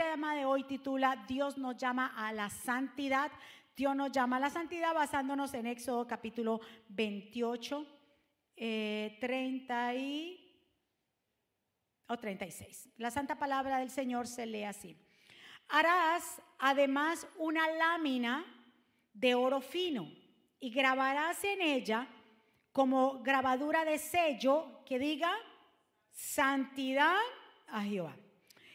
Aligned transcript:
tema 0.00 0.34
de 0.34 0.46
hoy 0.46 0.64
titula 0.64 1.26
Dios 1.28 1.58
nos 1.58 1.76
llama 1.76 2.14
a 2.16 2.32
la 2.32 2.48
santidad. 2.48 3.30
Dios 3.76 3.94
nos 3.94 4.10
llama 4.10 4.38
a 4.38 4.40
la 4.40 4.48
santidad 4.48 4.94
basándonos 4.94 5.52
en 5.52 5.66
Éxodo 5.66 6.06
capítulo 6.06 6.58
28, 6.88 7.86
30 8.56 9.94
y 9.96 10.58
o 12.06 12.16
36. 12.16 12.88
La 12.96 13.10
santa 13.10 13.38
palabra 13.38 13.78
del 13.78 13.90
Señor 13.90 14.26
se 14.26 14.46
lee 14.46 14.62
así. 14.62 14.96
Harás 15.68 16.40
además 16.58 17.26
una 17.36 17.70
lámina 17.70 18.46
de 19.12 19.34
oro 19.34 19.60
fino 19.60 20.10
y 20.60 20.70
grabarás 20.70 21.44
en 21.44 21.60
ella 21.60 22.08
como 22.72 23.22
grabadura 23.22 23.84
de 23.84 23.98
sello 23.98 24.82
que 24.86 24.98
diga 24.98 25.30
santidad 26.10 27.18
a 27.68 27.82
Jehová. 27.82 28.16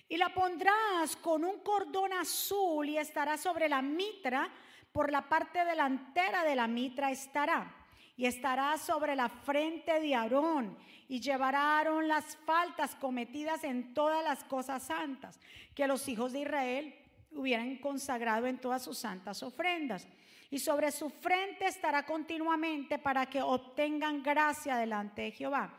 Y 0.07 0.17
la 0.17 0.33
pondrás 0.33 1.15
con 1.17 1.43
un 1.43 1.59
cordón 1.59 2.13
azul 2.13 2.87
y 2.87 2.97
estará 2.97 3.37
sobre 3.37 3.67
la 3.67 3.81
mitra, 3.81 4.49
por 4.91 5.11
la 5.11 5.27
parte 5.27 5.65
delantera 5.65 6.43
de 6.43 6.55
la 6.55 6.67
mitra 6.67 7.11
estará 7.11 7.85
y 8.15 8.25
estará 8.25 8.77
sobre 8.77 9.15
la 9.15 9.27
frente 9.27 9.99
de 9.99 10.15
Aarón 10.15 10.77
y 11.07 11.19
llevará 11.19 11.77
Aarón 11.77 12.07
las 12.07 12.37
faltas 12.37 12.95
cometidas 12.95 13.63
en 13.63 13.93
todas 13.93 14.23
las 14.23 14.43
cosas 14.45 14.83
santas 14.83 15.39
que 15.73 15.87
los 15.87 16.07
hijos 16.07 16.31
de 16.31 16.41
Israel 16.41 16.95
hubieran 17.31 17.75
consagrado 17.77 18.47
en 18.47 18.57
todas 18.57 18.83
sus 18.83 18.97
santas 18.97 19.43
ofrendas. 19.43 20.07
Y 20.49 20.59
sobre 20.59 20.91
su 20.91 21.09
frente 21.09 21.65
estará 21.65 22.05
continuamente 22.05 22.97
para 22.97 23.25
que 23.25 23.41
obtengan 23.41 24.23
gracia 24.23 24.77
delante 24.77 25.23
de 25.23 25.31
Jehová. 25.31 25.73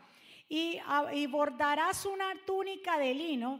Y, 0.47 0.77
ah, 0.85 1.11
y 1.13 1.25
bordarás 1.25 2.05
una 2.05 2.35
túnica 2.45 2.99
de 2.99 3.13
lino 3.13 3.59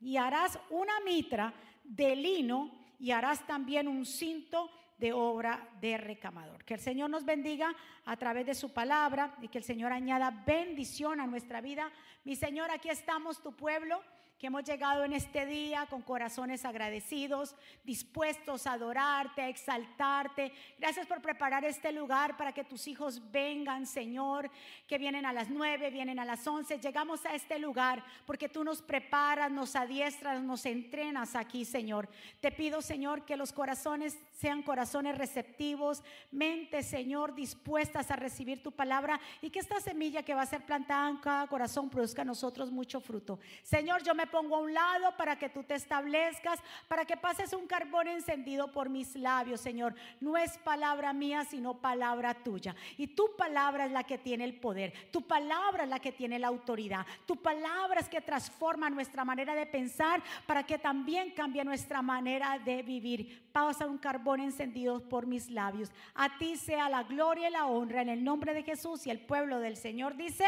y 0.00 0.16
harás 0.16 0.58
una 0.70 1.00
mitra 1.00 1.52
de 1.84 2.16
lino 2.16 2.70
y 2.98 3.10
harás 3.10 3.46
también 3.46 3.88
un 3.88 4.04
cinto 4.04 4.70
de 4.98 5.12
obra 5.12 5.68
de 5.80 5.96
recamador. 5.96 6.64
Que 6.64 6.74
el 6.74 6.80
Señor 6.80 7.08
nos 7.10 7.24
bendiga 7.24 7.74
a 8.04 8.16
través 8.16 8.46
de 8.46 8.54
su 8.54 8.72
palabra 8.72 9.36
y 9.40 9.48
que 9.48 9.58
el 9.58 9.64
Señor 9.64 9.92
añada 9.92 10.42
bendición 10.46 11.20
a 11.20 11.26
nuestra 11.26 11.60
vida. 11.60 11.90
Mi 12.24 12.34
Señor, 12.34 12.70
aquí 12.70 12.88
estamos, 12.88 13.40
tu 13.40 13.54
pueblo 13.54 14.02
que 14.38 14.46
hemos 14.46 14.62
llegado 14.62 15.04
en 15.04 15.12
este 15.12 15.46
día 15.46 15.86
con 15.86 16.00
corazones 16.00 16.64
agradecidos, 16.64 17.56
dispuestos 17.82 18.68
a 18.68 18.74
adorarte, 18.74 19.42
a 19.42 19.48
exaltarte. 19.48 20.52
Gracias 20.78 21.06
por 21.08 21.20
preparar 21.20 21.64
este 21.64 21.90
lugar 21.90 22.36
para 22.36 22.52
que 22.52 22.62
tus 22.62 22.86
hijos 22.86 23.20
vengan, 23.32 23.84
Señor, 23.84 24.48
que 24.86 24.96
vienen 24.96 25.26
a 25.26 25.32
las 25.32 25.50
nueve, 25.50 25.90
vienen 25.90 26.20
a 26.20 26.24
las 26.24 26.46
once. 26.46 26.78
Llegamos 26.78 27.26
a 27.26 27.34
este 27.34 27.58
lugar 27.58 28.04
porque 28.26 28.48
tú 28.48 28.62
nos 28.62 28.80
preparas, 28.80 29.50
nos 29.50 29.74
adiestras, 29.74 30.40
nos 30.40 30.64
entrenas 30.66 31.34
aquí, 31.34 31.64
Señor. 31.64 32.08
Te 32.40 32.52
pido, 32.52 32.80
Señor, 32.80 33.24
que 33.24 33.36
los 33.36 33.52
corazones 33.52 34.16
sean 34.30 34.62
corazones 34.62 35.18
receptivos, 35.18 36.04
mentes, 36.30 36.86
Señor, 36.86 37.34
dispuestas 37.34 38.12
a 38.12 38.16
recibir 38.16 38.62
tu 38.62 38.70
palabra 38.70 39.20
y 39.42 39.50
que 39.50 39.58
esta 39.58 39.80
semilla 39.80 40.22
que 40.22 40.34
va 40.34 40.42
a 40.42 40.46
ser 40.46 40.64
plantada 40.64 41.10
en 41.10 41.16
cada 41.16 41.48
corazón 41.48 41.90
produzca 41.90 42.22
a 42.22 42.24
nosotros 42.24 42.70
mucho 42.70 43.00
fruto. 43.00 43.40
Señor, 43.64 44.04
yo 44.04 44.14
me 44.14 44.27
pongo 44.30 44.56
a 44.56 44.60
un 44.60 44.74
lado 44.74 45.16
para 45.16 45.38
que 45.38 45.48
tú 45.48 45.62
te 45.62 45.74
establezcas, 45.74 46.60
para 46.86 47.04
que 47.04 47.16
pases 47.16 47.52
un 47.52 47.66
carbón 47.66 48.08
encendido 48.08 48.70
por 48.72 48.88
mis 48.88 49.14
labios, 49.16 49.60
Señor. 49.60 49.94
No 50.20 50.36
es 50.36 50.58
palabra 50.58 51.12
mía, 51.12 51.44
sino 51.44 51.74
palabra 51.74 52.34
tuya. 52.34 52.74
Y 52.96 53.08
tu 53.08 53.36
palabra 53.36 53.86
es 53.86 53.92
la 53.92 54.04
que 54.04 54.18
tiene 54.18 54.44
el 54.44 54.54
poder, 54.54 54.92
tu 55.10 55.22
palabra 55.22 55.84
es 55.84 55.88
la 55.88 55.98
que 55.98 56.12
tiene 56.12 56.38
la 56.38 56.48
autoridad, 56.48 57.06
tu 57.26 57.36
palabra 57.36 58.00
es 58.00 58.08
que 58.08 58.20
transforma 58.20 58.90
nuestra 58.90 59.24
manera 59.24 59.54
de 59.54 59.66
pensar 59.66 60.22
para 60.46 60.64
que 60.64 60.78
también 60.78 61.30
cambie 61.32 61.64
nuestra 61.64 62.02
manera 62.02 62.58
de 62.58 62.82
vivir. 62.82 63.48
Pasa 63.52 63.86
un 63.86 63.98
carbón 63.98 64.40
encendido 64.40 65.00
por 65.08 65.26
mis 65.26 65.50
labios. 65.50 65.90
A 66.14 66.38
ti 66.38 66.56
sea 66.56 66.88
la 66.88 67.02
gloria 67.02 67.48
y 67.48 67.52
la 67.52 67.66
honra 67.66 68.02
en 68.02 68.08
el 68.08 68.22
nombre 68.22 68.54
de 68.54 68.62
Jesús 68.62 69.06
y 69.06 69.10
el 69.10 69.20
pueblo 69.20 69.58
del 69.58 69.76
Señor 69.76 70.16
dice, 70.16 70.44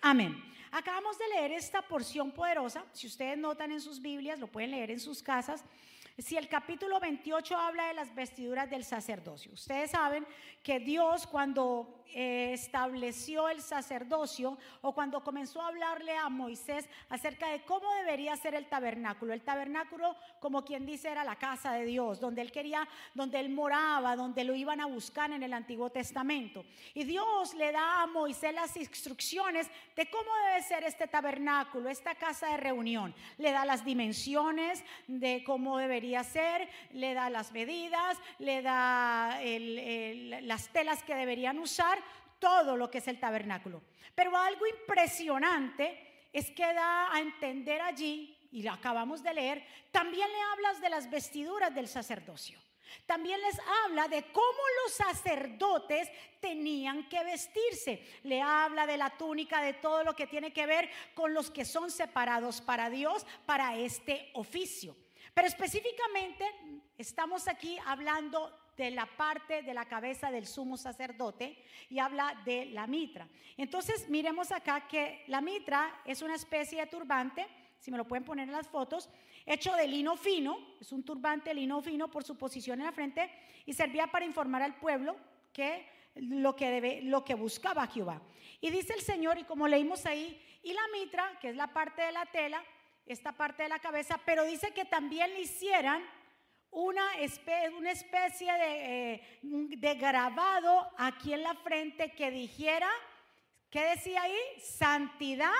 amén. 0.00 0.50
Acabamos 0.72 1.18
de 1.18 1.28
leer 1.28 1.52
esta 1.52 1.82
porción 1.82 2.30
poderosa. 2.30 2.84
Si 2.92 3.06
ustedes 3.06 3.36
notan 3.36 3.72
en 3.72 3.80
sus 3.80 4.00
Biblias, 4.00 4.38
lo 4.38 4.46
pueden 4.46 4.70
leer 4.70 4.90
en 4.90 5.00
sus 5.00 5.22
casas. 5.22 5.64
Si 6.20 6.36
el 6.36 6.48
capítulo 6.48 7.00
28 7.00 7.56
habla 7.56 7.86
de 7.86 7.94
las 7.94 8.14
vestiduras 8.14 8.68
del 8.68 8.84
sacerdocio, 8.84 9.52
ustedes 9.52 9.92
saben 9.92 10.26
que 10.62 10.78
Dios 10.78 11.26
cuando 11.26 12.04
eh, 12.12 12.52
estableció 12.52 13.48
el 13.48 13.62
sacerdocio 13.62 14.58
o 14.82 14.92
cuando 14.92 15.22
comenzó 15.22 15.62
a 15.62 15.68
hablarle 15.68 16.16
a 16.16 16.28
Moisés 16.28 16.88
acerca 17.08 17.48
de 17.48 17.62
cómo 17.62 17.94
debería 17.94 18.36
ser 18.36 18.54
el 18.54 18.66
tabernáculo. 18.66 19.32
El 19.32 19.42
tabernáculo, 19.42 20.16
como 20.40 20.64
quien 20.64 20.84
dice, 20.84 21.08
era 21.08 21.22
la 21.24 21.36
casa 21.36 21.72
de 21.72 21.84
Dios, 21.84 22.20
donde 22.20 22.42
él 22.42 22.50
quería, 22.50 22.86
donde 23.14 23.38
él 23.38 23.48
moraba, 23.48 24.16
donde 24.16 24.44
lo 24.44 24.54
iban 24.54 24.80
a 24.80 24.86
buscar 24.86 25.30
en 25.30 25.42
el 25.42 25.52
Antiguo 25.52 25.88
Testamento. 25.90 26.64
Y 26.94 27.04
Dios 27.04 27.54
le 27.54 27.70
da 27.70 28.02
a 28.02 28.06
Moisés 28.08 28.52
las 28.52 28.76
instrucciones 28.76 29.70
de 29.94 30.10
cómo 30.10 30.30
debe 30.48 30.62
ser 30.64 30.82
este 30.82 31.06
tabernáculo, 31.06 31.88
esta 31.88 32.16
casa 32.16 32.48
de 32.48 32.56
reunión. 32.56 33.14
Le 33.38 33.52
da 33.52 33.64
las 33.64 33.84
dimensiones 33.84 34.84
de 35.06 35.44
cómo 35.44 35.78
debería 35.78 36.09
ser, 36.24 36.68
le 36.92 37.14
da 37.14 37.30
las 37.30 37.52
medidas, 37.52 38.18
le 38.38 38.62
da 38.62 39.38
las 40.42 40.68
telas 40.68 41.02
que 41.02 41.14
deberían 41.14 41.58
usar 41.58 41.98
todo 42.38 42.76
lo 42.76 42.90
que 42.90 42.98
es 42.98 43.08
el 43.08 43.20
tabernáculo. 43.20 43.82
Pero 44.14 44.36
algo 44.36 44.66
impresionante 44.66 46.28
es 46.32 46.50
que 46.50 46.72
da 46.72 47.14
a 47.14 47.20
entender 47.20 47.80
allí, 47.80 48.36
y 48.52 48.62
lo 48.62 48.72
acabamos 48.72 49.22
de 49.22 49.34
leer, 49.34 49.64
también 49.92 50.28
le 50.30 50.40
hablas 50.52 50.80
de 50.80 50.90
las 50.90 51.08
vestiduras 51.08 51.74
del 51.74 51.86
sacerdocio. 51.88 52.58
También 53.06 53.40
les 53.40 53.56
habla 53.84 54.08
de 54.08 54.24
cómo 54.32 54.58
los 54.82 54.94
sacerdotes 54.94 56.10
tenían 56.40 57.08
que 57.08 57.22
vestirse. 57.22 58.04
Le 58.24 58.42
habla 58.42 58.86
de 58.86 58.96
la 58.96 59.10
túnica, 59.10 59.62
de 59.62 59.74
todo 59.74 60.02
lo 60.02 60.16
que 60.16 60.26
tiene 60.26 60.52
que 60.52 60.66
ver 60.66 60.90
con 61.14 61.32
los 61.32 61.50
que 61.52 61.64
son 61.64 61.90
separados 61.90 62.60
para 62.60 62.90
Dios, 62.90 63.24
para 63.46 63.76
este 63.76 64.30
oficio. 64.34 64.96
Pero 65.34 65.46
específicamente 65.46 66.44
estamos 66.98 67.48
aquí 67.48 67.78
hablando 67.86 68.50
de 68.76 68.90
la 68.90 69.06
parte 69.06 69.62
de 69.62 69.74
la 69.74 69.84
cabeza 69.84 70.30
del 70.30 70.46
sumo 70.46 70.76
sacerdote 70.76 71.62
y 71.88 71.98
habla 71.98 72.40
de 72.44 72.66
la 72.66 72.86
mitra. 72.86 73.28
Entonces, 73.56 74.08
miremos 74.08 74.52
acá 74.52 74.88
que 74.88 75.24
la 75.26 75.40
mitra 75.40 76.00
es 76.04 76.22
una 76.22 76.34
especie 76.34 76.80
de 76.80 76.86
turbante, 76.86 77.46
si 77.78 77.90
me 77.90 77.98
lo 77.98 78.06
pueden 78.06 78.24
poner 78.24 78.48
en 78.48 78.54
las 78.54 78.68
fotos, 78.68 79.10
hecho 79.46 79.74
de 79.74 79.86
lino 79.86 80.16
fino, 80.16 80.76
es 80.80 80.92
un 80.92 81.02
turbante 81.02 81.52
lino 81.52 81.80
fino 81.82 82.10
por 82.10 82.24
su 82.24 82.36
posición 82.36 82.80
en 82.80 82.86
la 82.86 82.92
frente 82.92 83.30
y 83.66 83.72
servía 83.72 84.06
para 84.06 84.24
informar 84.24 84.62
al 84.62 84.76
pueblo 84.76 85.16
que 85.52 85.86
lo 86.14 86.56
que, 86.56 86.70
debe, 86.70 87.02
lo 87.02 87.24
que 87.24 87.34
buscaba 87.34 87.86
Jehová. 87.86 88.20
Y 88.60 88.70
dice 88.70 88.94
el 88.94 89.00
Señor, 89.00 89.38
y 89.38 89.44
como 89.44 89.68
leímos 89.68 90.06
ahí, 90.06 90.40
y 90.62 90.72
la 90.72 90.82
mitra, 90.92 91.38
que 91.40 91.50
es 91.50 91.56
la 91.56 91.68
parte 91.68 92.02
de 92.02 92.12
la 92.12 92.26
tela, 92.26 92.62
esta 93.06 93.32
parte 93.32 93.64
de 93.64 93.68
la 93.68 93.78
cabeza, 93.78 94.20
pero 94.24 94.44
dice 94.44 94.72
que 94.72 94.84
también 94.84 95.32
le 95.34 95.40
hicieran 95.40 96.02
una, 96.70 97.18
especie, 97.18 97.70
una 97.70 97.90
especie 97.90 98.52
de, 98.52 99.14
eh, 99.14 99.38
de 99.42 99.94
grabado 99.94 100.90
aquí 100.96 101.32
en 101.32 101.42
la 101.42 101.54
frente 101.54 102.12
que 102.12 102.30
dijera, 102.30 102.90
¿qué 103.70 103.80
decía 103.86 104.22
ahí? 104.22 104.38
Santidad 104.60 105.50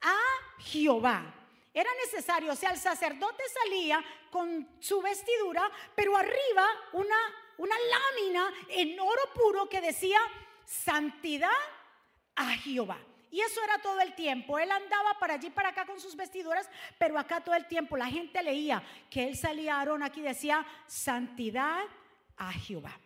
a 0.00 0.16
Jehová. 0.60 1.34
Era 1.72 1.90
necesario, 2.04 2.52
o 2.52 2.56
sea, 2.56 2.70
el 2.70 2.78
sacerdote 2.78 3.42
salía 3.62 4.04
con 4.30 4.68
su 4.80 5.00
vestidura, 5.00 5.70
pero 5.94 6.16
arriba 6.16 6.66
una, 6.92 7.16
una 7.58 7.74
lámina 7.78 8.52
en 8.70 8.98
oro 8.98 9.22
puro 9.34 9.68
que 9.68 9.80
decía 9.80 10.18
santidad 10.64 11.50
a 12.34 12.50
Jehová. 12.56 12.98
Y 13.30 13.40
eso 13.40 13.62
era 13.62 13.78
todo 13.78 14.00
el 14.00 14.14
tiempo. 14.14 14.58
Él 14.58 14.70
andaba 14.70 15.18
para 15.18 15.34
allí 15.34 15.50
para 15.50 15.68
acá 15.68 15.86
con 15.86 16.00
sus 16.00 16.16
vestiduras, 16.16 16.68
pero 16.98 17.18
acá 17.18 17.40
todo 17.40 17.54
el 17.54 17.66
tiempo 17.66 17.96
la 17.96 18.06
gente 18.06 18.42
leía 18.42 18.82
que 19.08 19.28
él 19.28 19.36
salía 19.36 19.74
a 19.74 19.78
Aarón 19.78 20.02
aquí 20.02 20.20
decía 20.20 20.66
santidad 20.86 21.84
a 22.36 22.52
Jehová. 22.52 22.98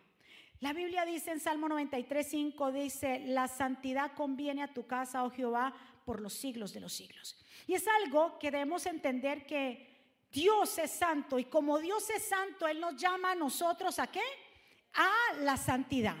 La 0.61 0.73
Biblia 0.73 1.05
dice 1.05 1.31
en 1.31 1.39
Salmo 1.39 1.69
93, 1.69 2.27
5, 2.27 2.71
dice, 2.71 3.19
la 3.25 3.47
santidad 3.47 4.13
conviene 4.13 4.63
a 4.63 4.73
tu 4.73 4.87
casa, 4.87 5.23
oh 5.23 5.29
Jehová, 5.29 5.73
por 6.05 6.21
los 6.21 6.33
siglos 6.33 6.73
de 6.73 6.79
los 6.79 6.93
siglos. 6.93 7.37
Y 7.67 7.73
es 7.73 7.85
algo 7.87 8.39
que 8.39 8.51
debemos 8.51 8.85
entender 8.85 9.45
que 9.45 9.95
Dios 10.31 10.77
es 10.77 10.91
santo 10.91 11.39
y 11.39 11.45
como 11.45 11.79
Dios 11.79 12.09
es 12.09 12.23
santo, 12.23 12.67
Él 12.67 12.79
nos 12.79 12.95
llama 12.95 13.31
a 13.31 13.35
nosotros 13.35 13.99
a 13.99 14.07
qué? 14.07 14.23
A 14.93 15.35
la 15.41 15.57
santidad. 15.57 16.15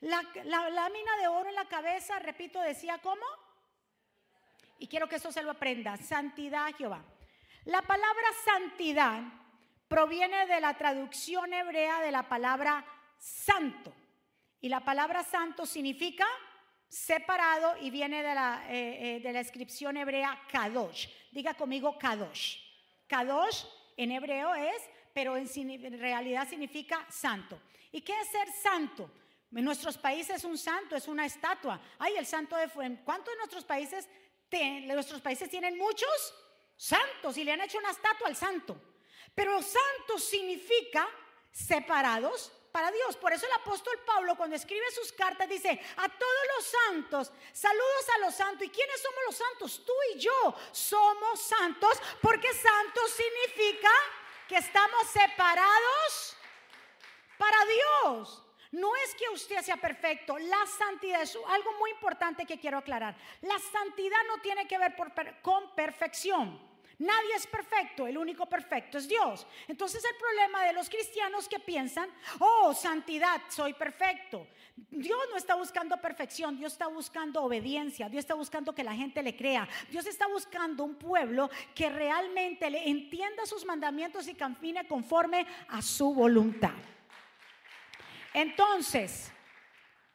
La, 0.00 0.22
lámina 0.70 1.16
de 1.18 1.28
oro 1.28 1.48
en 1.48 1.54
la 1.54 1.66
cabeza, 1.66 2.18
repito, 2.18 2.60
decía 2.60 2.98
cómo. 2.98 3.24
Y 4.78 4.88
quiero 4.88 5.08
que 5.08 5.16
eso 5.16 5.32
se 5.32 5.42
lo 5.42 5.52
aprenda. 5.52 5.96
Santidad 5.96 6.74
Jehová. 6.76 7.04
La 7.64 7.82
palabra 7.82 8.26
santidad 8.44 9.22
proviene 9.88 10.46
de 10.46 10.60
la 10.60 10.76
traducción 10.76 11.52
hebrea 11.52 12.00
de 12.00 12.10
la 12.10 12.28
palabra 12.28 12.84
santo. 13.18 13.92
Y 14.60 14.68
la 14.68 14.84
palabra 14.84 15.22
santo 15.22 15.66
significa 15.66 16.26
separado 16.88 17.76
y 17.80 17.90
viene 17.90 18.22
de 18.22 18.34
la, 18.34 18.64
eh, 18.68 19.16
eh, 19.16 19.20
de 19.20 19.32
la 19.32 19.40
inscripción 19.40 19.96
hebrea 19.96 20.40
kadosh. 20.50 21.08
Diga 21.32 21.54
conmigo 21.54 21.98
kadosh. 21.98 22.58
Kadosh 23.06 23.64
en 23.96 24.12
hebreo 24.12 24.54
es, 24.54 24.82
pero 25.12 25.36
en, 25.36 25.48
realidad 25.98 26.48
significa 26.48 27.04
santo. 27.08 27.60
¿Y 27.92 28.00
qué 28.00 28.12
es 28.20 28.28
ser 28.28 28.48
santo? 28.52 29.10
En 29.52 29.64
nuestros 29.64 29.96
países 29.98 30.44
un 30.44 30.58
santo 30.58 30.96
es 30.96 31.06
una 31.06 31.26
estatua. 31.26 31.80
Ay, 31.98 32.14
el 32.16 32.26
santo 32.26 32.56
de 32.56 32.68
¿Cuántos 33.04 33.32
de 33.32 33.38
nuestros 33.38 33.64
países, 33.64 34.08
nuestros 34.50 35.20
países 35.20 35.50
tienen 35.50 35.76
muchos 35.76 36.34
santos 36.76 37.36
y 37.36 37.44
le 37.44 37.52
han 37.52 37.60
hecho 37.60 37.78
una 37.78 37.90
estatua 37.90 38.28
al 38.28 38.36
santo? 38.36 38.76
Pero 39.34 39.60
santo 39.62 40.18
significa 40.18 41.08
separados 41.50 42.52
para 42.74 42.90
Dios. 42.90 43.16
Por 43.16 43.32
eso 43.32 43.46
el 43.46 43.52
apóstol 43.52 43.98
Pablo 44.04 44.36
cuando 44.36 44.56
escribe 44.56 44.90
sus 44.90 45.12
cartas 45.12 45.48
dice, 45.48 45.80
a 45.96 46.08
todos 46.08 46.44
los 46.56 46.64
santos, 46.66 47.32
saludos 47.52 48.08
a 48.16 48.18
los 48.18 48.34
santos. 48.34 48.66
¿Y 48.66 48.70
quiénes 48.70 49.00
somos 49.00 49.20
los 49.26 49.36
santos? 49.36 49.84
Tú 49.86 49.92
y 50.14 50.18
yo 50.18 50.54
somos 50.72 51.40
santos 51.40 51.98
porque 52.20 52.52
santo 52.52 53.00
significa 53.08 53.90
que 54.48 54.56
estamos 54.56 55.06
separados 55.08 56.36
para 57.38 57.56
Dios. 57.64 58.43
No 58.74 58.90
es 59.04 59.14
que 59.14 59.32
usted 59.32 59.62
sea 59.62 59.76
perfecto, 59.76 60.36
la 60.36 60.66
santidad 60.66 61.22
es 61.22 61.38
algo 61.46 61.78
muy 61.78 61.92
importante 61.92 62.44
que 62.44 62.58
quiero 62.58 62.78
aclarar. 62.78 63.14
La 63.42 63.56
santidad 63.60 64.18
no 64.26 64.38
tiene 64.38 64.66
que 64.66 64.78
ver 64.78 64.96
con 65.42 65.72
perfección. 65.76 66.58
Nadie 66.98 67.34
es 67.36 67.46
perfecto, 67.46 68.06
el 68.08 68.18
único 68.18 68.46
perfecto 68.46 68.98
es 68.98 69.06
Dios. 69.06 69.46
Entonces 69.68 70.04
el 70.04 70.16
problema 70.16 70.64
de 70.64 70.72
los 70.72 70.88
cristianos 70.88 71.48
que 71.48 71.60
piensan, 71.60 72.10
oh, 72.40 72.74
santidad, 72.74 73.42
soy 73.48 73.74
perfecto. 73.74 74.48
Dios 74.90 75.20
no 75.30 75.36
está 75.36 75.54
buscando 75.54 75.96
perfección, 76.00 76.56
Dios 76.56 76.72
está 76.72 76.88
buscando 76.88 77.44
obediencia, 77.44 78.08
Dios 78.08 78.24
está 78.24 78.34
buscando 78.34 78.74
que 78.74 78.82
la 78.82 78.94
gente 78.94 79.22
le 79.22 79.36
crea, 79.36 79.68
Dios 79.88 80.04
está 80.06 80.26
buscando 80.26 80.82
un 80.82 80.96
pueblo 80.96 81.48
que 81.76 81.90
realmente 81.90 82.68
le 82.70 82.88
entienda 82.88 83.46
sus 83.46 83.64
mandamientos 83.64 84.26
y 84.26 84.34
camine 84.34 84.88
conforme 84.88 85.46
a 85.68 85.80
su 85.80 86.12
voluntad. 86.12 86.74
Entonces, 88.34 89.32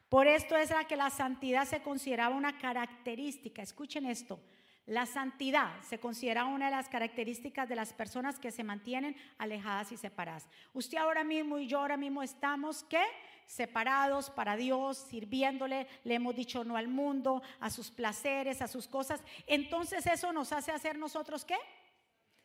por 0.10 0.28
esto 0.28 0.58
es 0.58 0.72
la 0.72 0.84
que 0.84 0.98
la 0.98 1.10
santidad 1.10 1.66
se 1.66 1.82
consideraba 1.82 2.36
una 2.36 2.58
característica. 2.58 3.62
Escuchen 3.62 4.06
esto. 4.06 4.40
La 4.86 5.06
santidad 5.06 5.80
se 5.84 6.00
considera 6.00 6.46
una 6.46 6.66
de 6.66 6.72
las 6.72 6.90
características 6.90 7.70
de 7.70 7.76
las 7.76 7.94
personas 7.94 8.40
que 8.40 8.52
se 8.52 8.64
mantienen 8.64 9.16
alejadas 9.38 9.92
y 9.92 9.98
separadas. 9.98 10.50
Usted 10.74 10.98
ahora 10.98 11.24
mismo 11.24 11.60
y 11.60 11.68
yo 11.68 11.80
ahora 11.80 11.96
mismo 11.96 12.24
estamos, 12.24 12.84
¿qué? 12.90 13.04
Separados 13.46 14.32
para 14.32 14.56
Dios, 14.56 14.98
sirviéndole, 14.98 15.88
le 16.04 16.16
hemos 16.16 16.36
dicho 16.36 16.64
no 16.64 16.76
al 16.76 16.88
mundo, 16.88 17.44
a 17.60 17.70
sus 17.70 17.92
placeres, 17.92 18.64
a 18.64 18.68
sus 18.68 18.88
cosas. 18.88 19.24
Entonces 19.46 20.08
eso 20.08 20.34
nos 20.34 20.52
hace 20.52 20.72
hacer 20.72 20.98
nosotros, 20.98 21.46
¿qué? 21.46 21.58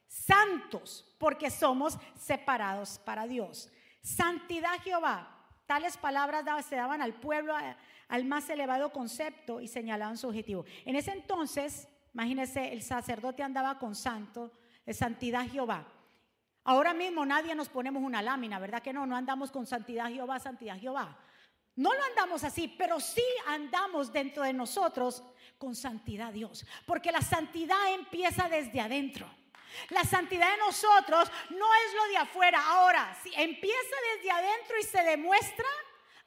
Santos, 0.06 1.16
porque 1.18 1.50
somos 1.50 1.98
separados 2.14 2.98
para 2.98 3.26
Dios. 3.26 3.72
Santidad 4.02 4.78
Jehová 4.82 5.33
Tales 5.66 5.96
palabras 5.96 6.44
se 6.66 6.76
daban 6.76 7.00
al 7.00 7.14
pueblo 7.14 7.54
al 8.08 8.24
más 8.24 8.48
elevado 8.50 8.92
concepto 8.92 9.60
y 9.60 9.68
señalaban 9.68 10.18
su 10.18 10.28
objetivo. 10.28 10.64
En 10.84 10.96
ese 10.96 11.12
entonces, 11.12 11.88
imagínense, 12.12 12.72
el 12.72 12.82
sacerdote 12.82 13.42
andaba 13.42 13.78
con 13.78 13.94
santo, 13.94 14.52
santidad 14.92 15.46
Jehová. 15.50 15.86
Ahora 16.64 16.94
mismo 16.94 17.26
nadie 17.26 17.54
nos 17.54 17.68
ponemos 17.68 18.02
una 18.02 18.22
lámina, 18.22 18.58
¿verdad 18.58 18.82
que 18.82 18.92
no? 18.92 19.06
No 19.06 19.16
andamos 19.16 19.50
con 19.50 19.66
santidad 19.66 20.08
Jehová, 20.10 20.38
santidad 20.38 20.78
Jehová. 20.78 21.18
No 21.76 21.92
lo 21.92 22.02
andamos 22.04 22.44
así, 22.44 22.68
pero 22.68 23.00
sí 23.00 23.24
andamos 23.46 24.12
dentro 24.12 24.44
de 24.44 24.52
nosotros 24.52 25.24
con 25.58 25.74
santidad 25.74 26.32
Dios, 26.32 26.64
porque 26.86 27.10
la 27.10 27.20
santidad 27.20 27.92
empieza 27.94 28.48
desde 28.48 28.80
adentro. 28.80 29.28
La 29.90 30.04
santidad 30.04 30.50
de 30.52 30.58
nosotros 30.58 31.30
no 31.50 31.66
es 31.74 31.94
lo 31.94 32.04
de 32.08 32.16
afuera. 32.18 32.62
Ahora, 32.66 33.16
si 33.22 33.32
empieza 33.34 33.96
desde 34.14 34.30
adentro 34.30 34.78
y 34.78 34.82
se 34.82 35.02
demuestra 35.02 35.68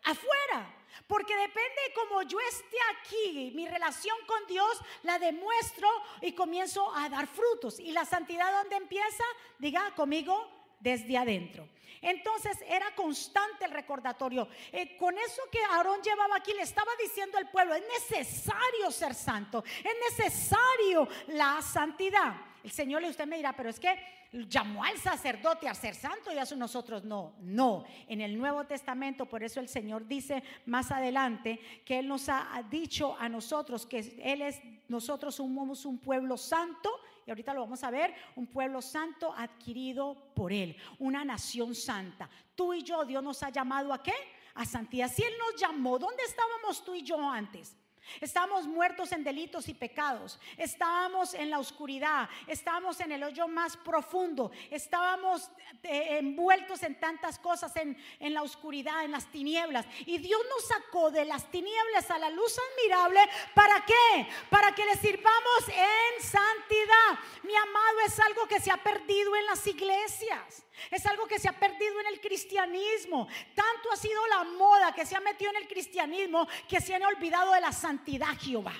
afuera. 0.03 0.73
Porque 1.07 1.35
depende 1.35 1.81
de 1.87 1.93
cómo 1.93 2.21
yo 2.23 2.37
esté 2.39 2.77
aquí, 2.91 3.51
mi 3.55 3.67
relación 3.67 4.17
con 4.25 4.45
Dios 4.47 4.81
la 5.03 5.17
demuestro 5.19 5.87
y 6.21 6.33
comienzo 6.33 6.93
a 6.93 7.07
dar 7.07 7.27
frutos. 7.27 7.79
¿Y 7.79 7.91
la 7.91 8.03
santidad 8.03 8.51
dónde 8.51 8.75
empieza? 8.75 9.23
Diga 9.57 9.93
conmigo, 9.95 10.51
desde 10.79 11.17
adentro. 11.17 11.69
Entonces 12.01 12.57
era 12.67 12.93
constante 12.95 13.65
el 13.65 13.71
recordatorio. 13.71 14.47
Eh, 14.71 14.97
con 14.97 15.17
eso 15.17 15.41
que 15.51 15.59
Aarón 15.71 16.01
llevaba 16.01 16.37
aquí, 16.37 16.53
le 16.53 16.61
estaba 16.61 16.91
diciendo 17.01 17.37
al 17.37 17.49
pueblo, 17.49 17.75
es 17.75 17.83
necesario 17.87 18.91
ser 18.91 19.13
santo, 19.13 19.63
es 19.65 20.17
necesario 20.17 21.07
la 21.27 21.61
santidad. 21.61 22.35
El 22.63 22.71
Señor 22.71 23.03
usted 23.03 23.25
me 23.25 23.37
dirá, 23.37 23.53
pero 23.55 23.69
es 23.69 23.79
que 23.79 23.97
llamó 24.31 24.83
al 24.83 24.97
sacerdote 24.97 25.67
a 25.67 25.73
ser 25.73 25.95
santo 25.95 26.31
y 26.33 26.37
a 26.37 26.43
nosotros 26.55 27.03
no, 27.03 27.33
no. 27.39 27.85
En 28.07 28.21
el 28.21 28.37
Nuevo 28.37 28.65
Testamento, 28.65 29.25
por 29.25 29.43
eso 29.43 29.59
el 29.59 29.69
Señor 29.69 30.07
dice 30.07 30.43
más 30.65 30.91
adelante 30.91 31.59
que 31.85 31.99
Él 31.99 32.07
nos 32.07 32.29
ha 32.29 32.63
dicho 32.69 33.15
a 33.17 33.29
nosotros 33.29 33.85
que 33.85 33.99
Él 34.23 34.41
es, 34.41 34.59
nosotros 34.87 35.35
somos 35.35 35.85
un 35.85 35.97
pueblo 35.97 36.37
santo 36.37 36.89
y 37.27 37.29
ahorita 37.29 37.53
lo 37.53 37.59
vamos 37.59 37.83
a 37.83 37.91
ver, 37.91 38.13
un 38.37 38.47
pueblo 38.47 38.81
santo 38.81 39.33
adquirido 39.35 40.31
por 40.33 40.53
Él, 40.53 40.77
una 40.99 41.25
nación 41.25 41.75
santa. 41.75 42.29
Tú 42.55 42.73
y 42.73 42.81
yo, 42.81 43.03
Dios 43.03 43.21
nos 43.21 43.43
ha 43.43 43.49
llamado 43.49 43.91
a 43.91 44.01
qué? 44.01 44.13
A 44.55 44.63
santidad. 44.63 45.11
Si 45.11 45.23
Él 45.23 45.33
nos 45.37 45.59
llamó, 45.59 45.99
¿dónde 45.99 46.23
estábamos 46.23 46.85
tú 46.85 46.95
y 46.95 47.03
yo 47.03 47.19
antes? 47.29 47.75
Estábamos 48.21 48.67
muertos 48.67 49.11
en 49.11 49.23
delitos 49.23 49.67
y 49.67 49.73
pecados. 49.73 50.39
Estábamos 50.57 51.33
en 51.33 51.49
la 51.49 51.59
oscuridad. 51.59 52.29
Estábamos 52.47 52.99
en 52.99 53.11
el 53.11 53.23
hoyo 53.23 53.47
más 53.47 53.77
profundo. 53.77 54.51
Estábamos 54.71 55.49
eh, 55.83 56.17
envueltos 56.17 56.83
en 56.83 56.99
tantas 56.99 57.39
cosas, 57.39 57.75
en, 57.75 57.97
en 58.19 58.33
la 58.33 58.41
oscuridad, 58.41 59.03
en 59.03 59.11
las 59.11 59.25
tinieblas. 59.27 59.85
Y 60.05 60.17
Dios 60.17 60.41
nos 60.49 60.67
sacó 60.67 61.11
de 61.11 61.25
las 61.25 61.49
tinieblas 61.51 62.09
a 62.11 62.17
la 62.17 62.29
luz 62.29 62.57
admirable. 62.71 63.19
¿Para 63.53 63.85
qué? 63.85 64.27
Para 64.49 64.73
que 64.73 64.85
le 64.85 64.95
sirvamos 64.95 65.67
en 65.67 66.23
santidad. 66.23 67.19
Mi 67.43 67.55
amado 67.55 67.99
es 68.05 68.19
algo 68.19 68.47
que 68.47 68.59
se 68.59 68.71
ha 68.71 68.77
perdido 68.77 69.35
en 69.35 69.45
las 69.45 69.65
iglesias. 69.67 70.63
Es 70.91 71.05
algo 71.07 71.25
que 71.27 71.39
se 71.39 71.49
ha 71.49 71.53
perdido 71.53 71.99
en 71.99 72.07
el 72.07 72.21
cristianismo. 72.21 73.27
Tanto 73.55 73.91
ha 73.91 73.95
sido 73.95 74.25
la 74.27 74.43
moda 74.43 74.93
que 74.93 75.05
se 75.05 75.15
ha 75.15 75.19
metido 75.19 75.49
en 75.51 75.57
el 75.57 75.67
cristianismo 75.67 76.47
que 76.69 76.79
se 76.79 76.93
han 76.93 77.03
olvidado 77.03 77.53
de 77.53 77.61
la 77.61 77.71
santidad 77.71 77.96
Jehová. 78.39 78.73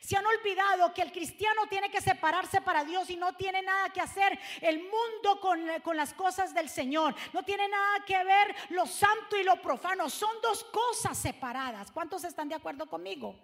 Se 0.00 0.16
han 0.16 0.26
olvidado 0.26 0.92
que 0.92 1.02
el 1.02 1.12
cristiano 1.12 1.66
tiene 1.68 1.90
que 1.90 2.00
separarse 2.00 2.60
para 2.60 2.84
Dios 2.84 3.08
y 3.08 3.16
no 3.16 3.34
tiene 3.34 3.62
nada 3.62 3.90
que 3.90 4.00
hacer 4.00 4.38
el 4.60 4.80
mundo 4.80 5.40
con, 5.40 5.60
con, 5.82 5.96
las 5.96 6.12
cosas 6.12 6.52
del 6.52 6.68
Señor. 6.68 7.14
No 7.32 7.44
tiene 7.44 7.68
nada 7.68 8.04
que 8.04 8.22
ver 8.24 8.54
lo 8.70 8.84
santo 8.86 9.36
y 9.36 9.44
lo 9.44 9.60
profano. 9.62 10.10
Son 10.10 10.30
dos 10.42 10.64
cosas 10.64 11.16
separadas. 11.16 11.90
¿Cuántos 11.92 12.24
están 12.24 12.48
de 12.48 12.56
acuerdo 12.56 12.86
conmigo? 12.86 13.36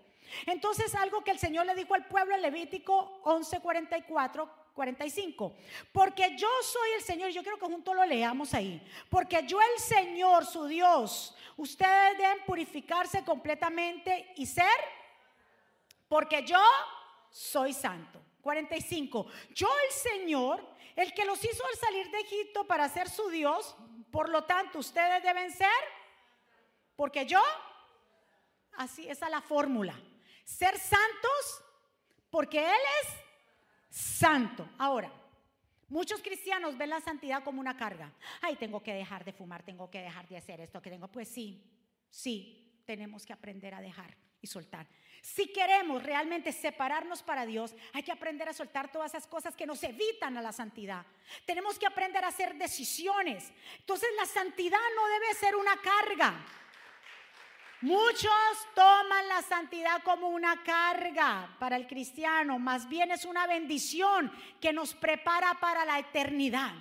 Entonces 0.47 0.95
algo 0.95 1.23
que 1.23 1.31
el 1.31 1.39
Señor 1.39 1.67
le 1.67 1.75
dijo 1.75 1.95
al 1.95 2.07
pueblo 2.07 2.35
en 2.35 2.43
Levítico 2.43 3.21
11:44 3.25 4.49
45. 4.75 5.55
Porque 5.93 6.37
yo 6.37 6.49
soy 6.63 6.91
el 6.97 7.03
Señor, 7.03 7.31
yo 7.31 7.43
quiero 7.43 7.59
que 7.59 7.67
juntos 7.67 7.95
lo 7.95 8.05
leamos 8.05 8.55
ahí. 8.55 8.83
Porque 9.11 9.45
yo 9.47 9.61
el 9.61 9.81
Señor, 9.81 10.47
su 10.47 10.67
Dios, 10.67 11.37
ustedes 11.57 12.17
deben 12.19 12.39
purificarse 12.47 13.25
completamente 13.25 14.33
y 14.37 14.47
ser, 14.47 14.67
porque 16.13 16.45
yo 16.45 16.63
soy 17.31 17.73
santo. 17.73 18.23
45. 18.43 19.27
Yo 19.55 19.67
el 19.89 19.95
Señor, 19.95 20.63
el 20.95 21.15
que 21.15 21.25
los 21.25 21.43
hizo 21.43 21.65
al 21.65 21.75
salir 21.77 22.11
de 22.11 22.21
Egipto 22.21 22.67
para 22.67 22.87
ser 22.91 23.09
su 23.09 23.31
Dios, 23.31 23.75
por 24.11 24.29
lo 24.29 24.45
tanto 24.45 24.81
ustedes 24.81 25.23
deben 25.23 25.51
ser, 25.51 25.71
porque 26.97 27.25
yo, 27.25 27.41
así, 28.75 29.09
esa 29.09 29.25
es 29.25 29.31
la 29.31 29.41
fórmula. 29.41 29.99
Ser 30.45 30.79
santos, 30.79 31.65
porque 32.29 32.59
Él 32.59 32.81
es 33.01 33.97
santo. 33.97 34.69
Ahora, 34.77 35.11
muchos 35.89 36.21
cristianos 36.21 36.77
ven 36.77 36.91
la 36.91 37.01
santidad 37.01 37.43
como 37.43 37.59
una 37.59 37.79
carga. 37.79 38.13
Ay, 38.43 38.57
tengo 38.57 38.83
que 38.83 38.93
dejar 38.93 39.25
de 39.25 39.33
fumar, 39.33 39.63
tengo 39.63 39.91
que 39.91 40.03
dejar 40.03 40.29
de 40.29 40.37
hacer 40.37 40.61
esto 40.61 40.83
que 40.83 40.91
tengo. 40.91 41.09
Pues 41.09 41.29
sí, 41.29 41.65
sí, 42.11 42.83
tenemos 42.85 43.25
que 43.25 43.33
aprender 43.33 43.73
a 43.73 43.81
dejar 43.81 44.15
y 44.43 44.47
soltar. 44.47 44.87
Si 45.23 45.53
queremos 45.53 46.03
realmente 46.03 46.51
separarnos 46.51 47.23
para 47.23 47.47
Dios, 47.47 47.75
hay 47.93 48.03
que 48.03 48.11
aprender 48.11 48.49
a 48.49 48.53
soltar 48.53 48.91
todas 48.91 49.15
esas 49.15 49.29
cosas 49.29 49.55
que 49.55 49.67
nos 49.67 49.83
evitan 49.85 50.37
a 50.37 50.43
la 50.43 50.51
santidad. 50.53 51.07
Tenemos 51.47 51.79
que 51.79 51.87
aprender 51.87 52.25
a 52.25 52.29
hacer 52.29 52.57
decisiones. 52.57 53.53
Entonces 53.79 54.09
la 54.17 54.27
santidad 54.27 54.81
no 54.97 55.07
debe 55.07 55.35
ser 55.35 55.55
una 55.55 55.77
carga. 55.81 56.45
Muchos 57.83 58.33
toman 58.75 59.29
la 59.29 59.43
santidad 59.43 60.03
como 60.03 60.29
una 60.29 60.63
carga 60.63 61.57
para 61.59 61.77
el 61.77 61.87
cristiano, 61.89 62.59
más 62.61 62.89
bien 62.89 63.11
es 63.11 63.25
una 63.25 63.47
bendición 63.49 64.31
que 64.61 64.73
nos 64.73 64.95
prepara 64.95 65.59
para 65.59 65.85
la 65.85 65.99
eternidad. 65.99 66.73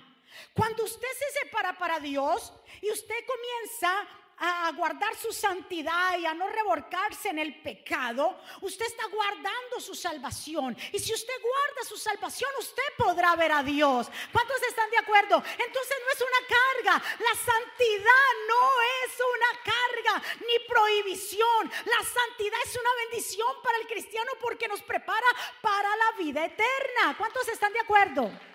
Cuando 0.54 0.84
usted 0.84 1.08
se 1.18 1.40
separa 1.40 1.76
para 1.76 1.98
Dios 1.98 2.52
y 2.80 2.90
usted 2.90 3.16
comienza 3.26 4.08
a 4.38 4.72
guardar 4.72 5.14
su 5.16 5.32
santidad 5.32 6.18
y 6.18 6.26
a 6.26 6.34
no 6.34 6.48
revolcarse 6.48 7.28
en 7.28 7.38
el 7.38 7.62
pecado, 7.62 8.40
usted 8.60 8.86
está 8.86 9.06
guardando 9.06 9.80
su 9.80 9.94
salvación. 9.94 10.76
Y 10.92 10.98
si 10.98 11.14
usted 11.14 11.34
guarda 11.40 11.88
su 11.88 11.96
salvación, 11.96 12.50
usted 12.58 12.82
podrá 12.98 13.36
ver 13.36 13.52
a 13.52 13.62
Dios. 13.62 14.08
¿Cuántos 14.32 14.62
están 14.62 14.90
de 14.90 14.98
acuerdo? 14.98 15.36
Entonces 15.36 15.96
no 16.04 16.12
es 16.12 16.20
una 16.20 16.46
carga. 16.48 17.04
La 17.18 17.34
santidad 17.34 18.28
no 18.48 18.82
es 19.04 19.18
una 19.36 19.62
carga 19.62 20.22
ni 20.40 20.66
prohibición. 20.66 21.70
La 21.86 22.02
santidad 22.02 22.60
es 22.64 22.76
una 22.76 22.90
bendición 23.04 23.56
para 23.62 23.78
el 23.78 23.86
cristiano 23.86 24.32
porque 24.40 24.68
nos 24.68 24.82
prepara 24.82 25.26
para 25.60 25.96
la 25.96 26.12
vida 26.18 26.44
eterna. 26.44 27.16
¿Cuántos 27.16 27.46
están 27.48 27.72
de 27.72 27.80
acuerdo? 27.80 28.51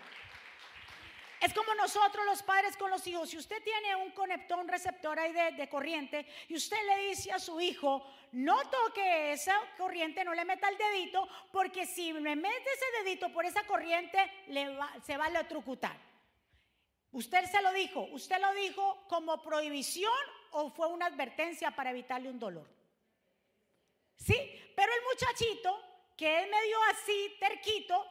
Es 1.47 1.53
como 1.53 1.73
nosotros 1.75 2.25
los 2.25 2.43
padres 2.43 2.75
con 2.75 2.91
los 2.91 3.07
hijos. 3.07 3.29
Si 3.29 3.37
usted 3.37 3.63
tiene 3.63 3.95
un 3.95 4.11
conector, 4.11 4.59
un 4.59 4.67
receptor 4.67 5.17
ahí 5.17 5.31
de, 5.31 5.69
corriente 5.69 6.27
y 6.49 6.55
usted 6.55 6.75
le 6.85 7.07
dice 7.07 7.31
a 7.31 7.39
su 7.39 7.61
hijo, 7.61 8.05
no 8.33 8.69
toque 8.69 9.31
esa 9.31 9.57
corriente, 9.77 10.25
no 10.25 10.33
le 10.33 10.43
meta 10.43 10.67
el 10.67 10.77
dedito, 10.77 11.25
porque 11.53 11.85
si 11.85 12.11
me 12.11 12.35
mete 12.35 12.69
ese 12.69 13.01
dedito 13.01 13.31
por 13.31 13.45
esa 13.45 13.63
corriente, 13.63 14.19
le 14.47 14.77
se 15.05 15.15
va 15.15 15.23
a 15.23 15.29
electrocutar. 15.29 15.95
Usted 17.13 17.45
se 17.45 17.61
lo 17.61 17.71
dijo, 17.71 18.01
usted 18.11 18.41
lo 18.41 18.53
dijo 18.53 19.05
como 19.07 19.41
prohibición 19.41 20.11
o 20.51 20.69
fue 20.71 20.87
una 20.87 21.05
advertencia 21.05 21.71
para 21.71 21.91
evitarle 21.91 22.29
un 22.29 22.39
dolor. 22.39 22.67
Sí, 24.17 24.35
pero 24.75 24.91
el 24.93 25.01
muchachito 25.03 25.81
que 26.17 26.41
es 26.41 26.49
medio 26.49 26.77
así, 26.91 27.37
terquito, 27.39 28.05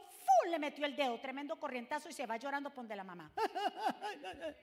le 0.50 0.58
metió 0.58 0.86
el 0.86 0.96
dedo, 0.96 1.18
tremendo 1.20 1.58
corrientazo 1.58 2.08
y 2.08 2.12
se 2.12 2.26
va 2.26 2.36
llorando 2.36 2.72
por 2.72 2.86
de 2.86 2.96
la 2.96 3.04
mamá. 3.04 3.30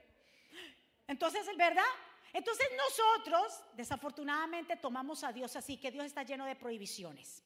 Entonces, 1.07 1.45
¿verdad? 1.57 1.83
Entonces 2.31 2.67
nosotros, 2.75 3.61
desafortunadamente, 3.73 4.77
tomamos 4.77 5.23
a 5.23 5.31
Dios 5.31 5.55
así, 5.55 5.77
que 5.77 5.91
Dios 5.91 6.05
está 6.05 6.23
lleno 6.23 6.45
de 6.45 6.55
prohibiciones. 6.55 7.43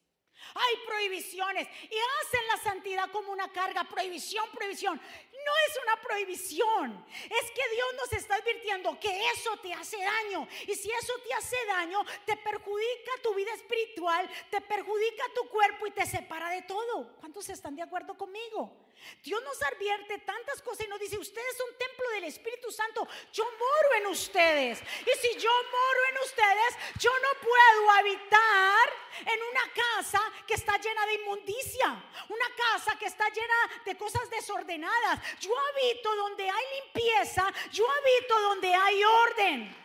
Hay 0.54 0.86
prohibiciones 0.86 1.68
y 1.84 1.86
hacen 1.86 2.48
la 2.48 2.58
santidad 2.58 3.10
como 3.12 3.32
una 3.32 3.52
carga. 3.52 3.84
Prohibición, 3.84 4.46
prohibición. 4.54 5.02
No 5.46 5.52
es 5.68 5.78
una 5.84 6.02
prohibición. 6.02 7.06
Es 7.24 7.52
que 7.52 7.70
Dios 7.70 7.88
nos 7.96 8.14
está 8.14 8.36
advirtiendo 8.36 9.00
que 9.00 9.30
eso 9.32 9.58
te 9.58 9.74
hace 9.74 9.98
daño. 9.98 10.48
Y 10.68 10.76
si 10.76 10.92
eso 10.92 11.14
te 11.26 11.34
hace 11.34 11.58
daño, 11.68 12.04
te 12.26 12.36
perjudica 12.38 13.12
tu 13.24 13.34
vida 13.34 13.54
espiritual, 13.54 14.30
te 14.50 14.62
perjudica 14.62 15.24
tu 15.34 15.48
cuerpo 15.50 15.88
y 15.88 15.92
te 15.92 16.06
separa 16.06 16.50
de 16.50 16.64
todo. 16.64 17.16
¿Cuántos 17.20 17.50
están 17.50 17.76
de 17.76 17.84
acuerdo 17.84 18.18
conmigo? 18.18 18.88
Dios 19.24 19.42
nos 19.44 19.62
advierte 19.64 20.20
tantas 20.20 20.62
cosas 20.62 20.86
y 20.86 20.90
nos 20.90 21.00
dice, 21.00 21.18
ustedes 21.18 21.58
son 21.58 21.68
templo 21.78 22.10
del 22.12 22.26
Espíritu 22.26 22.72
Santo, 22.72 23.08
yo 23.32 23.46
moro 23.46 23.94
en 23.98 24.08
ustedes. 24.08 24.82
Y 24.82 25.20
si 25.20 25.40
yo 25.40 25.50
moro 25.50 26.00
en 26.12 26.18
ustedes, 26.24 26.76
yo 27.00 27.12
no 27.20 27.42
puedo 27.42 27.92
habitar 27.92 28.90
en 29.26 29.44
una 29.44 29.74
casa 29.74 30.22
que 30.46 30.54
está 30.54 30.78
llena 30.78 31.06
de 31.06 31.14
inmundicia, 31.16 32.04
una 32.30 32.56
casa 32.56 32.98
que 32.98 33.06
está 33.06 33.30
llena 33.30 33.56
de 33.86 33.98
cosas 33.98 34.30
desordenadas. 34.30 35.20
Yo 35.40 35.52
habito 35.70 36.16
donde 36.16 36.50
hay 36.50 36.66
limpieza, 36.82 37.52
yo 37.72 37.86
habito 37.90 38.40
donde 38.42 38.74
hay 38.74 39.04
orden. 39.04 39.76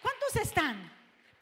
¿Cuántos 0.00 0.36
están? 0.36 0.92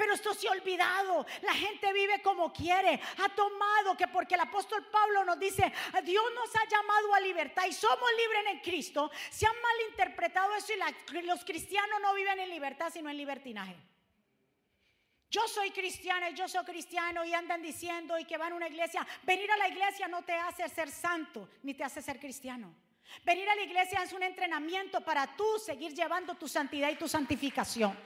Pero 0.00 0.14
esto 0.14 0.32
se 0.32 0.48
ha 0.48 0.52
olvidado. 0.52 1.26
La 1.42 1.52
gente 1.52 1.92
vive 1.92 2.22
como 2.22 2.50
quiere. 2.50 2.98
Ha 3.18 3.28
tomado 3.34 3.94
que 3.98 4.08
porque 4.08 4.34
el 4.34 4.40
apóstol 4.40 4.86
Pablo 4.86 5.26
nos 5.26 5.38
dice, 5.38 5.70
Dios 6.04 6.24
nos 6.34 6.56
ha 6.56 6.66
llamado 6.66 7.14
a 7.14 7.20
libertad 7.20 7.66
y 7.68 7.72
somos 7.74 8.08
libres 8.16 8.44
en 8.46 8.60
Cristo. 8.60 9.10
Se 9.30 9.46
han 9.46 9.52
malinterpretado 9.60 10.54
eso 10.54 10.72
y 10.72 11.22
los 11.22 11.44
cristianos 11.44 12.00
no 12.00 12.14
viven 12.14 12.40
en 12.40 12.48
libertad, 12.48 12.90
sino 12.90 13.10
en 13.10 13.18
libertinaje. 13.18 13.76
Yo 15.30 15.46
soy 15.46 15.70
cristiana 15.70 16.30
y 16.30 16.34
yo 16.34 16.48
soy 16.48 16.64
cristiano 16.64 17.22
y 17.22 17.34
andan 17.34 17.60
diciendo 17.60 18.18
y 18.18 18.24
que 18.24 18.38
van 18.38 18.52
a 18.52 18.56
una 18.56 18.68
iglesia. 18.68 19.06
Venir 19.22 19.50
a 19.50 19.58
la 19.58 19.68
iglesia 19.68 20.08
no 20.08 20.22
te 20.22 20.32
hace 20.32 20.66
ser 20.70 20.90
santo 20.90 21.46
ni 21.62 21.74
te 21.74 21.84
hace 21.84 22.00
ser 22.00 22.18
cristiano. 22.18 22.74
Venir 23.24 23.48
a 23.48 23.54
la 23.54 23.62
iglesia 23.62 24.02
es 24.02 24.12
un 24.12 24.22
entrenamiento 24.22 25.00
para 25.02 25.26
tú 25.36 25.44
seguir 25.58 25.94
llevando 25.94 26.34
tu 26.34 26.48
santidad 26.48 26.90
y 26.90 26.96
tu 26.96 27.08
santificación. 27.08 27.96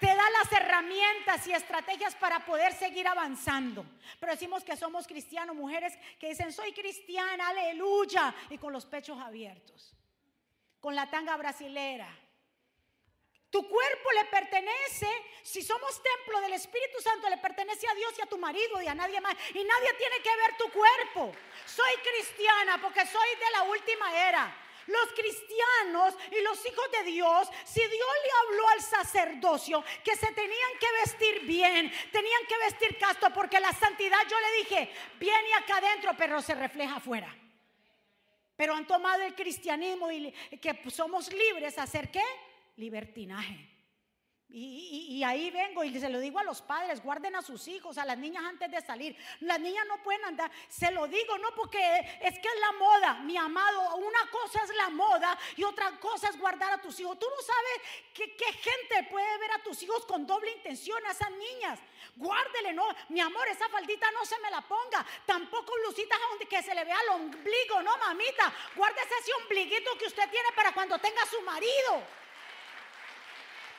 Te 0.00 0.06
da 0.06 0.30
las 0.30 0.52
herramientas 0.52 1.46
y 1.46 1.52
estrategias 1.52 2.14
para 2.14 2.44
poder 2.44 2.72
seguir 2.72 3.06
avanzando. 3.06 3.84
Pero 4.18 4.32
decimos 4.32 4.64
que 4.64 4.76
somos 4.76 5.06
cristianos, 5.06 5.54
mujeres 5.54 5.98
que 6.18 6.28
dicen, 6.28 6.52
soy 6.52 6.72
cristiana, 6.72 7.48
aleluya, 7.48 8.34
y 8.50 8.58
con 8.58 8.72
los 8.72 8.86
pechos 8.86 9.20
abiertos, 9.20 9.94
con 10.80 10.94
la 10.94 11.10
tanga 11.10 11.36
brasilera. 11.36 12.08
Tu 13.54 13.68
cuerpo 13.68 14.10
le 14.10 14.24
pertenece, 14.24 15.06
si 15.44 15.62
somos 15.62 16.02
templo 16.02 16.40
del 16.40 16.54
Espíritu 16.54 17.00
Santo, 17.00 17.30
le 17.30 17.36
pertenece 17.36 17.86
a 17.86 17.94
Dios 17.94 18.12
y 18.18 18.22
a 18.22 18.26
tu 18.26 18.36
marido 18.36 18.82
y 18.82 18.88
a 18.88 18.96
nadie 18.96 19.20
más. 19.20 19.36
Y 19.50 19.62
nadie 19.62 19.94
tiene 19.96 20.16
que 20.24 20.36
ver 20.36 20.56
tu 20.58 20.72
cuerpo. 20.72 21.32
Soy 21.64 21.92
cristiana 22.02 22.80
porque 22.82 23.06
soy 23.06 23.28
de 23.36 23.50
la 23.52 23.62
última 23.62 24.28
era. 24.28 24.52
Los 24.88 25.06
cristianos 25.12 26.16
y 26.32 26.42
los 26.42 26.66
hijos 26.66 26.90
de 26.90 27.04
Dios, 27.04 27.48
si 27.64 27.78
Dios 27.78 28.08
le 28.24 28.30
habló 28.40 28.68
al 28.70 28.82
sacerdocio 28.82 29.84
que 30.02 30.16
se 30.16 30.32
tenían 30.32 30.72
que 30.80 30.92
vestir 31.04 31.42
bien, 31.42 31.92
tenían 32.10 32.46
que 32.48 32.58
vestir 32.58 32.98
casto, 32.98 33.32
porque 33.32 33.60
la 33.60 33.72
santidad, 33.72 34.18
yo 34.28 34.40
le 34.40 34.52
dije, 34.64 34.92
viene 35.20 35.54
acá 35.54 35.76
adentro, 35.76 36.10
pero 36.18 36.42
se 36.42 36.56
refleja 36.56 36.96
afuera. 36.96 37.32
Pero 38.56 38.74
han 38.74 38.88
tomado 38.88 39.22
el 39.22 39.36
cristianismo 39.36 40.10
y 40.10 40.32
que 40.60 40.90
somos 40.90 41.32
libres 41.32 41.78
a 41.78 41.84
hacer 41.84 42.10
qué? 42.10 42.24
Libertinaje. 42.76 43.74
Y, 44.56 45.24
ahí 45.24 45.50
vengo 45.50 45.82
y 45.82 45.98
se 45.98 46.08
lo 46.08 46.20
digo 46.20 46.38
a 46.38 46.44
los 46.44 46.62
padres, 46.62 47.02
guarden 47.02 47.34
a 47.34 47.42
sus 47.42 47.66
hijos, 47.66 47.98
a 47.98 48.04
las 48.04 48.16
niñas 48.16 48.44
antes 48.44 48.70
de 48.70 48.80
salir. 48.82 49.16
Las 49.40 49.58
niñas 49.58 49.84
no 49.88 50.00
pueden 50.04 50.24
andar, 50.24 50.48
se 50.68 50.92
lo 50.92 51.08
digo, 51.08 51.36
no 51.38 51.52
porque 51.56 51.80
es 52.20 52.38
que 52.38 52.46
es 52.48 52.60
la 52.60 52.72
moda, 52.72 53.14
mi 53.24 53.36
amado, 53.36 53.96
una 53.96 54.30
cosa 54.30 54.62
es 54.62 54.72
la 54.76 54.90
moda 54.90 55.36
y 55.56 55.64
otra 55.64 55.98
cosa 55.98 56.28
es 56.28 56.38
guardar 56.38 56.72
a 56.72 56.80
tus 56.80 57.00
hijos. 57.00 57.18
Tú 57.18 57.26
no 57.28 57.42
sabes 57.42 58.04
qué, 58.14 58.36
qué 58.36 58.52
gente 58.52 59.10
puede 59.10 59.38
ver 59.38 59.50
a 59.54 59.62
tus 59.64 59.82
hijos 59.82 60.06
con 60.06 60.24
doble 60.24 60.52
intención, 60.52 61.04
a 61.04 61.10
esas 61.10 61.32
niñas. 61.32 61.80
Guárdele, 62.14 62.74
no, 62.74 62.86
mi 63.08 63.18
amor, 63.18 63.48
esa 63.48 63.68
faldita 63.68 64.08
no 64.12 64.24
se 64.24 64.38
me 64.38 64.52
la 64.52 64.60
ponga. 64.60 65.04
Tampoco 65.26 65.76
lucitas 65.78 66.18
donde 66.30 66.46
que 66.46 66.62
se 66.62 66.76
le 66.76 66.84
vea 66.84 67.00
el 67.02 67.08
ombligo, 67.22 67.82
no, 67.82 67.96
mamita. 67.98 68.54
Guárdese 68.76 69.14
ese 69.20 69.32
ombliguito 69.42 69.98
que 69.98 70.06
usted 70.06 70.30
tiene 70.30 70.50
para 70.54 70.72
cuando 70.72 70.96
tenga 71.00 71.26
su 71.26 71.40
marido. 71.42 72.23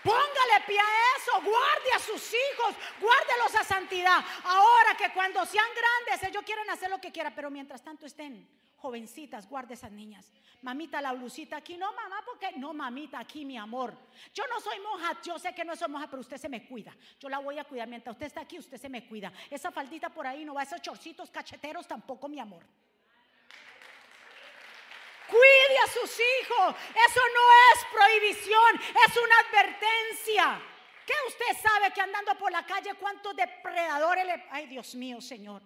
Póngale 0.05 0.61
pie 0.67 0.79
a 0.79 1.17
eso, 1.17 1.31
guarde 1.41 1.91
a 1.95 1.99
sus 1.99 2.31
hijos, 2.31 2.75
guárdelos 3.01 3.55
a 3.59 3.63
santidad. 3.63 4.23
Ahora 4.43 4.95
que 4.95 5.11
cuando 5.11 5.43
sean 5.47 5.65
grandes, 5.75 6.29
ellos 6.29 6.43
quieren 6.43 6.69
hacer 6.69 6.91
lo 6.91 7.01
que 7.01 7.11
quieran, 7.11 7.33
pero 7.35 7.49
mientras 7.49 7.83
tanto 7.83 8.05
estén 8.05 8.47
jovencitas, 8.77 9.49
guarde 9.49 9.73
esas 9.73 9.91
niñas. 9.91 10.31
Mamita, 10.61 11.01
la 11.01 11.13
blusita 11.13 11.57
aquí, 11.57 11.75
no 11.75 11.91
mamá, 11.93 12.21
porque 12.23 12.51
no 12.51 12.71
mamita, 12.71 13.17
aquí 13.17 13.43
mi 13.45 13.57
amor. 13.57 13.97
Yo 14.31 14.43
no 14.47 14.61
soy 14.61 14.79
monja, 14.79 15.19
yo 15.23 15.39
sé 15.39 15.55
que 15.55 15.65
no 15.65 15.75
soy 15.75 15.89
monja, 15.89 16.07
pero 16.07 16.21
usted 16.21 16.37
se 16.37 16.49
me 16.49 16.67
cuida. 16.67 16.95
Yo 17.19 17.27
la 17.27 17.39
voy 17.39 17.57
a 17.57 17.63
cuidar 17.63 17.87
mientras 17.87 18.13
usted 18.13 18.27
está 18.27 18.41
aquí, 18.41 18.59
usted 18.59 18.77
se 18.77 18.89
me 18.89 19.07
cuida. 19.07 19.33
Esa 19.49 19.71
faldita 19.71 20.09
por 20.09 20.27
ahí 20.27 20.45
no 20.45 20.53
va, 20.53 20.61
esos 20.61 20.81
chorcitos 20.83 21.31
cacheteros 21.31 21.87
tampoco, 21.87 22.27
mi 22.27 22.39
amor. 22.39 22.63
Cuide 25.65 25.79
a 25.79 25.87
sus 25.87 26.19
hijos. 26.19 26.75
Eso 26.89 27.21
no 27.33 27.45
es 27.73 27.85
prohibición, 27.91 28.81
es 29.07 29.17
una 29.17 29.39
advertencia. 29.39 30.61
¿Qué 31.05 31.13
usted 31.27 31.61
sabe 31.61 31.91
que 31.93 32.01
andando 32.01 32.35
por 32.35 32.51
la 32.51 32.65
calle 32.65 32.93
cuántos 32.95 33.35
depredadores 33.35 34.25
le... 34.25 34.45
Ay, 34.49 34.67
Dios 34.67 34.95
mío, 34.95 35.21
Señor. 35.21 35.61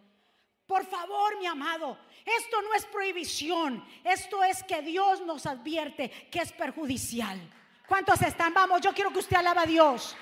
Por 0.68 0.86
favor, 0.86 1.38
mi 1.40 1.48
amado, 1.48 1.98
esto 2.26 2.62
no 2.62 2.74
es 2.76 2.86
prohibición. 2.86 3.84
Esto 4.04 4.44
es 4.44 4.64
que 4.64 4.82
Dios 4.82 5.22
nos 5.22 5.46
advierte 5.46 6.10
que 6.30 6.40
es 6.40 6.52
perjudicial. 6.52 7.40
¿Cuántos 7.88 8.22
están? 8.22 8.54
Vamos, 8.54 8.82
yo 8.82 8.94
quiero 8.94 9.12
que 9.12 9.20
usted 9.20 9.38
alaba 9.38 9.64
a 9.64 9.66
Dios. 9.66 10.16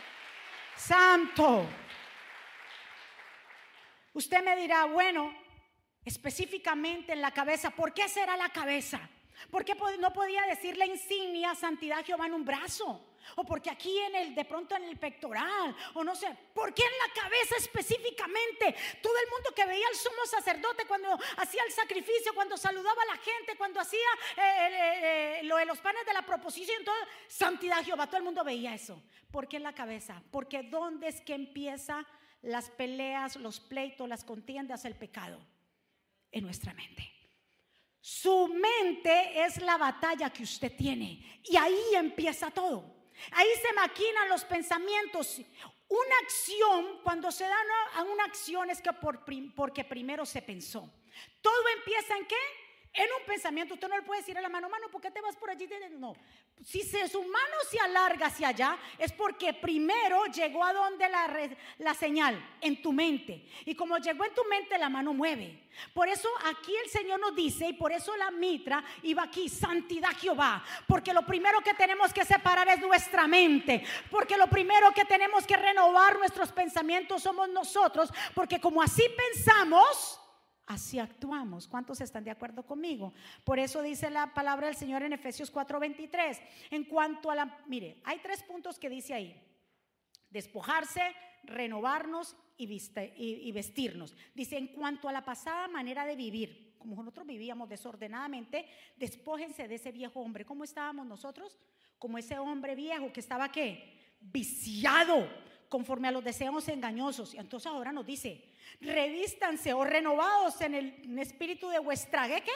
Santo. 0.76 1.66
Usted 4.14 4.42
me 4.44 4.56
dirá, 4.56 4.86
bueno, 4.86 5.36
específicamente 6.06 7.12
en 7.12 7.22
la 7.22 7.32
cabeza, 7.32 7.72
¿por 7.72 7.94
qué 7.94 8.08
será 8.08 8.38
la 8.38 8.50
cabeza? 8.50 9.02
¿Por 9.52 9.64
qué 9.64 9.76
no 10.00 10.14
podía 10.14 10.44
decir 10.44 10.78
la 10.78 10.86
insignia 10.86 11.56
santidad 11.56 12.04
Jehová 12.06 12.26
en 12.28 12.34
un 12.34 12.46
brazo? 12.46 13.08
O 13.36 13.44
porque 13.44 13.70
aquí 13.70 13.98
en 14.00 14.16
el, 14.16 14.36
de 14.36 14.46
pronto 14.46 14.76
en 14.76 14.84
el 14.86 14.98
pectoral, 14.98 15.76
o 15.94 16.04
no 16.04 16.16
sé, 16.16 16.36
¿por 16.54 16.74
qué 16.74 16.84
en 16.84 16.98
la 17.08 17.22
cabeza 17.22 17.56
específicamente? 17.58 18.76
Todo 19.02 19.14
el 19.18 19.30
mundo 19.30 19.54
que 19.56 19.66
veía 19.66 19.86
al 19.88 19.96
sumo 19.96 20.26
sacerdote 20.26 20.86
cuando 20.86 21.10
hacía 21.38 21.62
el 21.66 21.72
sacrificio, 21.72 22.34
cuando 22.34 22.58
saludaba 22.58 23.02
a 23.02 23.16
la 23.16 23.18
gente, 23.18 23.58
cuando 23.58 23.80
hacía 23.80 24.08
eh, 24.38 24.42
eh, 24.42 25.40
eh, 25.40 25.44
lo 25.44 25.58
de 25.58 25.66
los 25.66 25.80
panes 25.80 26.06
de 26.06 26.14
la 26.14 26.22
proposición, 26.22 26.84
todo, 26.84 26.96
santidad 27.28 27.84
Jehová, 27.84 28.08
todo 28.08 28.18
el 28.18 28.24
mundo 28.24 28.44
veía 28.44 28.74
eso. 28.74 29.02
¿Por 29.32 29.48
qué 29.48 29.58
en 29.58 29.64
la 29.64 29.76
cabeza? 29.76 30.22
Porque 30.32 30.64
¿dónde 30.64 31.10
es 31.10 31.22
que 31.22 31.34
empieza 31.34 32.06
las 32.42 32.70
peleas, 32.70 33.36
los 33.36 33.60
pleitos, 33.60 34.08
las 34.08 34.24
contiendas, 34.24 34.86
el 34.86 34.96
pecado? 34.96 35.40
En 36.32 36.44
nuestra 36.44 36.74
mente. 36.74 37.17
Su 38.02 38.48
mente 38.48 39.44
es 39.44 39.62
la 39.62 39.78
batalla 39.78 40.30
que 40.30 40.44
usted 40.44 40.76
tiene. 40.76 41.42
Y 41.44 41.58
ahí 41.58 41.96
empieza 41.96 42.52
todo. 42.52 42.96
Ahí 43.32 43.48
se 43.62 43.74
maquinan 43.74 44.30
los 44.30 44.46
pensamientos. 44.46 45.42
Una 45.90 46.16
acción, 46.24 47.02
cuando 47.04 47.32
se 47.32 47.46
da 47.46 47.56
una, 47.96 48.12
una 48.12 48.24
acción 48.26 48.70
es 48.70 48.82
que 48.82 48.92
por, 48.94 49.24
porque 49.56 49.84
primero 49.84 50.26
se 50.26 50.42
pensó. 50.42 50.92
Todo 51.42 51.70
empieza 51.78 52.18
en 52.18 52.26
qué? 52.26 52.36
En 52.98 53.10
un 53.20 53.26
pensamiento, 53.28 53.76
usted 53.76 53.88
no 53.88 53.96
le 53.96 54.02
puede 54.02 54.22
decir 54.22 54.36
a 54.38 54.42
la 54.42 54.50
mano, 54.50 54.68
mano, 54.70 54.90
¿por 54.90 55.00
qué 55.00 55.12
te 55.12 55.22
vas 55.22 55.36
por 55.36 55.52
allí? 55.52 55.70
No, 55.92 56.16
si 56.64 56.82
su 56.82 57.22
mano 57.22 57.56
se 57.70 57.80
alarga 57.80 58.26
hacia 58.26 58.48
allá, 58.48 58.78
es 58.98 59.12
porque 59.12 59.54
primero 59.54 60.26
llegó 60.26 60.64
a 60.64 60.74
donde 60.74 61.08
la, 61.08 61.50
la 61.78 61.94
señal, 61.94 62.44
en 62.60 62.82
tu 62.82 62.92
mente. 62.92 63.46
Y 63.66 63.76
como 63.76 64.00
llegó 64.00 64.26
en 64.26 64.34
tu 64.34 64.44
mente, 64.46 64.80
la 64.80 64.90
mano 64.90 65.14
mueve. 65.14 65.68
Por 65.94 66.10
eso 66.10 66.28
aquí 66.46 66.76
el 66.84 66.90
Señor 66.90 67.20
nos 67.20 67.36
dice, 67.36 67.68
y 67.68 67.74
por 67.74 67.92
eso 67.92 68.18
la 68.18 68.32
mitra 68.32 68.84
iba 69.04 69.22
aquí, 69.22 69.48
santidad 69.48 70.10
Jehová. 70.18 70.64
Porque 70.88 71.14
lo 71.14 71.24
primero 71.24 71.62
que 71.62 71.76
tenemos 71.76 72.12
que 72.12 72.26
separar 72.26 72.68
es 72.70 72.80
nuestra 72.80 73.28
mente. 73.28 73.84
Porque 74.10 74.38
lo 74.38 74.48
primero 74.48 74.92
que 74.92 75.06
tenemos 75.06 75.46
que 75.46 75.56
renovar 75.56 76.18
nuestros 76.18 76.52
pensamientos 76.52 77.22
somos 77.22 77.48
nosotros. 77.50 78.12
Porque 78.34 78.60
como 78.60 78.82
así 78.82 79.04
pensamos, 79.34 80.20
Así 80.68 81.00
actuamos. 81.00 81.66
¿Cuántos 81.66 82.02
están 82.02 82.26
de 82.26 82.32
acuerdo 82.32 82.66
conmigo? 82.66 83.14
Por 83.46 83.58
eso 83.58 83.82
dice 83.82 84.10
la 84.10 84.34
palabra 84.34 84.68
del 84.68 84.76
Señor 84.76 85.02
en 85.02 85.14
Efesios 85.14 85.50
4:23. 85.50 86.42
En 86.72 86.84
cuanto 86.84 87.32
a 87.32 87.36
la, 87.36 87.58
mire, 87.68 88.02
hay 88.04 88.20
tres 88.20 88.44
puntos 88.44 88.78
que 88.78 88.90
dice 88.90 89.14
ahí. 89.14 89.42
Despojarse, 90.30 91.02
renovarnos 91.44 92.36
y, 92.58 93.52
vestirnos. 93.54 94.14
Dice, 94.36 94.58
en 94.58 94.68
cuanto 94.68 95.08
a 95.08 95.14
la 95.14 95.24
pasada 95.24 95.70
manera 95.70 96.06
de 96.06 96.18
vivir, 96.18 96.76
como 96.78 96.98
nosotros 96.98 97.26
vivíamos 97.26 97.70
desordenadamente, 97.70 98.68
despójense 98.98 99.70
de 99.70 99.76
ese 99.76 99.94
viejo 99.94 100.20
hombre. 100.20 100.44
¿Cómo 100.44 100.66
estábamos 100.66 101.06
nosotros? 101.06 101.58
Como 101.98 102.18
ese 102.18 102.38
hombre 102.40 102.76
viejo 102.76 103.14
que 103.14 103.22
estaba 103.22 103.52
qué? 103.52 104.16
Viciado 104.20 105.30
conforme 105.70 106.10
a 106.10 106.12
los 106.12 106.24
deseos 106.24 106.68
engañosos. 106.68 107.34
Y 107.34 107.38
entonces 107.38 107.68
ahora 107.68 107.92
nos 107.92 108.06
dice, 108.06 108.44
revístanse 108.82 109.74
o 109.74 109.84
renovados 109.84 110.62
en 110.62 110.76
el 110.76 111.20
espíritu 111.20 111.70
de 111.70 111.80
vuestra 111.80 112.28
¿qué? 112.28 112.52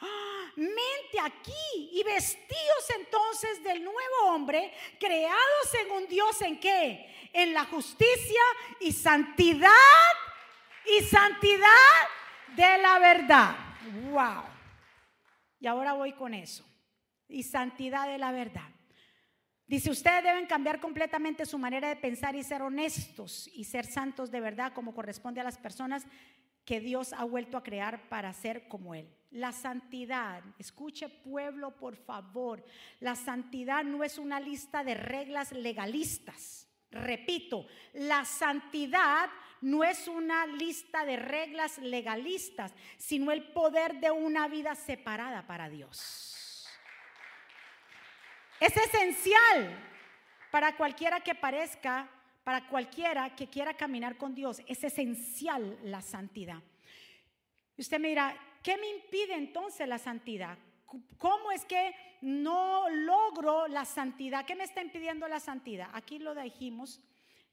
¡Ah! 0.00 0.30
mente 0.56 1.20
aquí 1.22 1.90
y 1.92 2.02
vestidos 2.02 2.90
entonces 2.98 3.62
del 3.62 3.84
nuevo 3.84 4.26
hombre, 4.26 4.72
creados 4.98 5.70
según 5.70 6.06
Dios 6.06 6.40
en 6.42 6.58
qué? 6.58 7.30
En 7.32 7.54
la 7.54 7.64
justicia 7.64 8.42
y 8.80 8.92
santidad 8.92 9.70
y 10.84 11.04
santidad 11.04 11.66
de 12.56 12.78
la 12.78 12.98
verdad. 12.98 13.56
Wow. 14.10 14.44
Y 15.60 15.66
ahora 15.66 15.92
voy 15.92 16.12
con 16.12 16.34
eso. 16.34 16.64
Y 17.28 17.42
santidad 17.42 18.08
de 18.08 18.18
la 18.18 18.32
verdad. 18.32 18.68
Dice, 19.70 19.88
ustedes 19.88 20.24
deben 20.24 20.46
cambiar 20.46 20.80
completamente 20.80 21.46
su 21.46 21.56
manera 21.56 21.90
de 21.90 21.94
pensar 21.94 22.34
y 22.34 22.42
ser 22.42 22.60
honestos 22.60 23.48
y 23.54 23.62
ser 23.62 23.86
santos 23.86 24.32
de 24.32 24.40
verdad 24.40 24.72
como 24.72 24.92
corresponde 24.92 25.40
a 25.40 25.44
las 25.44 25.58
personas 25.58 26.04
que 26.64 26.80
Dios 26.80 27.12
ha 27.12 27.22
vuelto 27.22 27.56
a 27.56 27.62
crear 27.62 28.08
para 28.08 28.32
ser 28.32 28.66
como 28.66 28.96
Él. 28.96 29.08
La 29.30 29.52
santidad, 29.52 30.42
escuche 30.58 31.08
pueblo 31.08 31.76
por 31.76 31.94
favor, 31.94 32.64
la 32.98 33.14
santidad 33.14 33.84
no 33.84 34.02
es 34.02 34.18
una 34.18 34.40
lista 34.40 34.82
de 34.82 34.94
reglas 34.94 35.52
legalistas. 35.52 36.66
Repito, 36.90 37.68
la 37.92 38.24
santidad 38.24 39.30
no 39.60 39.84
es 39.84 40.08
una 40.08 40.48
lista 40.48 41.04
de 41.04 41.14
reglas 41.14 41.78
legalistas, 41.78 42.74
sino 42.98 43.30
el 43.30 43.52
poder 43.52 44.00
de 44.00 44.10
una 44.10 44.48
vida 44.48 44.74
separada 44.74 45.46
para 45.46 45.68
Dios. 45.68 46.39
Es 48.60 48.76
esencial 48.76 49.74
para 50.50 50.76
cualquiera 50.76 51.20
que 51.20 51.34
parezca, 51.34 52.10
para 52.44 52.68
cualquiera 52.68 53.34
que 53.34 53.48
quiera 53.48 53.74
caminar 53.74 54.18
con 54.18 54.34
Dios. 54.34 54.60
Es 54.66 54.84
esencial 54.84 55.78
la 55.82 56.02
santidad. 56.02 56.62
Usted 57.78 57.98
me 57.98 58.08
dirá, 58.08 58.36
¿qué 58.62 58.76
me 58.76 58.90
impide 58.90 59.34
entonces 59.34 59.88
la 59.88 59.96
santidad? 59.96 60.58
¿Cómo 61.16 61.50
es 61.52 61.64
que 61.64 61.94
no 62.20 62.88
logro 62.90 63.66
la 63.66 63.86
santidad? 63.86 64.44
¿Qué 64.44 64.54
me 64.54 64.64
está 64.64 64.82
impidiendo 64.82 65.26
la 65.26 65.40
santidad? 65.40 65.88
Aquí 65.94 66.18
lo 66.18 66.34
dijimos 66.34 67.00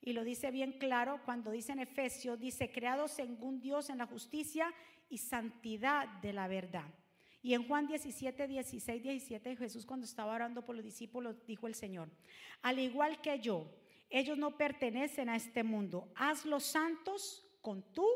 y 0.02 0.12
lo 0.12 0.26
dice 0.26 0.52
bien 0.52 0.74
claro 0.74 1.22
cuando 1.24 1.52
dice 1.52 1.72
en 1.72 1.80
Efesios, 1.80 2.40
dice, 2.40 2.72
creados 2.72 3.12
según 3.12 3.62
Dios 3.62 3.90
en 3.90 4.00
la 4.00 4.08
justicia 4.08 4.74
y 5.10 5.20
santidad 5.20 6.08
de 6.22 6.34
la 6.34 6.48
verdad. 6.50 6.86
Y 7.42 7.54
en 7.54 7.68
Juan 7.68 7.88
17, 7.88 8.48
16, 8.48 9.04
17, 9.04 9.56
Jesús 9.56 9.86
cuando 9.86 10.06
estaba 10.06 10.34
orando 10.34 10.66
por 10.66 10.76
los 10.76 10.84
discípulos, 10.84 11.46
dijo 11.46 11.68
el 11.68 11.76
Señor, 11.76 12.10
al 12.62 12.80
igual 12.80 13.22
que 13.22 13.40
yo, 13.40 13.68
ellos 14.10 14.38
no 14.38 14.58
pertenecen 14.58 15.30
a 15.30 15.36
este 15.36 15.64
mundo. 15.64 16.12
Haz 16.16 16.46
los 16.46 16.64
santos 16.64 17.46
con 17.62 17.84
tú, 17.94 18.08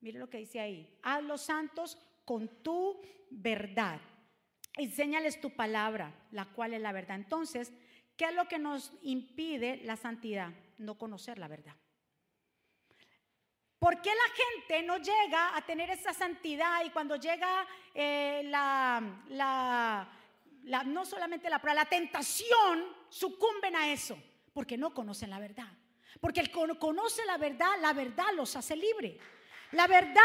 mire 0.00 0.18
lo 0.18 0.28
que 0.28 0.38
dice 0.38 0.60
ahí, 0.60 0.98
haz 1.02 1.22
los 1.22 1.42
santos 1.42 1.98
con 2.24 2.48
tu 2.62 3.00
verdad. 3.30 4.00
Enséñales 4.76 5.40
tu 5.40 5.50
palabra, 5.50 6.14
la 6.30 6.46
cual 6.46 6.74
es 6.74 6.80
la 6.80 6.92
verdad. 6.92 7.16
Entonces, 7.16 7.72
¿qué 8.16 8.26
es 8.26 8.34
lo 8.34 8.46
que 8.48 8.58
nos 8.58 8.92
impide 9.02 9.80
la 9.84 9.96
santidad? 9.96 10.52
No 10.78 10.98
conocer 10.98 11.38
la 11.38 11.48
verdad. 11.48 11.74
¿Por 13.78 14.02
qué 14.02 14.10
la 14.10 14.34
gente 14.34 14.82
no 14.82 14.98
llega 14.98 15.56
a 15.56 15.62
tener 15.62 15.90
esa 15.90 16.12
santidad 16.12 16.84
y 16.84 16.90
cuando 16.90 17.14
llega 17.14 17.64
eh, 17.94 18.42
la, 18.44 19.00
no 20.84 21.04
solamente 21.04 21.48
la 21.48 21.60
la 21.62 21.84
tentación, 21.84 22.96
sucumben 23.08 23.76
a 23.76 23.92
eso? 23.92 24.18
Porque 24.52 24.76
no 24.76 24.92
conocen 24.92 25.30
la 25.30 25.38
verdad. 25.38 25.68
Porque 26.20 26.40
el 26.40 26.50
que 26.50 26.78
conoce 26.78 27.24
la 27.24 27.36
verdad, 27.36 27.78
la 27.80 27.92
verdad 27.92 28.26
los 28.34 28.56
hace 28.56 28.74
libre. 28.74 29.16
La 29.72 29.86
verdad, 29.86 30.22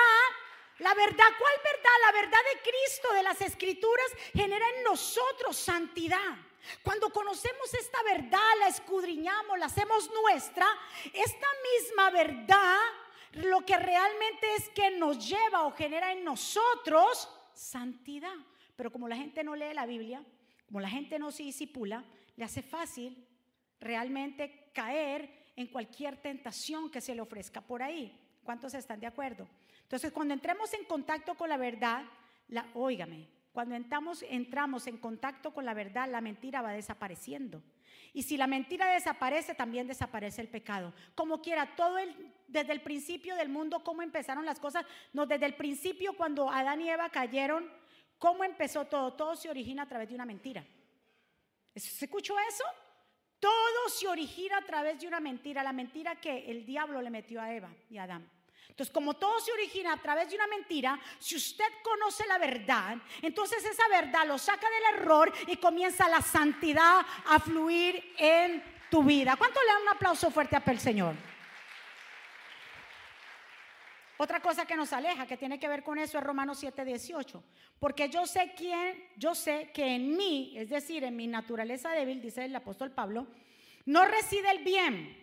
la 0.79 0.95
verdad, 0.95 1.25
¿cuál 1.37 1.53
verdad? 1.63 1.91
La 2.01 2.11
verdad 2.11 2.39
de 2.53 2.71
Cristo, 2.71 3.13
de 3.13 3.21
las 3.21 3.39
Escrituras, 3.41 4.07
genera 4.33 4.65
en 4.77 4.83
nosotros 4.83 5.55
santidad. 5.55 6.37
Cuando 6.81 7.11
conocemos 7.11 7.71
esta 7.75 8.01
verdad, 8.01 8.49
la 8.59 8.69
escudriñamos, 8.69 9.59
la 9.59 9.67
hacemos 9.67 10.09
nuestra, 10.11 10.65
esta 11.13 11.47
misma 11.75 12.09
verdad 12.09 12.79
lo 13.33 13.65
que 13.65 13.77
realmente 13.77 14.47
es 14.57 14.69
que 14.69 14.91
nos 14.91 15.27
lleva 15.27 15.65
o 15.65 15.71
genera 15.71 16.11
en 16.11 16.23
nosotros 16.23 17.29
santidad. 17.53 18.33
Pero 18.75 18.91
como 18.91 19.07
la 19.07 19.15
gente 19.15 19.43
no 19.43 19.55
lee 19.55 19.73
la 19.73 19.85
Biblia, 19.85 20.23
como 20.65 20.79
la 20.79 20.89
gente 20.89 21.19
no 21.19 21.31
se 21.31 21.43
disipula, 21.43 22.03
le 22.35 22.45
hace 22.45 22.61
fácil 22.61 23.27
realmente 23.79 24.71
caer 24.73 25.51
en 25.55 25.67
cualquier 25.67 26.17
tentación 26.17 26.89
que 26.89 27.01
se 27.01 27.13
le 27.13 27.21
ofrezca 27.21 27.61
por 27.61 27.83
ahí. 27.83 28.19
¿Cuántos 28.43 28.73
están 28.73 28.99
de 28.99 29.07
acuerdo? 29.07 29.47
Entonces, 29.83 30.11
cuando 30.11 30.33
entremos 30.33 30.73
en 30.73 30.85
contacto 30.85 31.35
con 31.35 31.49
la 31.49 31.57
verdad, 31.57 32.03
la, 32.47 32.67
óigame, 32.73 33.27
cuando 33.51 33.75
entramos, 33.75 34.23
entramos 34.27 34.87
en 34.87 34.97
contacto 34.97 35.53
con 35.53 35.65
la 35.65 35.75
verdad, 35.75 36.09
la 36.09 36.21
mentira 36.21 36.61
va 36.61 36.71
desapareciendo. 36.71 37.61
Y 38.11 38.23
si 38.23 38.37
la 38.37 38.47
mentira 38.47 38.91
desaparece, 38.91 39.53
también 39.53 39.87
desaparece 39.87 40.41
el 40.41 40.47
pecado. 40.47 40.93
Como 41.13 41.41
quiera, 41.41 41.75
todo 41.75 41.99
el, 41.99 42.33
desde 42.53 42.71
el 42.71 42.81
principio 42.81 43.35
del 43.35 43.49
mundo, 43.49 43.83
cómo 43.83 44.03
empezaron 44.03 44.45
las 44.45 44.59
cosas. 44.59 44.85
No, 45.11 45.25
desde 45.25 45.47
el 45.47 45.55
principio, 45.55 46.15
cuando 46.15 46.49
Adán 46.49 46.81
y 46.81 46.89
Eva 46.89 47.09
cayeron, 47.09 47.69
¿cómo 48.19 48.43
empezó 48.43 48.85
todo? 48.85 49.13
Todo 49.13 49.35
se 49.35 49.49
origina 49.49 49.83
a 49.83 49.87
través 49.87 50.07
de 50.07 50.15
una 50.15 50.25
mentira. 50.25 50.63
¿Se 51.75 52.05
escuchó 52.05 52.35
eso? 52.39 52.63
Todo 53.39 53.89
se 53.89 54.07
origina 54.07 54.57
a 54.57 54.61
través 54.61 55.01
de 55.01 55.07
una 55.07 55.19
mentira. 55.19 55.63
La 55.63 55.73
mentira 55.73 56.15
que 56.21 56.49
el 56.49 56.65
diablo 56.65 57.01
le 57.01 57.09
metió 57.09 57.41
a 57.41 57.51
Eva 57.51 57.69
y 57.89 57.97
a 57.97 58.03
Adán. 58.03 58.29
Entonces, 58.69 58.93
como 58.93 59.15
todo 59.15 59.39
se 59.39 59.51
origina 59.51 59.93
a 59.93 59.97
través 59.97 60.29
de 60.29 60.35
una 60.35 60.47
mentira, 60.47 60.99
si 61.19 61.35
usted 61.35 61.65
conoce 61.83 62.25
la 62.27 62.37
verdad, 62.37 62.97
entonces 63.21 63.65
esa 63.65 63.87
verdad 63.89 64.25
lo 64.27 64.37
saca 64.37 64.67
del 64.69 65.01
error 65.01 65.33
y 65.47 65.57
comienza 65.57 66.07
la 66.07 66.21
santidad 66.21 67.01
a 67.25 67.39
fluir 67.39 68.13
en 68.17 68.63
tu 68.89 69.03
vida. 69.03 69.35
¿Cuánto 69.35 69.59
le 69.61 69.67
dan 69.67 69.81
un 69.81 69.89
aplauso 69.89 70.31
fuerte 70.31 70.55
a 70.55 70.63
el 70.65 70.79
Señor? 70.79 71.32
Otra 74.17 74.41
cosa 74.41 74.65
que 74.65 74.75
nos 74.75 74.93
aleja, 74.93 75.25
que 75.25 75.37
tiene 75.37 75.59
que 75.59 75.67
ver 75.67 75.83
con 75.83 75.97
eso, 75.97 76.17
es 76.17 76.23
Romanos 76.23 76.59
7, 76.59 76.85
18. 76.85 77.43
Porque 77.79 78.09
yo 78.09 78.25
sé 78.25 78.53
quién, 78.55 79.03
yo 79.17 79.33
sé 79.35 79.71
que 79.73 79.95
en 79.95 80.15
mí, 80.15 80.53
es 80.55 80.69
decir, 80.69 81.03
en 81.03 81.15
mi 81.15 81.27
naturaleza 81.27 81.89
débil, 81.91 82.21
dice 82.21 82.45
el 82.45 82.55
apóstol 82.55 82.91
Pablo, 82.91 83.27
no 83.85 84.05
reside 84.05 84.51
el 84.51 84.63
bien. 84.63 85.17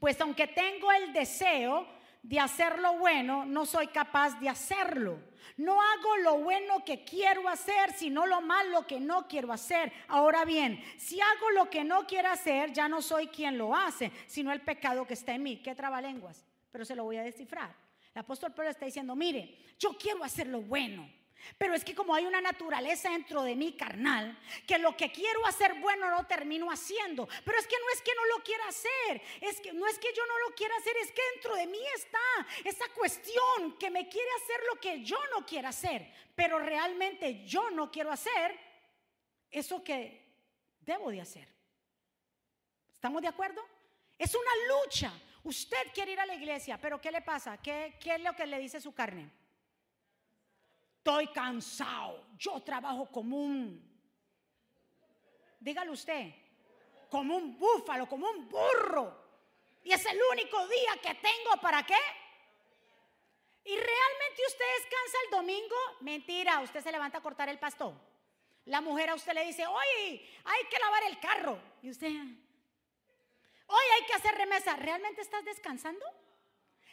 Pues 0.00 0.20
aunque 0.20 0.48
tengo 0.48 0.90
el 0.92 1.12
deseo, 1.12 1.86
de 2.26 2.40
hacer 2.40 2.80
lo 2.80 2.98
bueno, 2.98 3.44
no 3.44 3.64
soy 3.64 3.86
capaz 3.86 4.40
de 4.40 4.48
hacerlo. 4.48 5.20
No 5.56 5.80
hago 5.80 6.16
lo 6.18 6.38
bueno 6.38 6.84
que 6.84 7.04
quiero 7.04 7.48
hacer, 7.48 7.92
sino 7.92 8.26
lo 8.26 8.40
malo 8.40 8.84
que 8.84 8.98
no 8.98 9.28
quiero 9.28 9.52
hacer. 9.52 9.92
Ahora 10.08 10.44
bien, 10.44 10.82
si 10.98 11.20
hago 11.20 11.50
lo 11.50 11.70
que 11.70 11.84
no 11.84 12.04
quiero 12.04 12.28
hacer, 12.28 12.72
ya 12.72 12.88
no 12.88 13.00
soy 13.00 13.28
quien 13.28 13.56
lo 13.56 13.76
hace, 13.76 14.10
sino 14.26 14.52
el 14.52 14.60
pecado 14.60 15.06
que 15.06 15.14
está 15.14 15.34
en 15.34 15.44
mí. 15.44 15.62
¿Qué 15.62 15.76
lenguas? 16.02 16.44
Pero 16.72 16.84
se 16.84 16.96
lo 16.96 17.04
voy 17.04 17.16
a 17.16 17.22
descifrar. 17.22 17.72
El 18.16 18.20
apóstol 18.20 18.54
Pedro 18.54 18.70
está 18.70 18.86
diciendo, 18.86 19.14
mire, 19.14 19.58
yo 19.78 19.90
quiero 19.98 20.24
hacer 20.24 20.46
lo 20.46 20.62
bueno. 20.62 21.06
Pero 21.58 21.74
es 21.74 21.84
que 21.84 21.94
como 21.94 22.14
hay 22.14 22.24
una 22.24 22.40
naturaleza 22.40 23.10
dentro 23.10 23.42
de 23.42 23.54
mí 23.54 23.76
carnal, 23.76 24.38
que 24.66 24.78
lo 24.78 24.96
que 24.96 25.12
quiero 25.12 25.44
hacer 25.44 25.74
bueno 25.80 26.08
no 26.08 26.26
termino 26.26 26.70
haciendo. 26.70 27.28
Pero 27.44 27.58
es 27.58 27.66
que 27.66 27.76
no 27.78 27.90
es 27.92 28.00
que 28.00 28.14
no 28.14 28.24
lo 28.24 28.42
quiera 28.42 28.68
hacer, 28.68 29.22
es 29.42 29.60
que 29.60 29.74
no 29.74 29.86
es 29.86 29.98
que 29.98 30.14
yo 30.16 30.22
no 30.24 30.48
lo 30.48 30.54
quiera 30.54 30.74
hacer, 30.78 30.96
es 30.96 31.12
que 31.12 31.20
dentro 31.34 31.56
de 31.56 31.66
mí 31.66 31.78
está 31.94 32.18
esa 32.64 32.88
cuestión 32.94 33.76
que 33.78 33.90
me 33.90 34.08
quiere 34.08 34.30
hacer 34.42 34.60
lo 34.72 34.80
que 34.80 35.04
yo 35.04 35.18
no 35.32 35.44
quiero 35.44 35.68
hacer, 35.68 36.10
pero 36.34 36.58
realmente 36.58 37.44
yo 37.44 37.70
no 37.70 37.90
quiero 37.90 38.10
hacer 38.10 38.58
eso 39.50 39.84
que 39.84 40.22
debo 40.80 41.10
de 41.10 41.20
hacer. 41.20 41.46
¿Estamos 42.94 43.20
de 43.20 43.28
acuerdo? 43.28 43.62
Es 44.18 44.34
una 44.34 44.50
lucha. 44.68 45.12
Usted 45.46 45.92
quiere 45.94 46.10
ir 46.10 46.18
a 46.18 46.26
la 46.26 46.34
iglesia, 46.34 46.76
pero 46.76 47.00
¿qué 47.00 47.12
le 47.12 47.22
pasa? 47.22 47.56
¿Qué, 47.58 47.96
qué 48.00 48.16
es 48.16 48.20
lo 48.20 48.34
que 48.34 48.46
le 48.46 48.58
dice 48.58 48.80
su 48.80 48.92
carne? 48.92 49.30
Estoy 50.98 51.28
cansado. 51.28 52.26
Yo 52.36 52.60
trabajo 52.62 53.06
como 53.06 53.36
un, 53.36 53.80
dígalo 55.60 55.92
usted, 55.92 56.34
como 57.08 57.36
un 57.36 57.56
búfalo, 57.56 58.08
como 58.08 58.28
un 58.28 58.48
burro. 58.48 59.24
Y 59.84 59.92
es 59.92 60.04
el 60.06 60.18
único 60.32 60.66
día 60.66 60.96
que 61.00 61.14
tengo 61.14 61.60
para 61.62 61.86
qué. 61.86 61.94
¿Y 63.66 63.76
realmente 63.76 64.42
usted 64.48 64.64
descansa 64.78 65.16
el 65.26 65.30
domingo? 65.30 65.76
Mentira, 66.00 66.58
usted 66.58 66.82
se 66.82 66.90
levanta 66.90 67.18
a 67.18 67.22
cortar 67.22 67.48
el 67.48 67.60
pasto. 67.60 67.94
La 68.64 68.80
mujer 68.80 69.10
a 69.10 69.14
usted 69.14 69.32
le 69.32 69.46
dice, 69.46 69.64
oye, 69.64 70.28
hay 70.44 70.64
que 70.68 70.78
lavar 70.80 71.04
el 71.04 71.20
carro. 71.20 71.56
Y 71.82 71.90
usted, 71.90 72.10
hoy 73.66 73.84
hay 73.94 74.06
que 74.06 74.14
hacer 74.14 74.34
remesa. 74.34 74.76
¿Realmente 74.76 75.20
estás 75.20 75.44
descansando? 75.44 76.04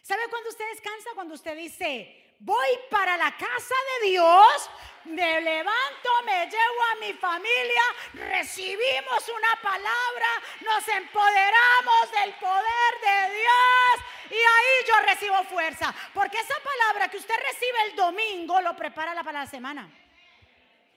¿Sabe 0.02 0.28
cuándo 0.30 0.50
usted 0.50 0.70
descansa? 0.70 1.12
Cuando 1.16 1.34
usted 1.34 1.56
dice, 1.56 2.36
voy 2.40 2.68
para 2.90 3.16
la 3.16 3.36
casa 3.38 3.76
de 4.02 4.10
Dios, 4.10 4.70
me 5.06 5.42
levanto, 5.42 6.10
me 6.26 6.46
llevo 6.46 6.84
a 6.92 6.96
mi 7.00 7.14
familia, 7.14 7.82
recibimos 8.14 9.30
una 9.30 9.62
palabra, 9.62 10.28
nos 10.62 10.88
empoderamos 10.90 12.12
del 12.12 12.34
poder 12.34 13.02
de 13.02 13.36
Dios 13.36 14.06
y 14.30 14.36
ahí 14.36 14.88
yo 14.88 15.06
recibo 15.06 15.44
fuerza. 15.46 15.96
Porque 16.14 16.38
esa 16.38 16.56
palabra 16.60 17.10
que 17.10 17.18
usted 17.18 17.36
recibe 17.36 17.82
el 17.90 17.96
domingo 17.96 18.60
lo 18.62 18.76
prepara 18.76 19.14
para 19.24 19.40
la 19.40 19.48
semana. 19.48 19.90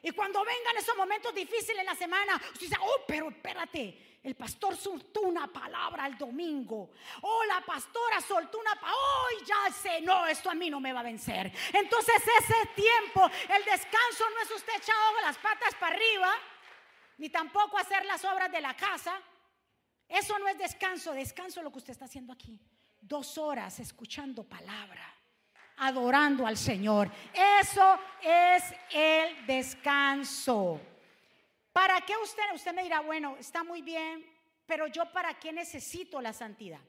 Y 0.03 0.11
cuando 0.13 0.45
vengan 0.45 0.77
esos 0.77 0.97
momentos 0.97 1.35
difíciles 1.35 1.79
en 1.79 1.87
la 1.87 1.95
semana, 1.95 2.37
usted 2.37 2.61
dice, 2.61 2.77
oh, 2.81 3.05
pero 3.07 3.29
espérate, 3.29 4.16
el 4.27 4.35
pastor 4.35 4.77
soltó 4.77 5.21
una 5.21 5.47
palabra 5.47 6.05
el 6.05 6.19
domingo. 6.19 6.91
Oh, 7.23 7.45
la 7.45 7.61
pastora 7.61 8.21
soltó 8.21 8.59
una 8.59 8.75
palabra. 8.75 8.93
Oh, 8.93 9.45
ya 9.47 9.73
sé, 9.73 10.01
no, 10.01 10.27
esto 10.27 10.51
a 10.51 10.55
mí 10.55 10.69
no 10.69 10.81
me 10.81 10.93
va 10.93 10.99
a 10.99 11.05
vencer. 11.05 11.53
Entonces 11.73 12.17
ese 12.17 12.67
tiempo, 12.75 13.25
el 13.25 13.65
descanso 13.65 14.25
no 14.35 14.43
es 14.43 14.51
usted 14.51 14.73
echado 14.79 15.21
las 15.23 15.39
patas 15.39 15.77
para 15.77 15.95
arriba, 15.95 16.35
ni 17.19 17.29
tampoco 17.29 17.79
hacer 17.79 18.05
las 18.05 18.25
obras 18.25 18.51
de 18.51 18.61
la 18.61 18.75
casa. 18.75 19.17
Eso 20.09 20.37
no 20.41 20.49
es 20.49 20.59
descanso, 20.59 21.13
descanso 21.13 21.63
lo 21.63 21.71
que 21.71 21.79
usted 21.79 21.93
está 21.93 22.07
haciendo 22.07 22.33
aquí. 22.33 22.61
Dos 23.01 23.39
horas 23.39 23.79
escuchando 23.79 24.43
palabra, 24.43 25.15
adorando 25.77 26.45
al 26.49 26.57
Señor. 26.57 27.13
Eso 27.33 27.97
es 28.21 28.75
el 28.91 29.47
descanso. 29.47 30.81
¿Para 31.77 32.01
qué 32.01 32.17
usted? 32.17 32.43
Usted 32.55 32.73
me 32.73 32.85
dirá, 32.85 33.01
bueno, 33.01 33.37
está 33.39 33.63
muy 33.63 33.83
bien, 33.83 34.25
pero 34.65 34.87
yo 34.87 35.13
para 35.13 35.39
qué 35.39 35.53
necesito 35.53 36.23
la 36.23 36.33
santidad? 36.33 36.81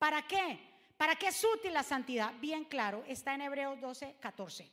¿Para 0.00 0.26
qué? 0.26 0.58
¿Para 0.96 1.14
qué 1.14 1.28
es 1.28 1.44
útil 1.44 1.72
la 1.72 1.84
santidad? 1.84 2.34
Bien 2.40 2.64
claro, 2.64 3.04
está 3.06 3.34
en 3.34 3.42
Hebreos 3.42 3.80
12, 3.80 4.16
14. 4.18 4.68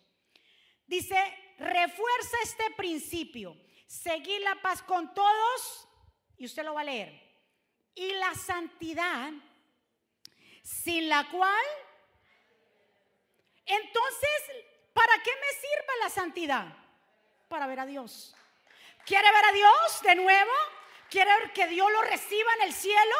Dice, 0.88 1.15
refuerza 1.60 2.38
este 2.41 2.71
principio, 2.77 3.55
seguir 3.86 4.41
la 4.41 4.60
paz 4.60 4.82
con 4.82 5.13
todos, 5.13 5.88
y 6.36 6.47
usted 6.47 6.63
lo 6.63 6.73
va 6.73 6.82
a 6.82 6.86
leer, 6.86 7.13
y 7.93 8.13
la 8.13 8.34
santidad, 8.34 9.32
sin 10.63 11.08
la 11.10 11.29
cual, 11.29 11.65
entonces, 13.67 14.65
¿para 14.93 15.13
qué 15.21 15.29
me 15.29 15.60
sirve 15.60 15.93
la 16.01 16.10
santidad? 16.10 16.75
Para 17.47 17.67
ver 17.67 17.82
a 17.82 17.86
Dios. 17.86 18.36
¿Quiere 19.09 19.31
ver 19.31 19.45
a 19.45 19.51
Dios 19.51 20.01
de 20.03 20.13
nuevo? 20.13 20.51
¿Quiere 21.09 21.31
que 21.51 21.65
Dios 21.65 21.91
lo 21.91 22.03
reciba 22.03 22.53
en 22.57 22.67
el 22.67 22.73
cielo? 22.75 23.15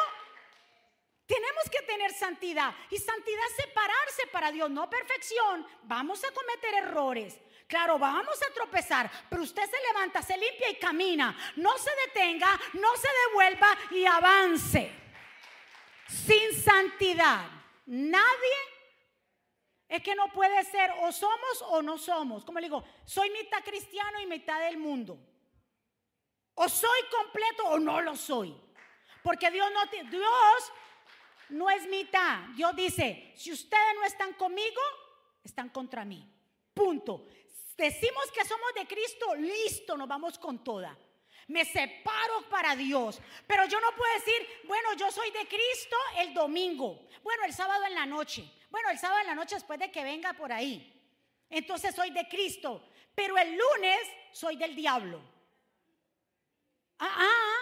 Tenemos 1.26 1.64
que 1.68 1.82
tener 1.82 2.12
santidad. 2.12 2.72
Y 2.90 2.98
santidad 2.98 3.42
separarse 3.56 4.28
para 4.28 4.52
Dios, 4.52 4.70
no 4.70 4.88
perfección. 4.88 5.66
Vamos 5.82 6.22
a 6.22 6.30
cometer 6.30 6.74
errores. 6.74 7.36
Claro, 7.66 7.98
vamos 7.98 8.40
a 8.40 8.54
tropezar, 8.54 9.10
pero 9.28 9.42
usted 9.42 9.68
se 9.68 9.82
levanta, 9.88 10.22
se 10.22 10.38
limpia 10.38 10.70
y 10.70 10.76
camina. 10.76 11.36
No 11.56 11.76
se 11.76 11.90
detenga, 12.06 12.56
no 12.74 12.96
se 12.96 13.08
devuelva 13.26 13.76
y 13.90 14.06
avance. 14.06 14.92
Sin 16.06 16.62
santidad, 16.62 17.48
nadie 17.86 18.58
es 19.88 20.00
que 20.04 20.14
no 20.14 20.28
puede 20.28 20.62
ser 20.66 20.92
o 21.00 21.10
somos 21.10 21.62
o 21.62 21.82
no 21.82 21.98
somos. 21.98 22.44
Como 22.44 22.60
le 22.60 22.66
digo, 22.66 22.84
soy 23.04 23.28
mitad 23.30 23.64
cristiano 23.64 24.20
y 24.20 24.26
mitad 24.26 24.60
del 24.60 24.78
mundo. 24.78 25.18
O 26.54 26.68
soy 26.68 27.00
completo 27.10 27.64
o 27.68 27.78
no 27.78 28.00
lo 28.00 28.16
soy. 28.16 28.54
Porque 29.22 29.50
Dios 29.50 29.70
no, 29.72 29.86
Dios 30.10 30.72
no 31.50 31.70
es 31.70 31.86
mitad. 31.88 32.40
Dios 32.54 32.74
dice, 32.74 33.32
si 33.36 33.52
ustedes 33.52 33.94
no 33.94 34.04
están 34.04 34.32
conmigo, 34.34 34.80
están 35.42 35.68
contra 35.68 36.04
mí. 36.04 36.26
Punto. 36.74 37.26
Decimos 37.76 38.30
que 38.32 38.44
somos 38.44 38.74
de 38.74 38.86
Cristo, 38.86 39.34
listo, 39.36 39.96
nos 39.96 40.06
vamos 40.06 40.38
con 40.38 40.62
toda. 40.62 40.96
Me 41.48 41.64
separo 41.64 42.48
para 42.48 42.76
Dios. 42.76 43.20
Pero 43.46 43.64
yo 43.66 43.80
no 43.80 43.94
puedo 43.96 44.12
decir, 44.14 44.46
bueno, 44.64 44.92
yo 44.94 45.10
soy 45.10 45.30
de 45.30 45.48
Cristo 45.48 45.96
el 46.18 46.34
domingo. 46.34 47.08
Bueno, 47.22 47.44
el 47.44 47.52
sábado 47.52 47.84
en 47.86 47.94
la 47.94 48.06
noche. 48.06 48.48
Bueno, 48.70 48.90
el 48.90 48.98
sábado 48.98 49.20
en 49.20 49.26
la 49.26 49.34
noche 49.34 49.56
después 49.56 49.78
de 49.78 49.90
que 49.90 50.04
venga 50.04 50.32
por 50.34 50.52
ahí. 50.52 50.94
Entonces 51.48 51.94
soy 51.94 52.10
de 52.10 52.28
Cristo. 52.28 52.88
Pero 53.14 53.36
el 53.36 53.56
lunes 53.56 54.00
soy 54.32 54.56
del 54.56 54.76
diablo. 54.76 55.20
Ah, 57.00 57.16
ah, 57.18 57.60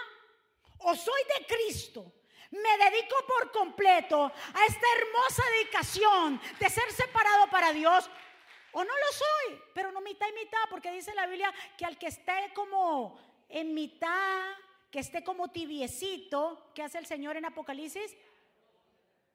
o 0.79 0.95
soy 0.95 1.21
de 1.37 1.45
Cristo. 1.47 2.13
Me 2.51 2.77
dedico 2.77 3.15
por 3.27 3.51
completo 3.51 4.25
a 4.25 4.65
esta 4.65 4.87
hermosa 4.97 5.43
dedicación 5.57 6.41
de 6.59 6.69
ser 6.69 6.91
separado 6.91 7.49
para 7.49 7.71
Dios. 7.73 8.09
O 8.71 8.83
no 8.83 8.93
lo 8.93 9.11
soy, 9.11 9.61
pero 9.73 9.91
no 9.91 10.01
mitad 10.01 10.27
y 10.27 10.33
mitad, 10.33 10.59
porque 10.69 10.91
dice 10.91 11.13
la 11.15 11.25
Biblia 11.25 11.53
que 11.77 11.85
al 11.85 11.97
que 11.97 12.07
esté 12.07 12.51
como 12.53 13.19
en 13.49 13.73
mitad, 13.73 14.51
que 14.91 14.99
esté 14.99 15.23
como 15.23 15.49
tibiecito, 15.49 16.71
¿qué 16.75 16.83
hace 16.83 16.99
el 16.99 17.05
Señor 17.05 17.37
en 17.37 17.45
Apocalipsis? 17.45 18.15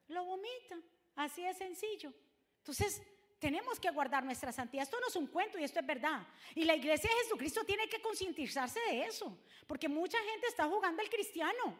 Lo 0.07 0.23
vomita. 0.23 0.77
Así 1.15 1.45
es 1.45 1.57
sencillo. 1.57 2.13
Entonces, 2.59 3.01
tenemos 3.45 3.79
que 3.79 3.91
guardar 3.91 4.23
nuestra 4.23 4.51
santidad. 4.51 4.81
Esto 4.81 4.99
no 4.99 5.07
es 5.07 5.15
un 5.15 5.27
cuento 5.27 5.59
y 5.59 5.63
esto 5.63 5.79
es 5.79 5.85
verdad. 5.85 6.25
Y 6.55 6.65
la 6.65 6.73
iglesia 6.73 7.07
de 7.07 7.15
Jesucristo 7.17 7.63
tiene 7.63 7.87
que 7.87 8.01
concientizarse 8.01 8.79
de 8.89 9.03
eso, 9.03 9.37
porque 9.67 9.87
mucha 9.87 10.17
gente 10.17 10.47
está 10.47 10.65
jugando 10.65 11.03
al 11.03 11.09
cristiano. 11.11 11.77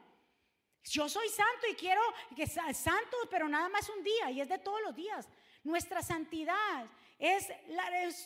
Yo 0.83 1.09
soy 1.09 1.27
santo 1.27 1.65
y 1.67 1.73
quiero 1.73 2.03
que 2.35 2.45
santo, 2.45 3.17
pero 3.31 3.49
nada 3.49 3.67
más 3.69 3.89
un 3.89 4.03
día 4.03 4.29
y 4.29 4.41
es 4.41 4.47
de 4.47 4.59
todos 4.59 4.79
los 4.83 4.95
días. 4.95 5.27
Nuestra 5.63 6.03
santidad 6.03 6.85
es, 7.17 7.47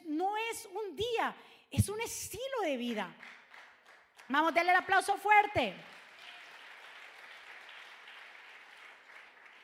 no 0.04 0.36
es 0.36 0.68
un 0.74 0.98
día, 0.98 1.34
es 1.72 1.88
un 1.88 2.02
estilo 2.02 2.60
de 2.64 2.76
vida. 2.76 3.16
Vamos, 4.28 4.54
darle 4.54 4.72
el 4.72 4.78
aplauso 4.80 5.16
fuerte. 5.16 5.74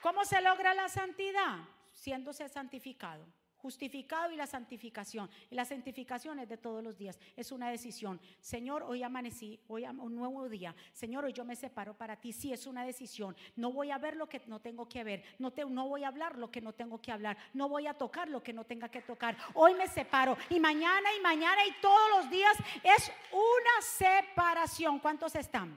¿Cómo 0.01 0.23
se 0.23 0.39
logra 0.39 0.73
la 0.73 0.87
santidad? 0.87 1.57
Siéndose 1.91 2.47
santificado 2.47 3.25
justificado 3.65 4.31
y 4.31 4.35
la 4.35 4.45
santificación. 4.45 5.27
Y 5.49 5.55
la 5.55 5.65
santificación 5.65 6.37
es 6.37 6.47
de 6.47 6.55
todos 6.55 6.83
los 6.83 6.95
días, 6.99 7.19
es 7.35 7.51
una 7.51 7.71
decisión. 7.71 8.21
Señor, 8.39 8.83
hoy 8.83 9.01
amanecí, 9.01 9.59
hoy 9.67 9.85
un 9.85 10.15
nuevo 10.15 10.47
día. 10.47 10.75
Señor, 10.93 11.25
hoy 11.25 11.33
yo 11.33 11.43
me 11.43 11.55
separo 11.55 11.95
para 11.95 12.15
ti. 12.15 12.31
Sí, 12.31 12.53
es 12.53 12.67
una 12.67 12.85
decisión. 12.85 13.35
No 13.55 13.71
voy 13.71 13.89
a 13.89 13.97
ver 13.97 14.17
lo 14.17 14.29
que 14.29 14.39
no 14.45 14.59
tengo 14.59 14.87
que 14.87 15.03
ver, 15.03 15.23
no, 15.39 15.49
te, 15.49 15.65
no 15.65 15.87
voy 15.87 16.03
a 16.03 16.09
hablar 16.09 16.37
lo 16.37 16.51
que 16.51 16.61
no 16.61 16.73
tengo 16.73 17.01
que 17.01 17.11
hablar, 17.11 17.37
no 17.55 17.67
voy 17.67 17.87
a 17.87 17.95
tocar 17.95 18.29
lo 18.29 18.43
que 18.43 18.53
no 18.53 18.65
tenga 18.65 18.87
que 18.87 19.01
tocar. 19.01 19.35
Hoy 19.55 19.73
me 19.73 19.87
separo 19.87 20.37
y 20.51 20.59
mañana 20.59 21.09
y 21.17 21.21
mañana 21.21 21.65
y 21.65 21.71
todos 21.81 22.09
los 22.17 22.29
días 22.29 22.55
es 22.83 23.11
una 23.31 23.81
separación. 23.81 24.99
¿Cuántos 24.99 25.33
están? 25.33 25.75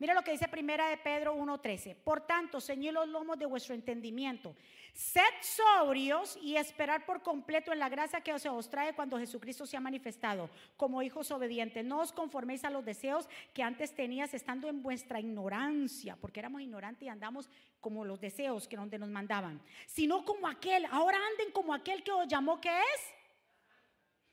Mira 0.00 0.14
lo 0.14 0.22
que 0.22 0.32
dice 0.32 0.48
primera 0.48 0.88
de 0.88 0.96
Pedro 0.96 1.34
1:13. 1.34 1.94
Por 1.94 2.22
tanto, 2.22 2.58
ceñid 2.58 2.90
los 2.90 3.06
lomos 3.06 3.38
de 3.38 3.44
vuestro 3.44 3.74
entendimiento. 3.74 4.56
Sed 4.94 5.20
sobrios 5.42 6.38
y 6.40 6.56
esperar 6.56 7.04
por 7.04 7.22
completo 7.22 7.70
en 7.70 7.78
la 7.78 7.90
gracia 7.90 8.22
que 8.22 8.32
os, 8.32 8.46
os 8.46 8.70
trae 8.70 8.94
cuando 8.94 9.18
Jesucristo 9.18 9.66
se 9.66 9.76
ha 9.76 9.80
manifestado 9.80 10.48
como 10.78 11.02
hijos 11.02 11.30
obedientes. 11.30 11.84
No 11.84 12.00
os 12.00 12.12
conforméis 12.12 12.64
a 12.64 12.70
los 12.70 12.82
deseos 12.82 13.28
que 13.52 13.62
antes 13.62 13.94
tenías 13.94 14.32
estando 14.32 14.68
en 14.68 14.82
vuestra 14.82 15.20
ignorancia, 15.20 16.16
porque 16.16 16.40
éramos 16.40 16.62
ignorantes 16.62 17.02
y 17.02 17.08
andamos 17.08 17.50
como 17.78 18.02
los 18.02 18.18
deseos 18.18 18.66
que 18.66 18.78
donde 18.78 18.98
nos 18.98 19.10
mandaban, 19.10 19.60
sino 19.86 20.24
como 20.24 20.48
aquel, 20.48 20.86
ahora 20.86 21.18
anden 21.30 21.52
como 21.52 21.74
aquel 21.74 22.02
que 22.02 22.12
os 22.12 22.26
llamó 22.26 22.58
que 22.58 22.70
es 22.70 23.00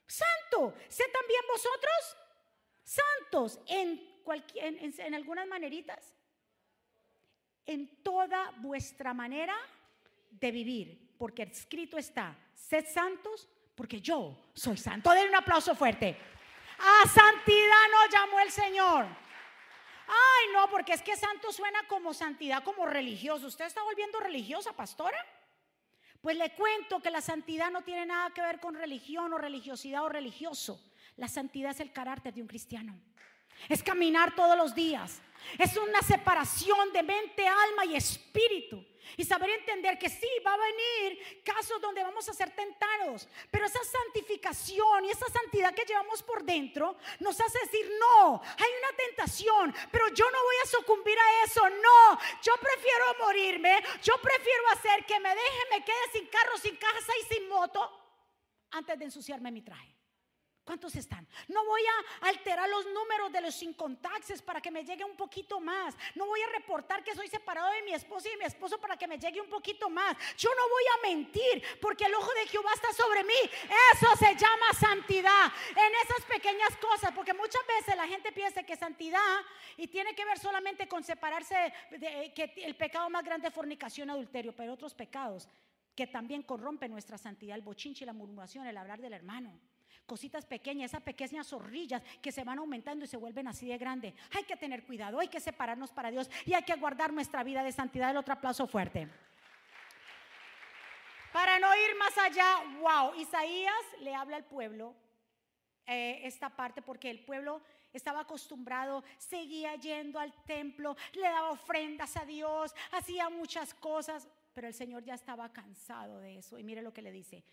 santo. 0.06 0.72
Sé 0.88 1.04
también 1.12 1.42
vosotros 1.52 2.16
santos 2.82 3.60
en, 3.66 4.07
cualquier, 4.28 4.76
en, 4.78 5.14
algunas 5.14 5.48
maneritas. 5.48 6.14
En 7.64 8.02
toda 8.02 8.50
vuestra 8.58 9.14
manera 9.14 9.56
de 10.30 10.50
vivir. 10.50 11.16
Porque 11.16 11.44
escrito 11.44 11.96
está, 11.96 12.36
sed 12.54 12.84
santos 12.92 13.48
porque 13.74 14.02
yo 14.02 14.50
soy 14.52 14.76
santo. 14.76 15.10
Den 15.12 15.30
un 15.30 15.34
aplauso 15.34 15.74
fuerte. 15.74 16.14
A 16.78 17.08
santidad 17.08 17.84
nos 17.90 18.12
llamó 18.12 18.40
el 18.40 18.50
Señor. 18.50 19.06
Ay, 19.06 20.52
no, 20.52 20.68
porque 20.68 20.92
es 20.92 21.00
que 21.00 21.16
santo 21.16 21.50
suena 21.50 21.86
como 21.88 22.12
santidad, 22.12 22.62
como 22.62 22.84
religioso. 22.84 23.46
¿Usted 23.46 23.64
está 23.64 23.82
volviendo 23.82 24.20
religiosa, 24.20 24.74
pastora? 24.74 25.24
Pues 26.20 26.36
le 26.36 26.54
cuento 26.54 27.00
que 27.00 27.10
la 27.10 27.22
santidad 27.22 27.70
no 27.70 27.80
tiene 27.80 28.04
nada 28.04 28.28
que 28.34 28.42
ver 28.42 28.60
con 28.60 28.74
religión 28.74 29.32
o 29.32 29.38
religiosidad 29.38 30.04
o 30.04 30.10
religioso. 30.10 30.78
La 31.16 31.28
santidad 31.28 31.70
es 31.70 31.80
el 31.80 31.92
carácter 31.92 32.34
de 32.34 32.42
un 32.42 32.48
cristiano. 32.48 32.94
Es 33.68 33.82
caminar 33.82 34.34
todos 34.34 34.56
los 34.56 34.74
días. 34.74 35.20
Es 35.58 35.76
una 35.76 36.02
separación 36.02 36.92
de 36.92 37.02
mente, 37.02 37.46
alma 37.46 37.84
y 37.84 37.96
espíritu. 37.96 38.84
Y 39.16 39.24
saber 39.24 39.50
entender 39.50 39.98
que 39.98 40.10
sí, 40.10 40.28
va 40.46 40.52
a 40.52 40.58
venir 40.58 41.42
casos 41.42 41.80
donde 41.80 42.02
vamos 42.02 42.28
a 42.28 42.34
ser 42.34 42.54
tentados. 42.54 43.26
Pero 43.50 43.64
esa 43.66 43.80
santificación 43.82 45.06
y 45.06 45.10
esa 45.10 45.26
santidad 45.30 45.74
que 45.74 45.86
llevamos 45.86 46.22
por 46.22 46.44
dentro 46.44 46.96
nos 47.20 47.40
hace 47.40 47.58
decir, 47.60 47.90
no, 47.98 48.40
hay 48.42 48.70
una 48.78 48.96
tentación, 48.96 49.74
pero 49.90 50.08
yo 50.08 50.30
no 50.30 50.42
voy 50.42 50.56
a 50.62 50.68
sucumbir 50.68 51.18
a 51.18 51.44
eso. 51.44 51.62
No, 51.68 52.18
yo 52.42 52.52
prefiero 52.60 53.04
morirme. 53.20 53.82
Yo 54.02 54.20
prefiero 54.20 54.68
hacer 54.72 55.04
que 55.06 55.18
me 55.20 55.30
deje, 55.30 55.62
me 55.70 55.84
quede 55.84 56.12
sin 56.12 56.26
carro, 56.26 56.58
sin 56.58 56.76
casa 56.76 57.12
y 57.22 57.34
sin 57.34 57.48
moto 57.48 57.90
antes 58.70 58.98
de 58.98 59.06
ensuciarme 59.06 59.50
mi 59.50 59.62
traje. 59.62 59.97
¿Cuántos 60.68 60.94
están? 60.96 61.26
No 61.48 61.64
voy 61.64 61.80
a 61.80 62.28
alterar 62.28 62.68
los 62.68 62.84
números 62.88 63.32
de 63.32 63.40
los 63.40 63.54
sin 63.54 63.72
contactos 63.72 64.42
para 64.42 64.60
que 64.60 64.70
me 64.70 64.84
llegue 64.84 65.02
un 65.02 65.16
poquito 65.16 65.60
más. 65.60 65.96
No 66.14 66.26
voy 66.26 66.42
a 66.42 66.46
reportar 66.48 67.02
que 67.02 67.14
soy 67.14 67.26
separado 67.26 67.72
de 67.72 67.80
mi 67.84 67.94
esposo 67.94 68.28
y 68.28 68.32
de 68.32 68.36
mi 68.36 68.44
esposo 68.44 68.78
para 68.78 68.94
que 68.94 69.08
me 69.08 69.18
llegue 69.18 69.40
un 69.40 69.48
poquito 69.48 69.88
más. 69.88 70.14
Yo 70.36 70.50
no 70.54 70.68
voy 70.68 70.82
a 70.92 71.08
mentir 71.08 71.62
porque 71.80 72.04
el 72.04 72.14
ojo 72.14 72.30
de 72.34 72.48
Jehová 72.48 72.70
está 72.74 72.92
sobre 72.92 73.24
mí. 73.24 73.50
Eso 73.94 74.14
se 74.18 74.34
llama 74.34 74.66
santidad. 74.78 75.50
En 75.70 75.92
esas 76.04 76.26
pequeñas 76.26 76.76
cosas, 76.76 77.12
porque 77.14 77.32
muchas 77.32 77.62
veces 77.66 77.96
la 77.96 78.06
gente 78.06 78.30
piensa 78.30 78.62
que 78.62 78.76
santidad 78.76 79.40
y 79.78 79.86
tiene 79.86 80.14
que 80.14 80.26
ver 80.26 80.38
solamente 80.38 80.86
con 80.86 81.02
separarse 81.02 81.72
de 81.92 82.34
que 82.34 82.52
el 82.56 82.76
pecado 82.76 83.08
más 83.08 83.24
grande 83.24 83.48
es 83.48 83.54
fornicación, 83.54 84.10
adulterio, 84.10 84.54
pero 84.54 84.74
otros 84.74 84.92
pecados 84.92 85.48
que 85.94 86.06
también 86.06 86.42
corrompen 86.42 86.90
nuestra 86.90 87.16
santidad, 87.16 87.56
el 87.56 87.62
bochinche, 87.62 88.04
la 88.04 88.12
murmuración, 88.12 88.66
el 88.66 88.76
hablar 88.76 89.00
del 89.00 89.14
hermano 89.14 89.58
cositas 90.06 90.44
pequeñas, 90.44 90.90
esas 90.90 91.02
pequeñas 91.02 91.48
zorrillas 91.48 92.02
que 92.22 92.32
se 92.32 92.44
van 92.44 92.58
aumentando 92.58 93.04
y 93.04 93.08
se 93.08 93.16
vuelven 93.16 93.48
así 93.48 93.66
de 93.66 93.78
grande. 93.78 94.14
Hay 94.36 94.44
que 94.44 94.56
tener 94.56 94.84
cuidado, 94.84 95.20
hay 95.20 95.28
que 95.28 95.40
separarnos 95.40 95.92
para 95.92 96.10
Dios 96.10 96.30
y 96.46 96.54
hay 96.54 96.62
que 96.62 96.74
guardar 96.76 97.12
nuestra 97.12 97.42
vida 97.42 97.62
de 97.62 97.72
santidad. 97.72 98.10
El 98.10 98.16
otro 98.16 98.34
aplauso 98.34 98.66
fuerte. 98.66 99.08
Para 101.32 101.58
no 101.58 101.68
ir 101.76 101.96
más 101.98 102.16
allá, 102.18 102.62
wow, 102.80 103.14
Isaías 103.14 103.74
le 104.00 104.14
habla 104.14 104.36
al 104.36 104.44
pueblo 104.44 104.94
eh, 105.86 106.20
esta 106.24 106.50
parte 106.50 106.82
porque 106.82 107.10
el 107.10 107.24
pueblo 107.24 107.62
estaba 107.92 108.20
acostumbrado, 108.20 109.04
seguía 109.16 109.74
yendo 109.76 110.18
al 110.18 110.32
templo, 110.44 110.96
le 111.14 111.22
daba 111.22 111.50
ofrendas 111.50 112.16
a 112.16 112.24
Dios, 112.24 112.74
hacía 112.92 113.30
muchas 113.30 113.74
cosas, 113.74 114.28
pero 114.52 114.68
el 114.68 114.74
Señor 114.74 115.04
ya 115.04 115.14
estaba 115.14 115.52
cansado 115.52 116.18
de 116.20 116.38
eso. 116.38 116.58
Y 116.58 116.64
mire 116.64 116.82
lo 116.82 116.92
que 116.92 117.02
le 117.02 117.12
dice, 117.12 117.44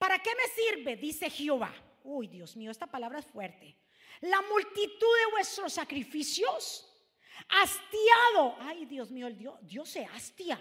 ¿para 0.00 0.18
qué 0.18 0.30
me 0.34 0.48
sirve? 0.48 0.96
Dice 0.96 1.30
Jehová 1.30 1.72
uy 2.04 2.28
Dios 2.28 2.56
mío, 2.56 2.70
esta 2.70 2.86
palabra 2.86 3.18
es 3.18 3.26
fuerte. 3.26 3.76
La 4.20 4.42
multitud 4.42 5.16
de 5.24 5.30
vuestros 5.32 5.72
sacrificios, 5.72 6.86
hastiado, 7.48 8.56
ay 8.60 8.84
Dios 8.86 9.10
mío, 9.10 9.26
el 9.26 9.38
Dios, 9.38 9.58
Dios 9.62 9.88
se 9.88 10.04
hastia. 10.04 10.58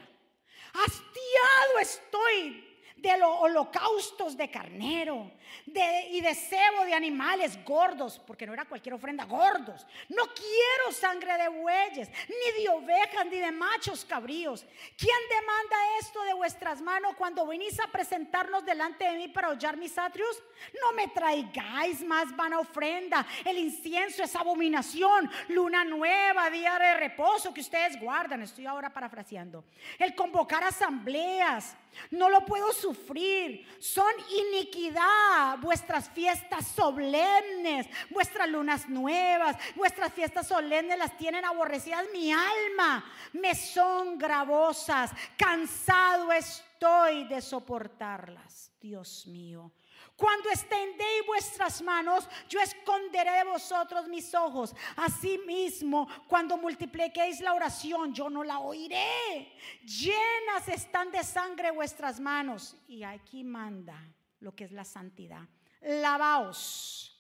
Hastiado 0.74 1.80
estoy 1.82 2.69
de 3.02 3.18
los 3.18 3.30
holocaustos 3.40 4.36
de 4.36 4.50
carnero 4.50 5.32
y 5.66 6.22
de 6.22 6.36
cebo 6.36 6.86
de 6.86 6.94
animales 6.94 7.58
gordos, 7.64 8.20
porque 8.26 8.46
no 8.46 8.54
era 8.54 8.66
cualquier 8.66 8.96
ofrenda, 8.96 9.26
gordos. 9.26 9.86
No 10.10 10.24
quiero 10.34 10.92
sangre 10.92 11.38
de 11.38 11.48
bueyes, 11.48 12.10
ni 12.28 12.64
de 12.64 12.70
ovejas, 12.70 13.26
ni 13.26 13.38
de 13.38 13.52
machos 13.52 14.06
cabríos. 14.06 14.66
¿Quién 14.98 15.18
demanda 15.30 15.76
esto 16.00 16.24
de 16.24 16.34
vuestras 16.34 16.82
manos 16.82 17.16
cuando 17.18 17.46
venís 17.46 17.80
a 17.80 17.88
presentarnos 17.88 18.66
delante 18.66 19.06
de 19.06 19.18
mí 19.18 19.28
para 19.28 19.50
hollar 19.50 19.78
mis 19.78 19.98
atrios? 19.98 20.42
No 20.82 20.94
me 20.94 21.08
traigáis 21.08 22.02
más 22.02 22.36
vana 22.36 22.60
ofrenda. 22.60 23.26
El 23.46 23.58
incienso 23.58 24.24
es 24.24 24.36
abominación. 24.36 25.30
Luna 25.50 25.84
nueva, 25.84 26.50
día 26.50 26.78
de 26.78 26.96
reposo 26.96 27.54
que 27.54 27.62
ustedes 27.62 28.00
guardan. 28.00 28.42
Estoy 28.42 28.66
ahora 28.66 28.92
parafraseando. 28.92 29.64
El 29.98 30.16
convocar 30.16 30.64
asambleas 30.64 31.76
no 32.12 32.30
lo 32.30 32.46
puedo 32.46 32.72
sufrir. 32.74 33.66
Son 33.80 34.12
iniquidad 34.30 35.58
vuestras 35.60 36.10
fiestas 36.10 36.68
solemnes, 36.68 37.88
vuestras 38.10 38.50
lunas 38.50 38.90
nuevas, 38.90 39.58
vuestras 39.76 40.14
fiestas 40.14 40.48
solemnes 40.48 40.98
las 40.98 41.18
tienen 41.18 41.46
aborrecidas 41.46 42.06
mi 42.14 42.32
alma. 42.32 43.06
Me 43.34 43.56
son 43.56 44.18
gravosas. 44.18 45.12
Cansado 45.38 46.32
estoy 46.32 47.26
de 47.28 47.42
soportarlas. 47.42 48.72
Dios 48.80 49.28
mío. 49.28 49.72
Cuando 50.20 50.50
extendéis 50.50 51.26
vuestras 51.26 51.82
manos, 51.82 52.28
yo 52.50 52.60
esconderé 52.60 53.32
de 53.38 53.46
vosotros 53.46 54.10
mis 54.10 54.36
ojos. 54.36 54.76
Asimismo, 54.98 56.10
cuando 56.28 56.58
multipliquéis 56.58 57.40
la 57.40 57.54
oración, 57.54 58.14
yo 58.14 58.30
no 58.30 58.44
la 58.44 58.60
oiré. 58.60 59.54
Llenas 59.82 60.68
están 60.68 61.10
de 61.10 61.24
sangre 61.24 61.72
vuestras 61.72 62.20
manos. 62.20 62.76
Y 62.90 63.04
aquí 63.04 63.46
manda 63.46 63.98
lo 64.42 64.54
que 64.54 64.66
es 64.66 64.74
la 64.74 64.84
santidad. 64.84 65.48
Lavaos 65.80 67.18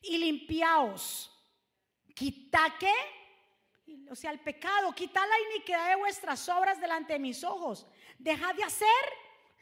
y 0.00 0.16
limpiaos. 0.16 1.30
Quita 2.14 2.76
qué? 2.80 2.94
O 4.10 4.14
sea, 4.14 4.30
el 4.30 4.40
pecado, 4.40 4.90
quita 4.94 5.20
la 5.26 5.54
iniquidad 5.54 5.90
de 5.90 5.96
vuestras 5.96 6.48
obras 6.48 6.80
delante 6.80 7.12
de 7.12 7.18
mis 7.18 7.44
ojos. 7.44 7.86
Deja 8.18 8.54
de 8.54 8.64
hacer 8.64 8.88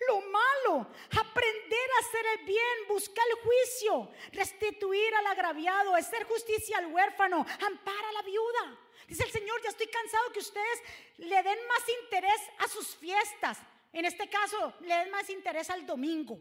lo 0.08 0.20
malo, 0.30 0.90
hacer 2.00 2.26
el 2.38 2.46
bien, 2.46 2.88
buscar 2.88 3.24
el 3.30 3.42
juicio, 3.44 4.10
restituir 4.32 5.14
al 5.14 5.26
agraviado, 5.26 5.94
hacer 5.94 6.24
justicia 6.24 6.78
al 6.78 6.86
huérfano, 6.86 7.46
ampara 7.60 8.08
a 8.08 8.12
la 8.12 8.22
viuda. 8.22 8.78
Dice 9.06 9.24
el 9.24 9.30
Señor, 9.30 9.60
ya 9.62 9.70
estoy 9.70 9.88
cansado 9.88 10.32
que 10.32 10.40
ustedes 10.40 10.82
le 11.18 11.42
den 11.42 11.58
más 11.66 11.82
interés 12.02 12.40
a 12.58 12.68
sus 12.68 12.96
fiestas. 12.96 13.58
En 13.92 14.04
este 14.04 14.28
caso, 14.28 14.74
le 14.80 14.94
den 14.94 15.10
más 15.10 15.28
interés 15.30 15.68
al 15.70 15.84
domingo. 15.84 16.38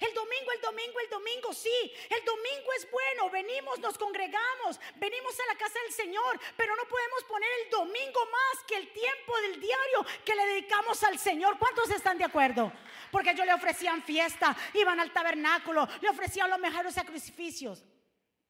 El 0.00 0.14
domingo, 0.14 0.52
el 0.52 0.60
domingo, 0.60 1.00
el 1.00 1.10
domingo, 1.10 1.52
sí, 1.52 1.92
el 2.08 2.24
domingo 2.24 2.72
es 2.76 2.88
bueno, 2.90 3.30
venimos, 3.30 3.78
nos 3.80 3.98
congregamos, 3.98 4.78
venimos 4.96 5.38
a 5.40 5.52
la 5.52 5.58
casa 5.58 5.78
del 5.80 5.92
Señor, 5.92 6.40
pero 6.56 6.74
no 6.76 6.84
podemos 6.84 7.24
poner 7.24 7.48
el 7.62 7.70
domingo 7.70 8.20
más 8.30 8.64
que 8.66 8.76
el 8.76 8.92
tiempo 8.92 9.36
del 9.42 9.60
diario 9.60 10.06
que 10.24 10.34
le 10.34 10.46
dedicamos 10.46 11.02
al 11.02 11.18
Señor. 11.18 11.58
¿Cuántos 11.58 11.90
están 11.90 12.16
de 12.16 12.24
acuerdo? 12.24 12.72
Porque 13.10 13.30
ellos 13.30 13.46
le 13.46 13.54
ofrecían 13.54 14.02
fiesta, 14.02 14.56
iban 14.74 15.00
al 15.00 15.12
tabernáculo, 15.12 15.88
le 16.00 16.08
ofrecían 16.08 16.48
los 16.48 16.60
mejores 16.60 16.94
sacrificios, 16.94 17.84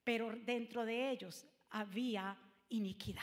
pero 0.04 0.30
dentro 0.34 0.84
de 0.84 1.10
ellos 1.10 1.46
había 1.70 2.38
iniquidad. 2.68 3.22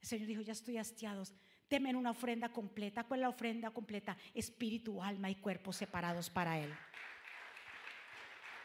El 0.00 0.08
Señor 0.08 0.26
dijo, 0.26 0.42
ya 0.42 0.52
estoy 0.52 0.78
hastiado, 0.78 1.22
temen 1.68 1.96
una 1.96 2.10
ofrenda 2.10 2.48
completa. 2.50 3.04
¿Cuál 3.04 3.20
es 3.20 3.22
la 3.22 3.28
ofrenda 3.28 3.70
completa? 3.70 4.16
Espíritu, 4.34 5.02
alma 5.02 5.30
y 5.30 5.36
cuerpo 5.36 5.72
separados 5.72 6.28
para 6.28 6.58
Él. 6.58 6.74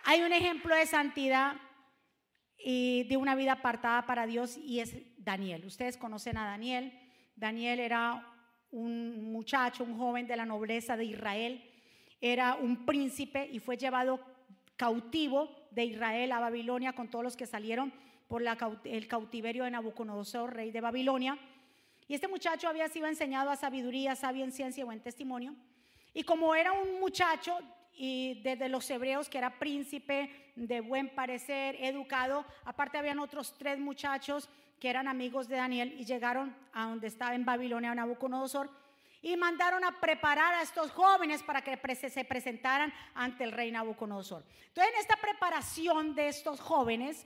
Hay 0.10 0.22
un 0.22 0.32
ejemplo 0.32 0.74
de 0.74 0.86
santidad 0.86 1.58
y 2.58 3.04
de 3.10 3.18
una 3.18 3.36
vida 3.36 3.52
apartada 3.52 4.06
para 4.06 4.26
Dios 4.26 4.56
y 4.56 4.80
es 4.80 4.96
Daniel. 5.18 5.66
Ustedes 5.66 5.98
conocen 5.98 6.38
a 6.38 6.46
Daniel. 6.46 6.98
Daniel 7.36 7.82
era 7.82 8.26
un 8.72 9.34
muchacho, 9.34 9.84
un 9.84 9.98
joven 9.98 10.26
de 10.26 10.38
la 10.38 10.46
nobleza 10.46 10.96
de 10.96 11.04
Israel. 11.04 11.62
Era 12.22 12.56
un 12.56 12.86
príncipe 12.86 13.50
y 13.52 13.60
fue 13.60 13.76
llevado 13.76 14.22
cautivo 14.78 15.68
de 15.72 15.84
Israel 15.84 16.32
a 16.32 16.40
Babilonia 16.40 16.94
con 16.94 17.10
todos 17.10 17.26
los 17.26 17.36
que 17.36 17.46
salieron 17.46 17.92
por 18.30 18.42
el 18.86 19.08
cautiverio 19.10 19.66
de 19.66 19.72
Nabucodonosor, 19.72 20.54
rey 20.54 20.72
de 20.72 20.80
Babilonia. 20.80 21.38
Y 22.08 22.14
este 22.14 22.30
muchacho 22.30 22.70
había 22.70 22.88
sido 22.88 23.08
enseñado 23.08 23.50
a 23.50 23.58
sabiduría, 23.58 24.16
sabia 24.16 24.50
ciencia 24.52 24.84
y 24.84 24.86
buen 24.86 25.02
testimonio. 25.02 25.54
Y 26.14 26.24
como 26.24 26.56
era 26.56 26.72
un 26.72 27.02
muchacho 27.02 27.60
y 27.98 28.42
desde 28.44 28.70
los 28.70 28.90
hebreos, 28.90 29.28
que 29.28 29.40
era 29.40 29.58
príncipe 29.58 30.52
de 30.56 30.82
buen 30.82 31.10
parecer, 31.10 31.76
educado. 31.80 32.46
Aparte 32.64 32.98
habían 32.98 33.20
otros 33.20 33.56
tres 33.58 33.80
muchachos 33.80 34.48
que 34.80 34.90
eran 34.90 35.08
amigos 35.08 35.48
de 35.48 35.56
Daniel 35.56 35.96
y 35.98 36.06
llegaron 36.06 36.56
a 36.74 36.86
donde 36.86 37.08
estaba 37.08 37.34
en 37.34 37.46
Babilonia 37.46 37.96
Nabucodonosor. 37.96 38.70
y 39.20 39.36
mandaron 39.36 39.84
a 39.84 40.00
preparar 40.00 40.54
a 40.54 40.62
estos 40.62 40.92
jóvenes 40.92 41.42
para 41.42 41.64
que 41.64 41.76
se 41.96 42.24
presentaran 42.24 42.94
ante 43.16 43.44
el 43.44 43.52
rey 43.52 43.72
Nabucodonosor. 43.72 44.46
Entonces, 44.68 44.94
en 44.94 45.00
esta 45.00 45.16
preparación 45.16 46.14
de 46.14 46.28
estos 46.28 46.60
jóvenes, 46.60 47.26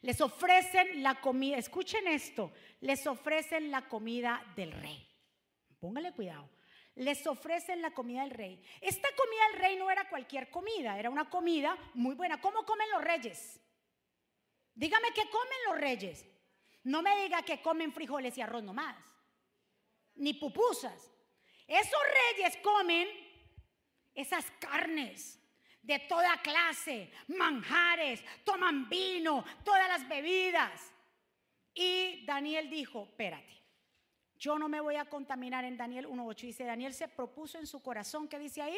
les 0.00 0.20
ofrecen 0.22 1.02
la 1.02 1.20
comida, 1.20 1.58
escuchen 1.58 2.08
esto, 2.08 2.52
les 2.80 3.06
ofrecen 3.06 3.70
la 3.70 3.82
comida 3.82 4.42
del 4.56 4.72
rey. 4.72 5.06
Póngale 5.78 6.12
cuidado. 6.12 6.48
Les 6.94 7.26
ofrecen 7.26 7.80
la 7.80 7.92
comida 7.92 8.22
del 8.22 8.30
rey. 8.30 8.62
Esta 8.80 9.08
comida 9.16 9.48
del 9.50 9.60
rey 9.60 9.76
no 9.76 9.90
era 9.90 10.08
cualquier 10.08 10.50
comida, 10.50 10.98
era 10.98 11.10
una 11.10 11.30
comida 11.30 11.76
muy 11.94 12.14
buena. 12.14 12.40
¿Cómo 12.40 12.64
comen 12.64 12.90
los 12.90 13.02
reyes? 13.02 13.60
Dígame 14.74 15.08
qué 15.14 15.28
comen 15.30 15.58
los 15.68 15.78
reyes. 15.78 16.26
No 16.84 17.02
me 17.02 17.22
diga 17.22 17.42
que 17.42 17.62
comen 17.62 17.92
frijoles 17.92 18.36
y 18.36 18.42
arroz 18.42 18.62
nomás, 18.62 18.96
ni 20.14 20.34
pupusas. 20.34 21.10
Esos 21.66 22.00
reyes 22.34 22.56
comen 22.58 23.08
esas 24.14 24.50
carnes 24.52 25.38
de 25.80 25.98
toda 26.00 26.40
clase, 26.42 27.10
manjares, 27.28 28.24
toman 28.44 28.88
vino, 28.88 29.44
todas 29.64 29.88
las 29.88 30.08
bebidas. 30.08 30.92
Y 31.74 32.24
Daniel 32.26 32.68
dijo, 32.68 33.04
espérate, 33.10 33.61
yo 34.42 34.58
no 34.58 34.68
me 34.68 34.80
voy 34.80 34.96
a 34.96 35.04
contaminar 35.04 35.64
en 35.64 35.76
Daniel 35.76 36.08
1.8. 36.08 36.40
Dice, 36.40 36.64
Daniel 36.64 36.92
se 36.92 37.06
propuso 37.06 37.58
en 37.58 37.66
su 37.68 37.80
corazón, 37.80 38.26
¿qué 38.26 38.40
dice 38.40 38.60
ahí? 38.60 38.76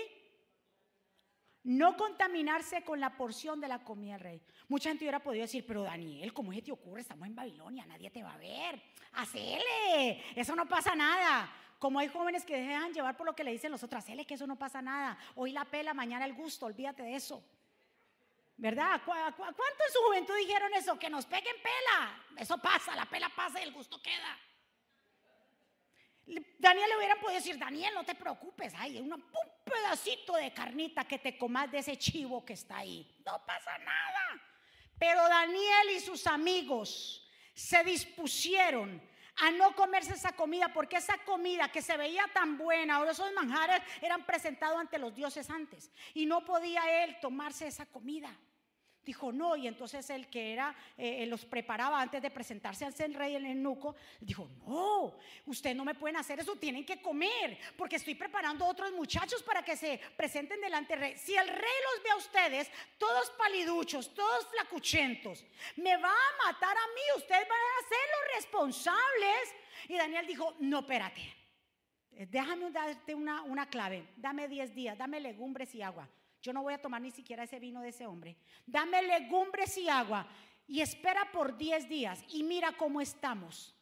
No 1.62 1.96
contaminarse 1.96 2.85
con 2.85 3.00
la 3.00 3.16
porción 3.16 3.62
de 3.62 3.68
la 3.68 3.83
comida 3.83 4.12
del 4.12 4.20
rey. 4.20 4.42
Mucha 4.68 4.90
gente 4.90 5.05
hubiera 5.05 5.20
podido 5.20 5.40
decir, 5.40 5.64
pero 5.66 5.83
Daniel, 5.83 6.35
¿cómo 6.35 6.53
es 6.53 6.59
que 6.59 6.66
te 6.66 6.72
ocurre? 6.72 7.00
Estamos 7.00 7.27
en 7.27 7.35
Babilonia, 7.35 7.87
nadie 7.87 8.11
te 8.11 8.22
va 8.22 8.35
a 8.35 8.37
ver. 8.37 8.83
Hacele, 9.12 10.22
eso 10.38 10.55
no 10.55 10.68
pasa 10.68 10.94
nada. 10.94 11.50
Como 11.79 11.98
hay 11.98 12.09
jóvenes 12.09 12.44
que 12.44 12.59
dejan 12.59 12.92
llevar 12.92 13.16
por 13.16 13.24
lo 13.24 13.35
que 13.35 13.42
le 13.42 13.53
dicen 13.53 13.72
los 13.72 13.83
otros, 13.83 14.05
hacele 14.05 14.27
que 14.27 14.35
eso 14.35 14.46
no 14.46 14.57
pasa 14.57 14.83
nada. 14.83 15.16
Hoy 15.35 15.53
la 15.53 15.64
pela, 15.64 15.94
mañana 15.94 16.27
el 16.27 16.35
gusto, 16.35 16.66
olvídate 16.66 17.05
de 17.05 17.14
eso. 17.14 17.42
¿Verdad? 18.59 19.00
¿Cuánto 19.03 19.33
en 19.38 19.92
su 19.94 19.98
juventud 20.09 20.37
dijeron 20.37 20.74
eso? 20.74 20.98
Que 20.98 21.09
nos 21.09 21.24
peguen 21.24 21.57
pela. 21.62 22.22
Eso 22.37 22.59
pasa, 22.59 22.94
la 22.94 23.07
pela 23.07 23.31
pasa 23.31 23.61
y 23.61 23.64
el 23.64 23.72
gusto 23.72 23.98
queda. 24.03 24.38
Daniel 26.26 26.88
le 26.88 26.96
hubiera 26.96 27.16
podido 27.16 27.38
decir, 27.38 27.58
Daniel, 27.58 27.94
no 27.94 28.04
te 28.04 28.14
preocupes, 28.14 28.72
hay 28.76 28.98
un 28.98 29.22
pedacito 29.64 30.34
de 30.34 30.52
carnita 30.52 31.06
que 31.06 31.18
te 31.18 31.37
comas 31.37 31.70
de 31.70 31.78
ese 31.78 31.98
chivo 31.98 32.44
que 32.44 32.54
está 32.54 32.78
ahí. 32.78 33.06
No 33.24 33.44
pasa 33.44 33.76
nada. 33.78 34.42
Pero 34.98 35.22
Daniel 35.28 35.90
y 35.94 36.00
sus 36.00 36.26
amigos 36.26 37.28
se 37.52 37.84
dispusieron 37.84 39.02
a 39.37 39.50
no 39.50 39.74
comerse 39.74 40.14
esa 40.14 40.32
comida, 40.32 40.72
porque 40.72 40.96
esa 40.96 41.18
comida 41.18 41.70
que 41.70 41.82
se 41.82 41.96
veía 41.96 42.24
tan 42.32 42.56
buena, 42.56 43.00
o 43.00 43.04
esos 43.04 43.32
manjares 43.32 43.82
eran 44.00 44.24
presentados 44.24 44.78
ante 44.78 44.98
los 44.98 45.14
dioses 45.14 45.50
antes, 45.50 45.90
y 46.14 46.24
no 46.24 46.44
podía 46.44 47.04
él 47.04 47.18
tomarse 47.20 47.66
esa 47.66 47.87
comida. 47.87 48.34
Dijo 49.04 49.32
no, 49.32 49.54
y 49.56 49.66
entonces 49.66 50.08
el 50.10 50.28
que 50.28 50.52
era, 50.52 50.74
eh, 50.96 51.22
eh, 51.22 51.26
los 51.26 51.44
preparaba 51.44 52.00
antes 52.00 52.22
de 52.22 52.30
presentarse 52.30 52.84
al 52.84 53.14
rey 53.14 53.34
el 53.34 53.44
eunuco, 53.44 53.96
dijo, 54.20 54.48
no, 54.66 55.18
ustedes 55.46 55.76
no 55.76 55.84
me 55.84 55.94
pueden 55.94 56.16
hacer 56.16 56.40
eso, 56.40 56.56
tienen 56.56 56.86
que 56.86 57.02
comer, 57.02 57.58
porque 57.76 57.96
estoy 57.96 58.14
preparando 58.14 58.66
otros 58.66 58.92
muchachos 58.92 59.42
para 59.42 59.62
que 59.62 59.76
se 59.76 60.00
presenten 60.16 60.60
delante 60.60 60.94
del 60.94 61.00
rey. 61.00 61.18
Si 61.18 61.34
el 61.34 61.48
rey 61.48 61.78
los 61.92 62.02
ve 62.02 62.10
a 62.10 62.16
ustedes, 62.16 62.70
todos 62.96 63.30
paliduchos, 63.32 64.14
todos 64.14 64.46
flacuchentos, 64.48 65.44
me 65.76 65.96
va 65.96 66.12
a 66.12 66.46
matar 66.46 66.76
a 66.76 66.86
mí, 66.94 67.02
ustedes 67.18 67.46
van 67.48 67.58
a 67.58 67.88
ser 67.88 67.98
los 68.10 68.36
responsables. 68.36 69.54
Y 69.88 69.96
Daniel 69.96 70.26
dijo, 70.26 70.54
no, 70.60 70.80
espérate, 70.80 71.22
déjame 72.10 72.70
darte 72.70 73.14
una, 73.14 73.42
una 73.42 73.68
clave, 73.68 74.06
dame 74.16 74.48
10 74.48 74.74
días, 74.74 74.96
dame 74.96 75.20
legumbres 75.20 75.74
y 75.74 75.82
agua. 75.82 76.08
Yo 76.44 76.52
no 76.52 76.62
voy 76.62 76.74
a 76.74 76.78
tomar 76.78 77.00
ni 77.00 77.11
siquiera 77.11 77.44
ese 77.44 77.59
vino 77.59 77.80
de 77.80 77.88
ese 77.88 78.07
hombre. 78.07 78.37
Dame 78.66 79.00
legumbres 79.00 79.78
y 79.78 79.88
agua 79.88 80.26
y 80.66 80.83
espera 80.83 81.33
por 81.33 81.57
10 81.57 81.88
días 81.88 82.22
y 82.28 82.42
mira 82.42 82.72
cómo 82.76 83.00
estamos. 83.00 83.74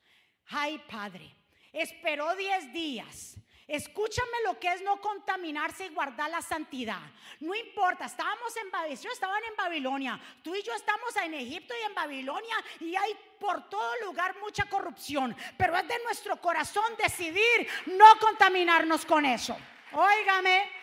Ay, 0.46 0.80
Padre, 0.88 1.34
esperó 1.72 2.36
10 2.36 2.72
días. 2.72 3.36
Escúchame 3.66 4.44
lo 4.44 4.60
que 4.60 4.68
es 4.68 4.80
no 4.80 5.00
contaminarse 5.00 5.86
y 5.86 5.88
guardar 5.88 6.30
la 6.30 6.40
santidad. 6.40 7.00
No 7.40 7.52
importa, 7.52 8.04
estábamos 8.04 8.56
en 8.56 8.70
Babilonia, 8.70 9.10
estaban 9.12 9.42
en 9.42 9.56
Babilonia, 9.56 10.20
tú 10.44 10.54
y 10.54 10.62
yo 10.62 10.72
estamos 10.72 11.16
en 11.16 11.34
Egipto 11.34 11.74
y 11.80 11.86
en 11.86 11.94
Babilonia 11.96 12.54
y 12.78 12.94
hay 12.94 13.12
por 13.40 13.68
todo 13.68 13.92
lugar 14.04 14.36
mucha 14.38 14.66
corrupción, 14.66 15.34
pero 15.56 15.76
es 15.76 15.88
de 15.88 15.98
nuestro 16.04 16.40
corazón 16.40 16.84
decidir 16.96 17.66
no 17.86 18.04
contaminarnos 18.20 19.04
con 19.04 19.26
eso. 19.26 19.56
Óigame. 19.90 20.81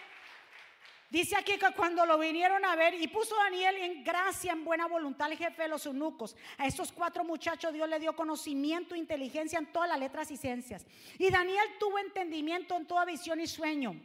Dice 1.09 1.35
aquí 1.35 1.57
que 1.57 1.71
cuando 1.75 2.05
lo 2.05 2.19
vinieron 2.19 2.63
a 2.63 2.75
ver 2.75 2.93
y 2.93 3.07
puso 3.07 3.35
Daniel 3.35 3.77
en 3.77 4.03
gracia, 4.03 4.51
en 4.51 4.63
buena 4.63 4.87
voluntad, 4.87 5.31
el 5.31 5.39
jefe 5.39 5.63
de 5.63 5.67
los 5.67 5.85
eunucos, 5.87 6.35
a 6.57 6.67
estos 6.67 6.91
cuatro 6.91 7.23
muchachos 7.23 7.73
Dios 7.73 7.89
le 7.89 7.99
dio 7.99 8.15
conocimiento, 8.15 8.95
inteligencia 8.95 9.57
en 9.57 9.71
todas 9.71 9.89
las 9.89 9.99
letras 9.99 10.29
y 10.29 10.37
ciencias. 10.37 10.85
Y 11.17 11.31
Daniel 11.31 11.65
tuvo 11.79 11.97
entendimiento 11.97 12.77
en 12.77 12.85
toda 12.85 13.05
visión 13.05 13.41
y 13.41 13.47
sueño, 13.47 13.99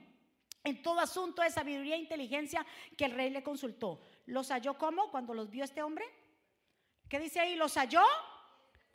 en 0.65 0.83
todo 0.83 0.99
asunto 0.99 1.43
de 1.43 1.51
sabiduría 1.51 1.97
e 1.97 1.99
inteligencia 1.99 2.65
que 2.97 3.05
el 3.05 3.13
rey 3.13 3.29
le 3.29 3.43
consultó. 3.43 4.01
¿Los 4.25 4.49
halló 4.51 4.79
cómo? 4.79 5.11
Cuando 5.11 5.35
los 5.35 5.51
vio 5.51 5.65
este 5.65 5.83
hombre. 5.83 6.07
¿Qué 7.11 7.21
dice 7.21 7.39
ahí? 7.39 7.55
¿Los 7.55 7.75
halló? 7.75 8.03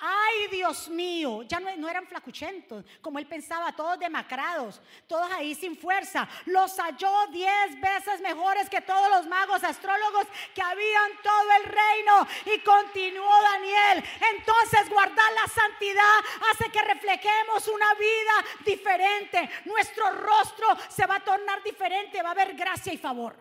Ay, 0.02 0.48
Dios 0.48 0.88
mío, 0.88 1.44
ya 1.44 1.60
no, 1.60 1.90
eran 1.90 2.08
flacuchentos, 2.08 2.86
como 3.02 3.20
él 3.20 3.28
pensaba, 3.28 3.74
todos 3.74 4.00
demacrados, 4.00 4.80
todos 5.08 5.30
ahí 5.30 5.54
sin 5.54 5.76
fuerza. 5.76 6.26
Los 6.46 6.80
halló 6.80 7.28
diez 7.32 7.82
veces 7.82 8.22
mejores 8.22 8.70
que 8.70 8.80
todos 8.80 9.10
los 9.10 9.28
magos 9.28 9.62
astrólogos 9.62 10.26
que 10.56 10.62
habían 10.62 11.12
todo 11.22 11.52
el 11.58 11.64
reino. 11.66 12.28
Y 12.56 12.60
continuó 12.62 13.30
Daniel. 13.42 14.02
Entonces 14.38 14.90
guardar 14.90 15.34
la 15.34 15.48
santidad 15.48 16.20
hace 16.50 16.72
que 16.72 16.82
reflejemos 16.82 17.68
una 17.68 17.94
vida 17.96 18.46
diferente. 18.66 19.50
Nuestro 19.66 20.12
rostro 20.12 20.68
se 20.88 21.06
va 21.06 21.16
a 21.16 21.24
tornar 21.26 21.62
diferente, 21.62 22.24
va 22.24 22.30
a 22.30 22.32
haber 22.32 22.56
gracia 22.56 22.94
y 22.94 22.98
favor. 22.98 23.36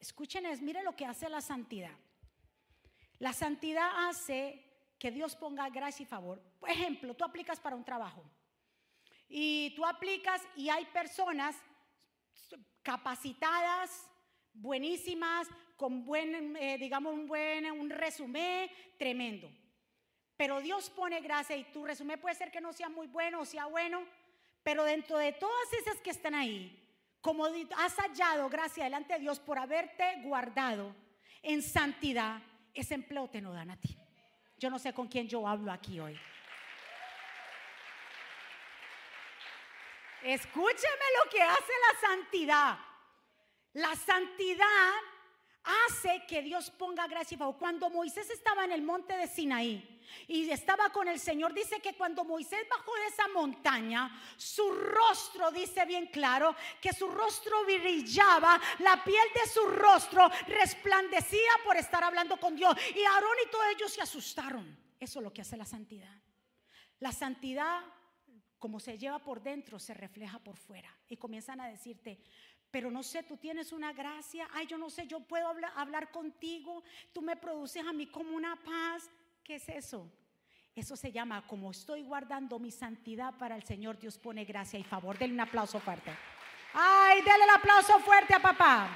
Escuchen, 0.00 0.46
miren 0.64 0.86
lo 0.86 0.96
que 0.96 1.04
hace 1.04 1.28
la 1.28 1.42
santidad. 1.42 1.92
La 3.18 3.34
santidad 3.34 4.08
hace 4.08 4.71
que 5.02 5.10
Dios 5.10 5.34
ponga 5.34 5.68
gracia 5.68 6.04
y 6.04 6.06
favor. 6.06 6.40
Por 6.60 6.70
ejemplo, 6.70 7.12
tú 7.12 7.24
aplicas 7.24 7.58
para 7.58 7.74
un 7.74 7.84
trabajo 7.84 8.22
y 9.28 9.74
tú 9.74 9.84
aplicas 9.84 10.40
y 10.54 10.68
hay 10.68 10.84
personas 10.84 11.56
capacitadas, 12.82 14.08
buenísimas, 14.52 15.48
con 15.76 16.04
buen, 16.04 16.56
eh, 16.56 16.78
digamos, 16.78 17.14
un 17.14 17.26
buen 17.26 17.68
un 17.72 17.90
resumen 17.90 18.70
tremendo. 18.96 19.50
Pero 20.36 20.60
Dios 20.60 20.88
pone 20.88 21.20
gracia 21.20 21.56
y 21.56 21.64
tu 21.72 21.84
resumen 21.84 22.20
puede 22.20 22.36
ser 22.36 22.52
que 22.52 22.60
no 22.60 22.72
sea 22.72 22.88
muy 22.88 23.08
bueno 23.08 23.40
o 23.40 23.44
sea 23.44 23.66
bueno, 23.66 24.06
pero 24.62 24.84
dentro 24.84 25.18
de 25.18 25.32
todas 25.32 25.72
esas 25.80 25.96
que 25.96 26.10
están 26.10 26.36
ahí, 26.36 26.80
como 27.20 27.46
has 27.46 27.96
hallado 27.96 28.48
gracia 28.48 28.84
delante 28.84 29.14
de 29.14 29.18
Dios 29.18 29.40
por 29.40 29.58
haberte 29.58 30.22
guardado 30.22 30.94
en 31.42 31.60
santidad, 31.60 32.40
ese 32.72 32.94
empleo 32.94 33.28
te 33.28 33.40
lo 33.40 33.52
dan 33.52 33.72
a 33.72 33.80
ti. 33.80 33.98
Yo 34.62 34.70
no 34.70 34.78
sé 34.78 34.92
con 34.92 35.08
quién 35.08 35.26
yo 35.26 35.44
hablo 35.48 35.72
aquí 35.72 35.98
hoy. 35.98 36.16
Escúcheme 40.22 41.06
lo 41.18 41.30
que 41.32 41.42
hace 41.42 41.72
la 41.86 42.08
santidad. 42.08 42.78
La 43.72 43.96
santidad 43.96 44.92
hace 45.64 46.24
que 46.26 46.42
Dios 46.42 46.70
ponga 46.70 47.06
gracia 47.06 47.34
y 47.34 47.38
favor. 47.38 47.56
Cuando 47.58 47.90
Moisés 47.90 48.28
estaba 48.30 48.64
en 48.64 48.72
el 48.72 48.82
monte 48.82 49.16
de 49.16 49.26
Sinaí 49.26 50.00
y 50.26 50.48
estaba 50.50 50.90
con 50.90 51.08
el 51.08 51.18
Señor, 51.18 51.54
dice 51.54 51.80
que 51.80 51.94
cuando 51.94 52.24
Moisés 52.24 52.66
bajó 52.68 52.94
de 52.96 53.06
esa 53.06 53.28
montaña, 53.28 54.10
su 54.36 54.68
rostro, 54.72 55.50
dice 55.50 55.84
bien 55.84 56.06
claro, 56.06 56.54
que 56.80 56.92
su 56.92 57.08
rostro 57.08 57.64
brillaba, 57.64 58.60
la 58.80 59.02
piel 59.04 59.26
de 59.34 59.48
su 59.48 59.64
rostro 59.66 60.28
resplandecía 60.48 61.50
por 61.64 61.76
estar 61.76 62.02
hablando 62.02 62.38
con 62.38 62.56
Dios. 62.56 62.76
Y 62.94 63.02
Aarón 63.04 63.36
y 63.46 63.50
todos 63.50 63.66
ellos 63.74 63.92
se 63.92 64.02
asustaron. 64.02 64.78
Eso 64.98 65.18
es 65.18 65.24
lo 65.24 65.32
que 65.32 65.42
hace 65.42 65.56
la 65.56 65.64
santidad. 65.64 66.22
La 67.00 67.10
santidad, 67.10 67.82
como 68.58 68.78
se 68.78 68.96
lleva 68.96 69.18
por 69.18 69.42
dentro, 69.42 69.80
se 69.80 69.94
refleja 69.94 70.38
por 70.38 70.56
fuera. 70.56 70.96
Y 71.08 71.16
comienzan 71.16 71.60
a 71.60 71.66
decirte, 71.66 72.22
pero 72.72 72.90
no 72.90 73.02
sé, 73.02 73.22
tú 73.22 73.36
tienes 73.36 73.70
una 73.70 73.92
gracia, 73.92 74.48
ay, 74.50 74.66
yo 74.66 74.78
no 74.78 74.88
sé, 74.88 75.06
yo 75.06 75.20
puedo 75.20 75.46
hablar, 75.46 76.10
contigo, 76.10 76.82
tú 77.12 77.20
me 77.20 77.36
produces 77.36 77.86
a 77.86 77.92
mí 77.92 78.06
como 78.06 78.34
una 78.34 78.56
paz. 78.56 79.10
¿Qué 79.44 79.56
es 79.56 79.68
eso? 79.68 80.10
Eso 80.74 80.96
se 80.96 81.12
llama, 81.12 81.46
como 81.46 81.70
estoy 81.70 82.02
guardando 82.02 82.58
mi 82.58 82.70
santidad 82.70 83.34
para 83.36 83.56
el 83.56 83.62
Señor, 83.62 83.98
Dios 83.98 84.16
pone 84.16 84.46
gracia 84.46 84.78
y 84.78 84.84
favor. 84.84 85.18
Denle 85.18 85.34
un 85.34 85.40
aplauso 85.40 85.78
fuerte. 85.80 86.16
Ay, 86.72 87.20
denle 87.20 87.44
el 87.44 87.50
aplauso 87.50 87.98
fuerte 87.98 88.34
a 88.34 88.40
papá. 88.40 88.88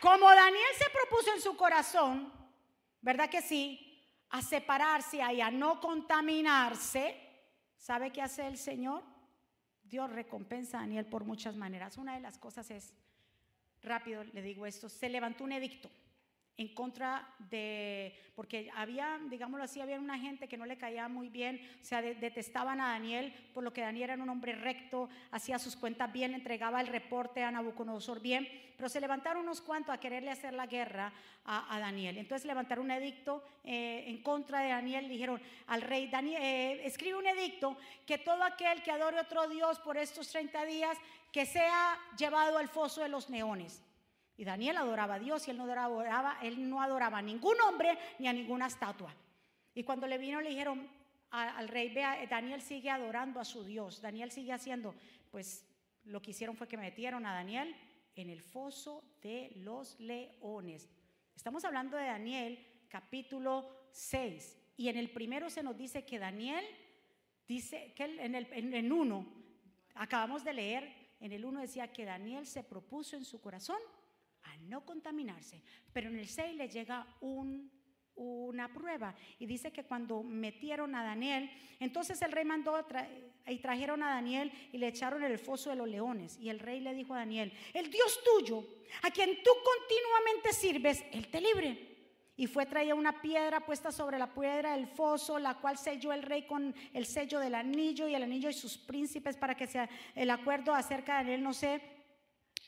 Como 0.00 0.26
Daniel 0.30 0.74
se 0.78 0.88
propuso 0.88 1.34
en 1.34 1.42
su 1.42 1.54
corazón, 1.54 2.32
¿verdad 3.02 3.28
que 3.28 3.42
sí? 3.42 4.02
A 4.30 4.40
separarse 4.40 5.18
y 5.18 5.40
a 5.42 5.50
no 5.50 5.80
contaminarse, 5.80 7.14
¿sabe 7.76 8.10
qué 8.10 8.22
hace 8.22 8.46
el 8.46 8.56
Señor? 8.56 9.15
Dios 9.88 10.10
recompensa 10.10 10.78
a 10.78 10.80
Daniel 10.80 11.06
por 11.06 11.24
muchas 11.24 11.56
maneras. 11.56 11.98
Una 11.98 12.14
de 12.14 12.20
las 12.20 12.38
cosas 12.38 12.70
es, 12.70 12.92
rápido 13.82 14.24
le 14.24 14.42
digo 14.42 14.66
esto, 14.66 14.88
se 14.88 15.08
levantó 15.08 15.44
un 15.44 15.52
edicto 15.52 15.90
en 16.58 16.68
contra 16.74 17.28
de, 17.50 18.14
porque 18.34 18.70
había, 18.74 19.20
digámoslo 19.28 19.64
así, 19.64 19.80
había 19.80 19.98
una 19.98 20.18
gente 20.18 20.48
que 20.48 20.56
no 20.56 20.64
le 20.64 20.78
caía 20.78 21.06
muy 21.06 21.28
bien, 21.28 21.60
o 21.82 21.84
sea, 21.84 22.00
detestaban 22.00 22.80
a 22.80 22.88
Daniel, 22.88 23.32
por 23.52 23.62
lo 23.62 23.72
que 23.72 23.82
Daniel 23.82 24.10
era 24.10 24.22
un 24.22 24.28
hombre 24.28 24.54
recto, 24.54 25.08
hacía 25.32 25.58
sus 25.58 25.76
cuentas 25.76 26.10
bien, 26.12 26.32
entregaba 26.32 26.80
el 26.80 26.86
reporte 26.86 27.42
a 27.42 27.50
Nabucodonosor 27.50 28.20
bien, 28.20 28.48
pero 28.76 28.88
se 28.88 29.00
levantaron 29.00 29.42
unos 29.42 29.60
cuantos 29.60 29.94
a 29.94 30.00
quererle 30.00 30.30
hacer 30.30 30.54
la 30.54 30.66
guerra 30.66 31.12
a, 31.44 31.78
Daniel. 31.78 32.18
Entonces 32.18 32.46
levantaron 32.46 32.86
un 32.86 32.90
edicto 32.90 33.42
eh, 33.64 34.04
en 34.06 34.22
contra 34.22 34.60
de 34.60 34.70
Daniel, 34.70 35.08
dijeron 35.08 35.40
al 35.68 35.82
rey, 35.82 36.08
Daniel, 36.08 36.42
eh, 36.42 36.86
escribe 36.86 37.16
un 37.16 37.26
edicto 37.26 37.76
que 38.06 38.18
todo 38.18 38.42
aquel 38.42 38.82
que 38.82 38.90
adore 38.90 39.20
otro 39.20 39.48
Dios 39.48 39.78
por 39.78 39.96
estos 39.96 40.28
30 40.30 40.64
días, 40.64 40.98
que 41.32 41.46
sea 41.46 41.98
llevado 42.18 42.58
al 42.58 42.68
foso 42.68 43.02
de 43.02 43.08
los 43.08 43.30
neones. 43.30 43.82
Y 44.36 44.44
Daniel 44.44 44.76
adoraba 44.76 45.14
a 45.14 45.18
Dios 45.18 45.46
y 45.46 45.50
él 45.50 45.56
no 45.56 45.64
adoraba, 45.64 46.38
él 46.42 46.68
no 46.68 46.82
adoraba 46.82 47.18
a 47.18 47.22
ningún 47.22 47.58
hombre 47.62 47.98
ni 48.18 48.28
a 48.28 48.32
ninguna 48.32 48.66
estatua. 48.66 49.14
Y 49.74 49.82
cuando 49.82 50.06
le 50.06 50.18
vino 50.18 50.40
le 50.40 50.50
dijeron 50.50 50.88
al 51.30 51.68
rey, 51.68 51.92
vea, 51.92 52.24
Daniel 52.26 52.62
sigue 52.62 52.90
adorando 52.90 53.40
a 53.40 53.44
su 53.44 53.64
Dios, 53.64 54.00
Daniel 54.00 54.30
sigue 54.30 54.52
haciendo, 54.52 54.94
pues 55.30 55.66
lo 56.04 56.22
que 56.22 56.30
hicieron 56.30 56.56
fue 56.56 56.68
que 56.68 56.76
metieron 56.76 57.26
a 57.26 57.34
Daniel 57.34 57.74
en 58.14 58.30
el 58.30 58.40
foso 58.40 59.02
de 59.22 59.52
los 59.56 59.98
leones. 60.00 60.88
Estamos 61.34 61.64
hablando 61.64 61.96
de 61.96 62.04
Daniel 62.04 62.66
capítulo 62.88 63.68
6 63.92 64.58
y 64.76 64.88
en 64.88 64.96
el 64.96 65.10
primero 65.10 65.50
se 65.50 65.62
nos 65.62 65.76
dice 65.76 66.04
que 66.04 66.18
Daniel 66.18 66.64
dice 67.46 67.92
que 67.94 68.04
en 68.04 68.34
el 68.34 68.48
en 68.52 68.92
uno, 68.92 69.26
acabamos 69.94 70.44
de 70.44 70.52
leer, 70.54 71.14
en 71.20 71.32
el 71.32 71.44
uno 71.44 71.60
decía 71.60 71.92
que 71.92 72.04
Daniel 72.04 72.46
se 72.46 72.62
propuso 72.62 73.16
en 73.16 73.24
su 73.24 73.40
corazón 73.40 73.78
no 74.60 74.84
contaminarse. 74.84 75.62
Pero 75.92 76.08
en 76.08 76.18
el 76.18 76.28
6 76.28 76.56
le 76.56 76.68
llega 76.68 77.06
una 77.20 78.72
prueba 78.72 79.14
y 79.38 79.46
dice 79.46 79.72
que 79.72 79.84
cuando 79.84 80.22
metieron 80.22 80.94
a 80.94 81.04
Daniel, 81.04 81.50
entonces 81.80 82.20
el 82.22 82.32
rey 82.32 82.44
mandó 82.44 82.74
y 83.46 83.58
trajeron 83.58 84.02
a 84.02 84.10
Daniel 84.10 84.52
y 84.72 84.78
le 84.78 84.88
echaron 84.88 85.22
en 85.22 85.32
el 85.32 85.38
foso 85.38 85.70
de 85.70 85.76
los 85.76 85.88
leones. 85.88 86.38
Y 86.38 86.48
el 86.48 86.58
rey 86.58 86.80
le 86.80 86.94
dijo 86.94 87.14
a 87.14 87.18
Daniel, 87.18 87.52
el 87.74 87.90
Dios 87.90 88.20
tuyo, 88.24 88.64
a 89.02 89.10
quien 89.10 89.42
tú 89.42 89.50
continuamente 89.64 90.52
sirves, 90.52 91.04
él 91.12 91.28
te 91.28 91.40
libre. 91.40 91.96
Y 92.38 92.46
fue 92.46 92.66
traída 92.66 92.94
una 92.94 93.22
piedra 93.22 93.64
puesta 93.64 93.90
sobre 93.90 94.18
la 94.18 94.34
piedra 94.34 94.76
del 94.76 94.88
foso, 94.88 95.38
la 95.38 95.54
cual 95.54 95.78
selló 95.78 96.12
el 96.12 96.22
rey 96.22 96.46
con 96.46 96.74
el 96.92 97.06
sello 97.06 97.40
del 97.40 97.54
anillo 97.54 98.06
y 98.08 98.14
el 98.14 98.22
anillo 98.22 98.50
y 98.50 98.52
sus 98.52 98.76
príncipes 98.76 99.38
para 99.38 99.54
que 99.54 99.66
sea 99.66 99.88
el 100.14 100.28
acuerdo 100.28 100.74
acerca 100.74 101.16
de 101.16 101.24
Daniel 101.24 101.42
no 101.42 101.54
sé 101.54 101.80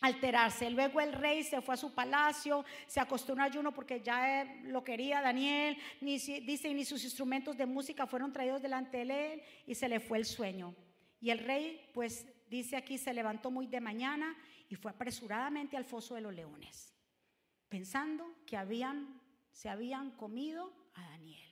alterarse. 0.01 0.71
Luego 0.71 1.01
el 1.01 1.13
rey 1.13 1.43
se 1.43 1.61
fue 1.61 1.75
a 1.75 1.79
su 1.79 1.93
palacio, 1.95 2.65
se 2.87 3.01
acostó 3.01 3.33
en 3.33 3.41
ayuno 3.41 3.73
porque 3.73 4.01
ya 4.01 4.43
eh, 4.43 4.61
lo 4.65 4.85
quería 4.85 5.21
Daniel, 5.21 5.77
ni, 6.01 6.19
dice, 6.19 6.73
ni 6.73 6.85
sus 6.85 7.05
instrumentos 7.05 7.57
de 7.57 7.67
música 7.67 8.07
fueron 8.07 8.33
traídos 8.33 8.63
delante 8.63 9.05
de 9.05 9.35
él 9.35 9.43
y 9.67 9.75
se 9.75 9.89
le 9.89 10.01
fue 10.01 10.19
el 10.19 10.25
sueño. 10.25 10.75
Y 11.21 11.31
el 11.31 11.41
rey, 11.41 11.91
pues 11.93 12.27
dice 12.49 12.77
aquí, 12.77 12.99
se 12.99 13.13
levantó 13.13 13.51
muy 13.51 13.67
de 13.67 13.81
mañana 13.81 14.37
y 14.69 14.77
fue 14.77 14.91
apresuradamente 14.91 15.77
al 15.77 15.85
foso 15.85 16.15
de 16.15 16.21
los 16.21 16.35
leones, 16.35 16.95
pensando 17.69 18.25
que 18.47 18.57
habían, 18.57 19.21
se 19.51 19.69
habían 19.69 20.13
comido 20.13 20.73
a 20.95 21.03
Daniel. 21.03 21.49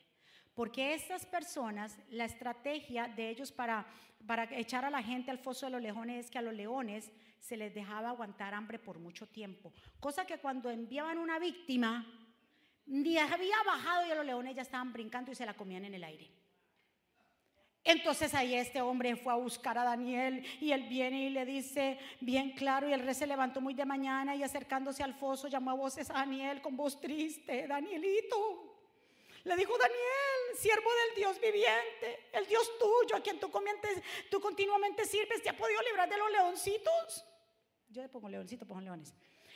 Porque 0.54 0.94
estas 0.94 1.26
personas, 1.26 1.98
la 2.08 2.24
estrategia 2.24 3.08
de 3.08 3.28
ellos 3.28 3.52
para, 3.52 3.86
para 4.26 4.44
echar 4.56 4.84
a 4.84 4.90
la 4.90 5.02
gente 5.02 5.30
al 5.30 5.38
foso 5.38 5.66
de 5.66 5.72
los 5.72 5.82
leones 5.82 6.24
es 6.24 6.30
que 6.30 6.38
a 6.38 6.42
los 6.42 6.54
leones 6.54 7.10
se 7.40 7.56
les 7.56 7.74
dejaba 7.74 8.10
aguantar 8.10 8.54
hambre 8.54 8.78
por 8.78 8.98
mucho 8.98 9.26
tiempo. 9.26 9.72
Cosa 10.00 10.26
que 10.26 10.38
cuando 10.38 10.70
enviaban 10.70 11.18
una 11.18 11.38
víctima, 11.38 12.06
ni 12.86 13.18
había 13.18 13.56
bajado 13.64 14.06
y 14.06 14.14
los 14.14 14.24
leones 14.24 14.54
ya 14.54 14.62
estaban 14.62 14.92
brincando 14.92 15.30
y 15.30 15.34
se 15.34 15.46
la 15.46 15.54
comían 15.54 15.84
en 15.84 15.94
el 15.94 16.04
aire. 16.04 16.30
Entonces 17.86 18.34
ahí 18.34 18.54
este 18.54 18.82
hombre 18.82 19.14
fue 19.14 19.32
a 19.32 19.36
buscar 19.36 19.78
a 19.78 19.84
Daniel 19.84 20.44
y 20.60 20.72
él 20.72 20.88
viene 20.88 21.26
y 21.26 21.30
le 21.30 21.46
dice 21.46 21.98
bien 22.20 22.50
claro 22.50 22.88
y 22.88 22.92
el 22.92 23.00
rey 23.00 23.14
se 23.14 23.28
levantó 23.28 23.60
muy 23.60 23.74
de 23.74 23.84
mañana 23.84 24.34
y 24.34 24.42
acercándose 24.42 25.04
al 25.04 25.14
foso 25.14 25.46
llamó 25.46 25.70
a 25.70 25.74
voces 25.74 26.10
a 26.10 26.14
Daniel 26.14 26.60
con 26.60 26.76
voz 26.76 27.00
triste, 27.00 27.68
Danielito. 27.68 28.75
Le 29.46 29.54
dijo 29.54 29.78
Daniel, 29.78 30.58
siervo 30.58 30.90
del 30.92 31.14
Dios 31.14 31.40
viviente, 31.40 32.30
el 32.32 32.48
Dios 32.48 32.68
tuyo, 32.80 33.14
a 33.14 33.20
quien 33.20 33.38
tú, 33.38 33.48
tú 34.28 34.40
continuamente 34.40 35.04
sirves, 35.04 35.40
¿te 35.40 35.50
ha 35.50 35.56
podido 35.56 35.80
librar 35.82 36.08
de 36.08 36.16
los 36.16 36.28
leoncitos? 36.32 37.24
Yo 37.88 38.02
le 38.02 38.08
pongo 38.08 38.28
leoncito, 38.28 38.66
pongo 38.66 38.80
leones. 38.80 39.14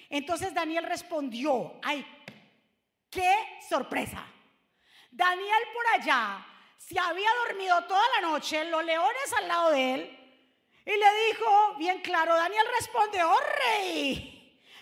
Entonces 0.08 0.54
Daniel 0.54 0.84
respondió, 0.84 1.80
ay, 1.82 2.06
qué 3.10 3.34
sorpresa. 3.68 4.24
Daniel 5.10 5.62
por 5.74 5.84
allá 5.88 6.46
se 6.78 6.96
había 6.96 7.30
dormido 7.48 7.84
toda 7.86 8.04
la 8.14 8.28
noche, 8.28 8.64
los 8.66 8.84
leones 8.84 9.32
al 9.38 9.48
lado 9.48 9.70
de 9.72 9.94
él, 9.94 10.18
y 10.86 10.90
le 10.92 11.26
dijo 11.26 11.74
bien 11.78 12.00
claro, 12.00 12.36
Daniel 12.36 12.64
responde, 12.78 13.24
oh 13.24 13.40
rey, 13.58 14.39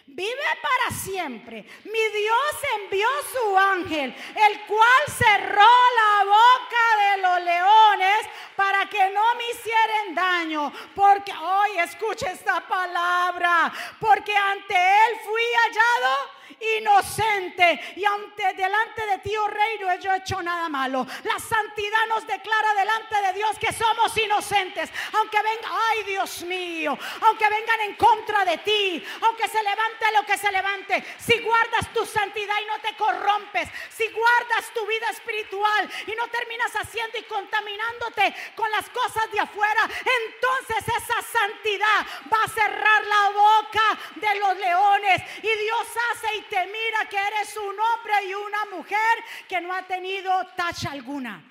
vive 0.08 0.48
para 0.62 0.96
siempre. 0.96 1.64
Mi 1.84 2.08
Dios 2.18 2.54
envió 2.80 3.08
su 3.32 3.58
ángel, 3.58 4.14
el 4.34 4.60
cual 4.66 5.02
cerró 5.06 5.72
la 5.96 6.24
boca 6.24 6.84
de 7.02 7.22
los 7.22 7.42
leones 7.42 8.18
para 8.56 8.86
que 8.86 9.10
no 9.10 9.34
me 9.36 9.50
hicieran 9.50 10.14
daño. 10.14 10.72
Porque 10.94 11.32
hoy 11.32 11.78
escuche 11.78 12.30
esta 12.30 12.60
palabra, 12.66 13.72
porque 14.00 14.34
ante 14.34 14.74
él 14.74 15.18
fui 15.24 15.42
hallado 15.64 16.37
inocente. 16.78 17.80
Y 17.96 18.04
ante 18.04 18.54
delante 18.54 19.06
de 19.06 19.18
ti, 19.18 19.36
oh 19.36 19.48
rey, 19.48 19.78
no 19.80 19.90
he 19.90 20.16
hecho 20.16 20.42
nada 20.42 20.68
malo. 20.68 21.06
La 21.24 21.38
santidad 21.38 22.06
nos 22.08 22.26
declara 22.26 22.74
delante 22.74 23.22
de 23.22 23.32
Dios 23.34 23.58
que 23.58 23.72
somos 23.72 24.16
inocentes, 24.16 24.90
aunque 25.12 25.38
venga, 25.42 25.68
ay 25.90 26.04
Dios 26.04 26.42
mío, 26.42 26.98
aunque 27.22 27.48
vengan 27.48 27.80
en 27.80 27.94
contra 27.96 28.44
de 28.44 28.58
ti, 28.58 29.04
aunque 29.22 29.48
se 29.48 29.62
levante 29.62 30.06
lo 30.14 30.24
que 30.24 30.38
se 30.38 30.50
levante, 30.50 31.04
si 31.18 31.38
guardas 31.40 31.92
tu 31.92 32.04
santidad 32.06 32.54
y 32.62 32.66
no 32.66 32.78
te 32.80 32.96
corrompes, 32.96 33.68
si 33.90 34.08
guardas 34.08 34.72
tu 34.74 34.86
vida 34.86 35.10
espiritual 35.10 35.90
y 36.06 36.12
no 36.12 36.28
terminas 36.28 36.72
haciendo 36.74 37.18
y 37.18 37.22
contaminándote 37.24 38.34
con 38.54 38.70
las 38.70 38.88
cosas 38.90 39.30
de 39.32 39.40
afuera, 39.40 39.82
entonces 39.84 40.94
esa 40.96 41.22
santidad 41.22 42.06
va 42.32 42.44
a 42.44 42.48
cerrar 42.48 43.04
la 43.04 43.30
boca 43.30 43.98
de 44.16 44.38
los 44.38 44.56
leones. 44.56 45.22
Y 45.42 45.58
Dios 45.64 45.86
hace 46.12 46.36
te 46.48 46.66
mira 46.66 47.08
que 47.08 47.16
eres 47.16 47.56
un 47.56 47.76
hombre 47.78 48.28
y 48.28 48.34
una 48.34 48.76
mujer 48.76 49.24
que 49.48 49.60
no 49.60 49.72
ha 49.72 49.86
tenido 49.86 50.30
tacha 50.56 50.92
alguna. 50.92 51.44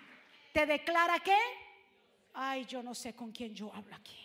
¿Te 0.51 0.65
declara 0.65 1.19
qué? 1.19 1.37
Ay, 2.33 2.65
yo 2.65 2.83
no 2.83 2.93
sé 2.93 3.15
con 3.15 3.31
quién 3.31 3.53
yo 3.53 3.73
hablo 3.73 3.95
aquí. 3.95 4.17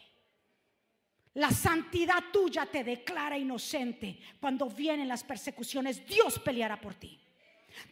La 1.34 1.50
santidad 1.50 2.24
tuya 2.32 2.66
te 2.66 2.84
declara 2.84 3.38
inocente. 3.38 4.18
Cuando 4.38 4.68
vienen 4.68 5.08
las 5.08 5.24
persecuciones, 5.24 6.06
Dios 6.06 6.38
peleará 6.38 6.78
por 6.80 6.94
ti. 6.94 7.18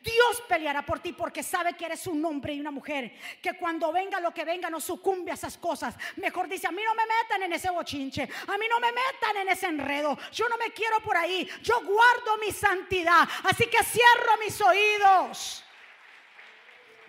Dios 0.02 0.42
peleará 0.48 0.84
por 0.84 1.00
ti 1.00 1.12
porque 1.12 1.42
sabe 1.42 1.74
que 1.74 1.86
eres 1.86 2.06
un 2.06 2.24
hombre 2.24 2.52
y 2.52 2.60
una 2.60 2.70
mujer. 2.70 3.16
Que 3.42 3.54
cuando 3.54 3.92
venga 3.92 4.20
lo 4.20 4.32
que 4.32 4.44
venga 4.44 4.70
no 4.70 4.80
sucumbe 4.80 5.30
a 5.30 5.34
esas 5.34 5.58
cosas. 5.58 5.94
Mejor 6.16 6.48
dice, 6.48 6.66
a 6.66 6.70
mí 6.70 6.82
no 6.84 6.94
me 6.94 7.04
metan 7.06 7.42
en 7.42 7.52
ese 7.52 7.70
bochinche. 7.70 8.22
A 8.22 8.58
mí 8.58 8.66
no 8.68 8.80
me 8.80 8.92
metan 8.92 9.36
en 9.38 9.48
ese 9.48 9.66
enredo. 9.66 10.18
Yo 10.32 10.48
no 10.48 10.56
me 10.56 10.72
quiero 10.72 11.00
por 11.00 11.16
ahí. 11.16 11.48
Yo 11.62 11.80
guardo 11.84 12.38
mi 12.38 12.52
santidad. 12.52 13.28
Así 13.44 13.66
que 13.66 13.82
cierro 13.82 14.36
mis 14.38 14.60
oídos. 14.60 15.64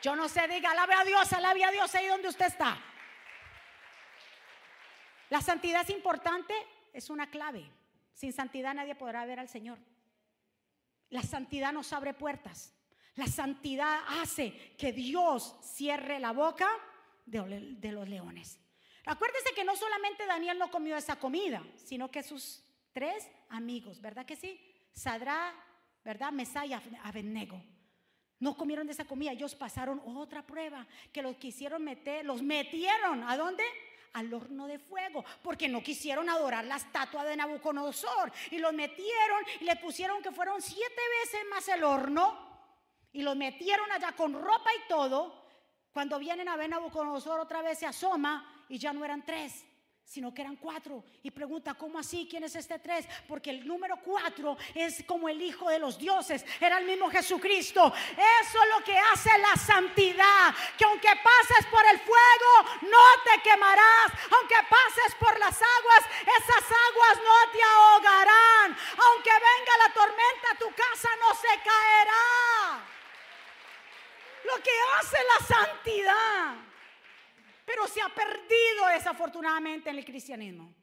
Yo 0.01 0.15
no 0.15 0.27
sé, 0.27 0.47
diga, 0.47 0.71
alabe 0.71 0.95
a 0.95 1.03
Dios, 1.03 1.31
alabe 1.33 1.63
a 1.63 1.71
Dios 1.71 1.93
ahí 1.93 2.07
donde 2.07 2.27
usted 2.27 2.47
está. 2.47 2.77
La 5.29 5.41
santidad 5.41 5.81
es 5.81 5.89
importante, 5.91 6.53
es 6.91 7.09
una 7.09 7.29
clave. 7.29 7.69
Sin 8.13 8.33
santidad 8.33 8.73
nadie 8.73 8.95
podrá 8.95 9.25
ver 9.25 9.39
al 9.39 9.47
Señor. 9.47 9.77
La 11.11 11.21
santidad 11.21 11.71
nos 11.71 11.93
abre 11.93 12.13
puertas. 12.13 12.73
La 13.15 13.27
santidad 13.27 13.99
hace 14.21 14.51
que 14.77 14.91
Dios 14.91 15.55
cierre 15.61 16.19
la 16.19 16.31
boca 16.31 16.67
de, 17.25 17.91
los 17.91 18.09
leones. 18.09 18.59
Acuérdese 19.05 19.53
que 19.53 19.63
no 19.63 19.75
solamente 19.75 20.25
Daniel 20.25 20.57
no 20.57 20.71
comió 20.71 20.95
esa 20.95 21.17
comida, 21.17 21.61
sino 21.75 22.09
que 22.09 22.23
sus 22.23 22.63
tres 22.93 23.29
amigos, 23.49 24.01
¿verdad 24.01 24.25
que 24.25 24.35
sí? 24.35 24.59
Sadra, 24.93 25.53
¿verdad? 26.03 26.31
Mesá 26.31 26.65
y 26.65 26.73
Abednego. 26.73 27.61
No 28.39 28.55
comieron 28.55 28.87
de 28.87 28.93
esa 28.93 29.05
comida, 29.05 29.33
ellos 29.33 29.53
pasaron 29.53 30.01
otra 30.03 30.45
prueba, 30.47 30.87
que 31.11 31.21
los 31.21 31.35
quisieron 31.35 31.83
meter, 31.83 32.25
los 32.25 32.41
metieron, 32.41 33.23
¿a 33.23 33.37
dónde? 33.37 33.63
Al 34.13 34.33
horno 34.33 34.67
de 34.67 34.79
fuego, 34.79 35.23
porque 35.41 35.69
no 35.69 35.81
quisieron 35.81 36.29
adorar 36.29 36.65
la 36.65 36.75
estatua 36.75 37.23
de 37.23 37.35
Nabucodonosor. 37.35 38.31
Y 38.51 38.57
los 38.57 38.73
metieron 38.73 39.43
y 39.59 39.65
le 39.65 39.75
pusieron 39.77 40.21
que 40.21 40.31
fueron 40.31 40.61
siete 40.61 41.01
veces 41.21 41.41
más 41.49 41.67
el 41.69 41.83
horno. 41.83 42.49
Y 43.13 43.21
los 43.21 43.35
metieron 43.35 43.91
allá 43.91 44.13
con 44.13 44.33
ropa 44.33 44.69
y 44.73 44.87
todo. 44.87 45.45
Cuando 45.93 46.19
vienen 46.19 46.47
a 46.47 46.55
ver 46.55 46.69
Nabucodonosor 46.69 47.39
otra 47.39 47.61
vez 47.61 47.79
se 47.79 47.85
asoma 47.85 48.65
y 48.69 48.77
ya 48.77 48.93
no 48.93 49.03
eran 49.03 49.25
tres, 49.25 49.65
sino 50.05 50.33
que 50.33 50.41
eran 50.41 50.57
cuatro. 50.57 51.03
Y 51.23 51.31
pregunta, 51.31 51.73
¿cómo 51.73 51.97
así? 51.97 52.27
¿Quién 52.29 52.43
es 52.43 52.55
este 52.55 52.79
tres? 52.79 53.07
Porque 53.27 53.49
el 53.49 53.65
número 53.65 53.97
cuatro 54.03 54.57
es 54.75 55.03
como 55.05 55.29
el 55.29 55.41
Hijo 55.41 55.69
de 55.69 55.79
los 55.79 55.97
dioses, 55.97 56.45
era 56.59 56.79
el 56.79 56.85
mismo 56.85 57.09
Jesucristo. 57.09 57.93
Eso 58.11 58.63
es 58.63 58.69
lo 58.77 58.83
que 58.83 58.97
hace 58.97 59.37
la 59.37 59.55
santidad, 59.55 60.53
que 60.77 60.83
aunque 60.85 61.09
pases 61.09 61.65
por 61.71 61.85
el 61.85 61.99
fuego, 61.99 62.79
no 62.81 63.23
te 63.23 63.41
quemarás. 63.41 64.11
Aunque 64.31 64.55
pases 64.69 65.15
por 65.19 65.39
las 65.39 65.55
aguas, 65.61 66.05
esas 66.21 66.65
aguas 66.65 67.17
no 67.23 67.51
te 67.51 67.63
ahogarán. 67.63 68.77
Aunque 68.97 69.31
venga 69.31 69.87
la 69.87 69.93
tormenta, 69.93 70.59
tu 70.59 70.69
casa 70.75 71.09
no 71.21 71.35
se 71.35 71.47
caerá. 71.47 72.85
Lo 74.43 74.61
que 74.61 74.71
hace 74.99 75.17
la 75.23 75.45
santidad 75.45 76.70
pero 77.71 77.87
se 77.87 78.01
ha 78.01 78.09
perdido 78.09 78.87
desafortunadamente 78.93 79.89
en 79.89 79.97
el 79.97 80.03
cristianismo 80.03 80.73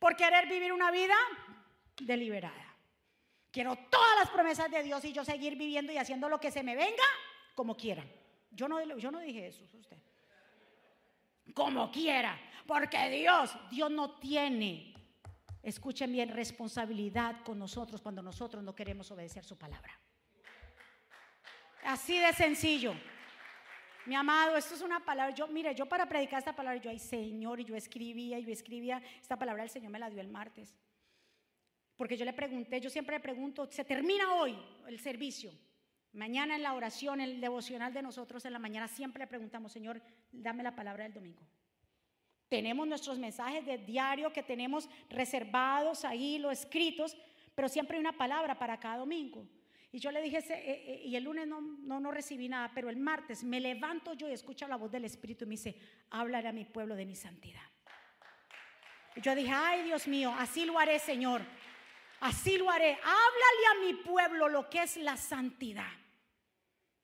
por 0.00 0.16
querer 0.16 0.48
vivir 0.48 0.72
una 0.72 0.90
vida 0.90 1.14
deliberada. 2.00 2.74
Quiero 3.52 3.76
todas 3.88 4.18
las 4.18 4.30
promesas 4.30 4.68
de 4.68 4.82
Dios 4.82 5.04
y 5.04 5.12
yo 5.12 5.24
seguir 5.24 5.54
viviendo 5.54 5.92
y 5.92 5.96
haciendo 5.96 6.28
lo 6.28 6.40
que 6.40 6.50
se 6.50 6.64
me 6.64 6.74
venga 6.74 7.04
como 7.54 7.76
quiera. 7.76 8.04
Yo 8.50 8.66
no, 8.66 8.82
yo 8.96 9.12
no 9.12 9.20
dije 9.20 9.46
eso, 9.46 9.62
usted. 9.78 9.96
Como 11.54 11.92
quiera, 11.92 12.36
porque 12.66 13.08
Dios, 13.10 13.56
Dios 13.70 13.92
no 13.92 14.18
tiene, 14.18 14.92
escuchen 15.62 16.10
bien, 16.10 16.30
responsabilidad 16.30 17.44
con 17.44 17.60
nosotros 17.60 18.02
cuando 18.02 18.22
nosotros 18.22 18.64
no 18.64 18.74
queremos 18.74 19.08
obedecer 19.12 19.44
su 19.44 19.56
palabra. 19.56 19.96
Así 21.84 22.18
de 22.18 22.32
sencillo. 22.32 22.92
Mi 24.06 24.14
amado, 24.14 24.56
esto 24.56 24.74
es 24.74 24.82
una 24.82 25.04
palabra. 25.04 25.34
Yo, 25.34 25.46
mire, 25.48 25.74
yo 25.74 25.86
para 25.86 26.06
predicar 26.06 26.38
esta 26.38 26.54
palabra, 26.54 26.80
yo, 26.80 26.90
ay 26.90 26.98
Señor, 26.98 27.60
y 27.60 27.64
yo 27.64 27.74
escribía, 27.74 28.38
y 28.38 28.44
yo 28.44 28.52
escribía. 28.52 29.02
Esta 29.20 29.38
palabra 29.38 29.62
el 29.62 29.70
Señor 29.70 29.90
me 29.90 29.98
la 29.98 30.10
dio 30.10 30.20
el 30.20 30.28
martes. 30.28 30.76
Porque 31.96 32.16
yo 32.16 32.24
le 32.24 32.32
pregunté, 32.32 32.80
yo 32.80 32.90
siempre 32.90 33.16
le 33.16 33.20
pregunto, 33.20 33.70
se 33.70 33.84
termina 33.84 34.34
hoy 34.34 34.56
el 34.86 34.98
servicio. 35.00 35.52
Mañana 36.12 36.56
en 36.56 36.62
la 36.62 36.74
oración, 36.74 37.20
el 37.20 37.40
devocional 37.40 37.92
de 37.92 38.02
nosotros 38.02 38.44
en 38.44 38.52
la 38.52 38.58
mañana, 38.58 38.88
siempre 38.88 39.20
le 39.20 39.26
preguntamos, 39.26 39.72
Señor, 39.72 40.02
dame 40.30 40.62
la 40.62 40.74
palabra 40.74 41.04
del 41.04 41.14
domingo. 41.14 41.42
Tenemos 42.48 42.86
nuestros 42.86 43.18
mensajes 43.18 43.64
de 43.64 43.78
diario 43.78 44.32
que 44.32 44.42
tenemos 44.42 44.88
reservados 45.08 46.04
ahí, 46.04 46.38
los 46.38 46.52
escritos, 46.52 47.16
pero 47.54 47.68
siempre 47.68 47.96
hay 47.96 48.00
una 48.00 48.16
palabra 48.16 48.58
para 48.58 48.78
cada 48.78 48.98
domingo. 48.98 49.46
Y 49.94 50.00
yo 50.00 50.10
le 50.10 50.20
dije, 50.20 50.38
eh, 50.38 50.44
eh, 50.48 51.02
y 51.04 51.14
el 51.14 51.22
lunes 51.22 51.46
no, 51.46 51.60
no, 51.60 52.00
no, 52.00 52.10
recibí 52.10 52.48
nada, 52.48 52.72
pero 52.74 52.90
el 52.90 52.96
martes 52.96 53.44
me 53.44 53.60
levanto 53.60 54.14
yo 54.14 54.28
y 54.28 54.32
escucho 54.32 54.66
la 54.66 54.74
voz 54.74 54.90
del 54.90 55.04
Espíritu 55.04 55.44
y 55.44 55.46
me 55.46 55.52
dice, 55.52 55.78
háblale 56.10 56.48
a 56.48 56.52
mi 56.52 56.64
pueblo 56.64 56.96
de 56.96 57.06
mi 57.06 57.14
santidad. 57.14 57.62
Yo 59.22 59.36
dije, 59.36 59.52
ay 59.52 59.84
Dios 59.84 60.08
mío, 60.08 60.34
así 60.36 60.64
lo 60.64 60.80
haré, 60.80 60.98
Señor. 60.98 61.42
Así 62.18 62.58
lo 62.58 62.68
haré. 62.72 62.94
Háblale 62.94 63.66
a 63.70 63.86
mi 63.86 63.94
pueblo 64.02 64.48
lo 64.48 64.68
que 64.68 64.82
es 64.82 64.96
la 64.96 65.16
santidad. 65.16 65.92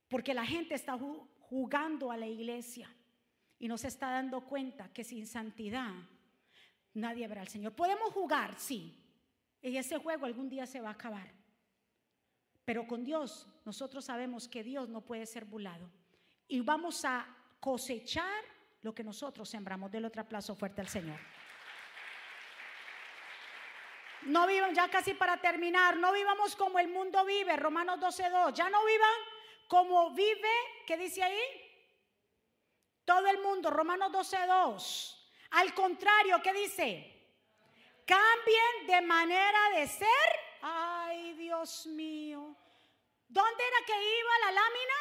Porque 0.08 0.34
la 0.34 0.44
gente 0.44 0.74
está 0.74 0.98
jugando 1.42 2.10
a 2.10 2.16
la 2.16 2.26
iglesia 2.26 2.92
y 3.60 3.68
no 3.68 3.78
se 3.78 3.86
está 3.86 4.10
dando 4.10 4.40
cuenta 4.40 4.92
que 4.92 5.04
sin 5.04 5.28
santidad 5.28 5.94
nadie 6.94 7.28
verá 7.28 7.42
al 7.42 7.48
Señor. 7.48 7.72
Podemos 7.72 8.12
jugar, 8.12 8.58
sí. 8.58 8.98
Y 9.62 9.76
ese 9.76 9.96
juego 9.98 10.26
algún 10.26 10.48
día 10.48 10.66
se 10.66 10.80
va 10.80 10.88
a 10.88 10.94
acabar. 10.94 11.39
Pero 12.64 12.86
con 12.86 13.04
Dios, 13.04 13.46
nosotros 13.64 14.04
sabemos 14.04 14.48
que 14.48 14.62
Dios 14.62 14.88
no 14.88 15.00
puede 15.00 15.26
ser 15.26 15.44
burlado. 15.44 15.90
Y 16.48 16.60
vamos 16.60 17.04
a 17.04 17.26
cosechar 17.58 18.44
lo 18.82 18.94
que 18.94 19.04
nosotros 19.04 19.48
sembramos. 19.48 19.90
Del 19.90 20.04
otro 20.04 20.22
aplauso 20.22 20.54
fuerte 20.54 20.80
al 20.80 20.88
Señor. 20.88 21.18
No 24.22 24.46
vivan, 24.46 24.74
ya 24.74 24.88
casi 24.90 25.14
para 25.14 25.40
terminar, 25.40 25.96
no 25.96 26.12
vivamos 26.12 26.54
como 26.54 26.78
el 26.78 26.88
mundo 26.88 27.24
vive, 27.24 27.56
Romanos 27.56 27.98
12.2. 28.00 28.52
Ya 28.52 28.68
no 28.68 28.84
vivan 28.84 29.18
como 29.66 30.10
vive, 30.10 30.50
¿qué 30.86 30.96
dice 30.98 31.22
ahí? 31.22 31.40
Todo 33.04 33.26
el 33.28 33.40
mundo, 33.40 33.70
Romanos 33.70 34.12
12.2. 34.12 35.16
Al 35.52 35.74
contrario, 35.74 36.40
¿qué 36.42 36.52
dice? 36.52 37.20
Cambien 38.06 38.86
de 38.86 39.00
manera 39.00 39.70
de 39.76 39.86
ser. 39.86 40.06
Ay, 40.62 40.99
Dios 41.50 41.84
mío. 41.86 42.56
¿Dónde 43.26 43.64
era 43.66 43.84
que 43.84 43.92
iba 43.92 44.38
la 44.38 44.52
lámina? 44.52 44.98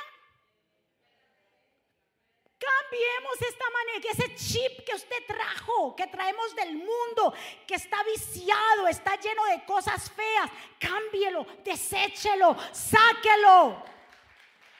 Cambiemos 2.58 3.40
esta 3.40 3.66
manera, 3.70 4.02
que 4.02 4.10
ese 4.10 4.36
chip 4.36 4.84
que 4.84 4.96
usted 4.96 5.28
trajo, 5.28 5.96
que 5.96 6.08
traemos 6.08 6.56
del 6.56 6.74
mundo, 6.74 7.36
que 7.68 7.76
está 7.76 8.02
viciado, 8.04 8.88
está 8.88 9.16
lleno 9.18 9.46
de 9.46 9.64
cosas 9.64 10.10
feas, 10.10 10.50
cámbielo, 10.80 11.46
deséchelo, 11.64 12.58
sáquelo. 12.72 13.84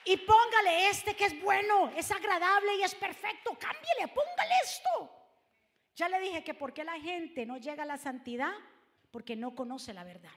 Y 0.06 0.18
póngale 0.18 0.90
este 0.90 1.16
que 1.16 1.26
es 1.26 1.40
bueno, 1.40 1.92
es 1.96 2.10
agradable 2.10 2.78
y 2.78 2.82
es 2.82 2.96
perfecto. 2.96 3.56
Cámbiele, 3.60 4.08
póngale 4.08 4.56
esto. 4.64 5.12
Ya 5.96 6.10
le 6.10 6.20
dije 6.20 6.44
que 6.44 6.56
por 6.56 6.74
qué 6.74 6.84
la 6.84 7.00
gente 7.00 7.46
no 7.46 7.58
llega 7.58 7.84
a 7.84 7.86
la 7.94 7.98
santidad, 8.00 8.56
porque 9.12 9.36
no 9.36 9.54
conoce 9.54 9.94
la 9.94 10.04
verdad. 10.04 10.34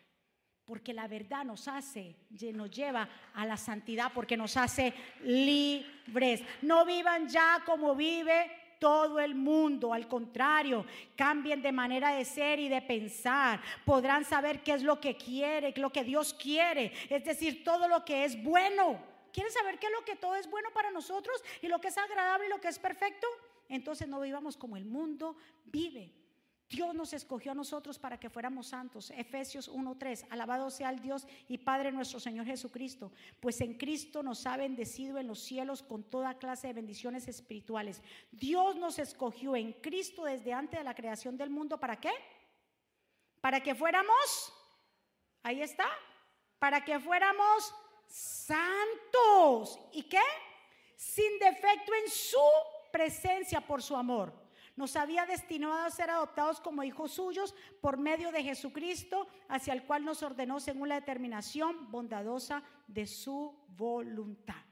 Porque 0.73 0.95
la 0.95 1.07
verdad 1.07 1.45
nos 1.45 1.69
hace, 1.69 2.17
nos 2.55 2.71
lleva 2.71 3.07
a 3.35 3.45
la 3.45 3.59
santidad, 3.59 4.11
porque 4.15 4.39
nos 4.39 4.57
hace 4.57 4.95
libres. 5.23 6.41
No 6.63 6.87
vivan 6.87 7.29
ya 7.29 7.63
como 7.67 7.95
vive 7.95 8.51
todo 8.79 9.21
el 9.21 9.35
mundo. 9.35 9.93
Al 9.93 10.09
contrario, 10.09 10.87
cambien 11.15 11.61
de 11.61 11.73
manera 11.73 12.15
de 12.15 12.25
ser 12.25 12.59
y 12.59 12.71
de 12.71 12.81
pensar. 12.81 13.61
Podrán 13.85 14.25
saber 14.25 14.63
qué 14.63 14.73
es 14.73 14.83
lo 14.83 14.99
que 14.99 15.15
quiere, 15.15 15.75
lo 15.77 15.93
que 15.93 16.05
Dios 16.05 16.33
quiere. 16.33 16.91
Es 17.11 17.23
decir, 17.23 17.63
todo 17.63 17.87
lo 17.87 18.03
que 18.03 18.25
es 18.25 18.43
bueno. 18.43 18.99
¿Quieren 19.31 19.53
saber 19.53 19.79
qué 19.79 19.89
es 19.89 19.93
lo 19.93 20.07
que 20.07 20.17
todo 20.17 20.37
es 20.37 20.49
bueno 20.49 20.71
para 20.73 20.91
nosotros 20.91 21.45
y 21.61 21.69
lo 21.69 21.83
que 21.83 21.89
es 21.89 21.99
agradable 21.99 22.47
y 22.47 22.49
lo 22.49 22.63
que 22.63 22.69
es 22.69 22.79
perfecto? 22.79 23.27
Entonces 23.69 24.09
no 24.09 24.23
vivamos 24.23 24.57
como 24.57 24.79
el 24.79 24.87
mundo 24.87 25.37
vive. 25.67 26.22
Dios 26.73 26.95
nos 26.95 27.13
escogió 27.13 27.53
a 27.53 27.55
nosotros 27.55 27.99
para 27.99 28.19
que 28.19 28.31
fuéramos 28.31 28.69
santos. 28.69 29.11
Efesios 29.11 29.69
1:3. 29.69 30.25
Alabado 30.31 30.71
sea 30.71 30.89
el 30.89 31.01
Dios 31.01 31.27
y 31.47 31.59
Padre 31.59 31.93
nuestro 31.93 32.19
Señor 32.19 32.47
Jesucristo, 32.47 33.13
pues 33.41 33.61
en 33.61 33.77
Cristo 33.77 34.23
nos 34.23 34.47
ha 34.47 34.57
bendecido 34.57 35.19
en 35.19 35.27
los 35.27 35.41
cielos 35.41 35.83
con 35.83 36.03
toda 36.03 36.39
clase 36.39 36.69
de 36.69 36.73
bendiciones 36.73 37.29
espirituales. 37.29 38.01
Dios 38.31 38.77
nos 38.77 38.99
escogió 38.99 39.55
en 39.55 39.75
Cristo 39.75 40.25
desde 40.25 40.55
antes 40.55 40.81
de 40.81 40.85
la 40.85 40.95
creación 40.95 41.37
del 41.37 41.51
mundo. 41.51 41.79
¿Para 41.79 42.01
qué? 42.01 42.13
Para 43.43 43.61
que 43.61 43.75
fuéramos, 43.75 44.53
ahí 45.43 45.61
está, 45.61 45.89
para 46.59 46.83
que 46.83 46.99
fuéramos 46.99 47.75
santos. 48.07 49.79
¿Y 49.93 50.05
qué? 50.05 50.25
Sin 50.97 51.39
defecto 51.39 51.93
en 52.03 52.11
su 52.11 52.49
presencia 52.91 53.61
por 53.61 53.83
su 53.83 53.95
amor 53.95 54.42
nos 54.77 54.97
había 54.97 55.27
destinado 55.27 55.75
a 55.75 55.91
ser 55.91 56.11
adoptados 56.11 56.61
como 56.61 56.83
hijos 56.83 57.13
suyos 57.13 57.55
por 57.81 57.99
medio 57.99 58.33
de 58.33 58.43
Jesucristo, 58.43 59.27
hacia 59.49 59.75
el 59.75 59.85
cual 59.85 60.05
nos 60.05 60.23
ordenó 60.23 60.61
según 60.61 60.89
la 60.89 60.97
determinación 60.97 61.91
bondadosa 61.91 62.63
de 62.87 63.07
su 63.07 63.55
voluntad. 63.69 64.65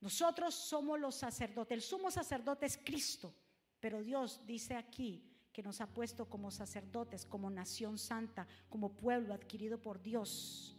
Nosotros 0.00 0.54
somos 0.54 0.98
los 0.98 1.14
sacerdotes, 1.14 1.76
el 1.76 1.82
sumo 1.82 2.10
sacerdote 2.10 2.66
es 2.66 2.76
Cristo, 2.76 3.34
pero 3.80 4.02
Dios 4.02 4.40
dice 4.46 4.76
aquí 4.76 5.28
que 5.52 5.62
nos 5.62 5.80
ha 5.80 5.86
puesto 5.86 6.28
como 6.28 6.50
sacerdotes, 6.50 7.26
como 7.26 7.50
nación 7.50 7.98
santa, 7.98 8.46
como 8.68 8.96
pueblo 8.96 9.34
adquirido 9.34 9.80
por 9.80 10.00
Dios. 10.00 10.76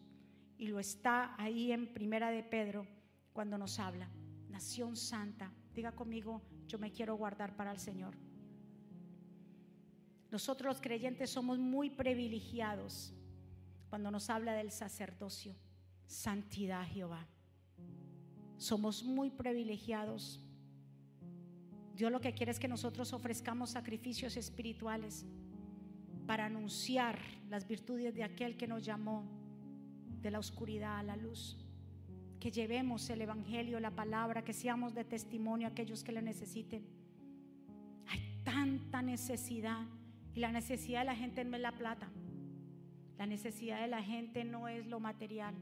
Y 0.58 0.68
lo 0.68 0.80
está 0.80 1.36
ahí 1.38 1.72
en 1.72 1.94
Primera 1.94 2.32
de 2.32 2.44
Pedro 2.44 2.88
cuando 3.34 3.58
nos 3.58 3.80
habla, 3.80 4.10
nación 4.50 4.96
santa. 4.96 5.52
Diga 5.74 5.92
conmigo, 5.92 6.42
yo 6.68 6.80
me 6.80 6.92
quiero 6.92 7.16
guardar 7.16 7.56
para 7.56 7.72
el 7.72 7.80
Señor. 7.80 8.16
Nosotros 10.32 10.68
los 10.68 10.82
creyentes 10.82 11.30
somos 11.30 11.60
muy 11.60 11.90
privilegiados 11.90 13.14
cuando 13.90 14.10
nos 14.10 14.30
habla 14.30 14.54
del 14.54 14.72
sacerdocio, 14.72 15.56
santidad 16.08 16.84
Jehová. 16.88 17.28
Somos 18.58 19.04
muy 19.04 19.30
privilegiados. 19.30 20.40
Dios 21.96 22.12
lo 22.12 22.20
que 22.20 22.34
quiere 22.34 22.52
es 22.52 22.60
que 22.60 22.68
nosotros 22.68 23.14
ofrezcamos 23.14 23.72
sacrificios 23.72 24.36
espirituales 24.36 25.26
para 26.26 26.46
anunciar 26.46 27.20
las 27.50 27.68
virtudes 27.68 28.16
de 28.16 28.24
aquel 28.24 28.58
que 28.58 28.68
nos 28.68 28.84
llamó 28.84 29.24
de 30.22 30.32
la 30.32 30.40
oscuridad 30.40 30.98
a 30.98 31.04
la 31.04 31.18
luz 31.18 31.63
que 32.44 32.52
llevemos 32.52 33.10
el 33.10 33.22
Evangelio, 33.22 33.80
la 33.80 33.92
palabra, 33.92 34.44
que 34.44 34.52
seamos 34.52 34.94
de 34.94 35.06
testimonio 35.06 35.66
a 35.66 35.72
aquellos 35.72 36.04
que 36.04 36.12
le 36.12 36.22
necesiten. 36.22 36.86
Hay 38.06 38.20
tanta 38.44 39.02
necesidad 39.02 39.86
y 40.36 40.42
la 40.42 40.52
necesidad 40.52 41.00
de 41.00 41.06
la 41.06 41.16
gente 41.16 41.46
no 41.46 41.56
es 41.56 41.62
la 41.62 41.72
plata. 41.72 42.10
La 43.18 43.26
necesidad 43.28 43.80
de 43.80 43.88
la 43.88 44.04
gente 44.04 44.44
no 44.44 44.68
es 44.68 44.86
lo 44.88 45.00
material. 45.00 45.56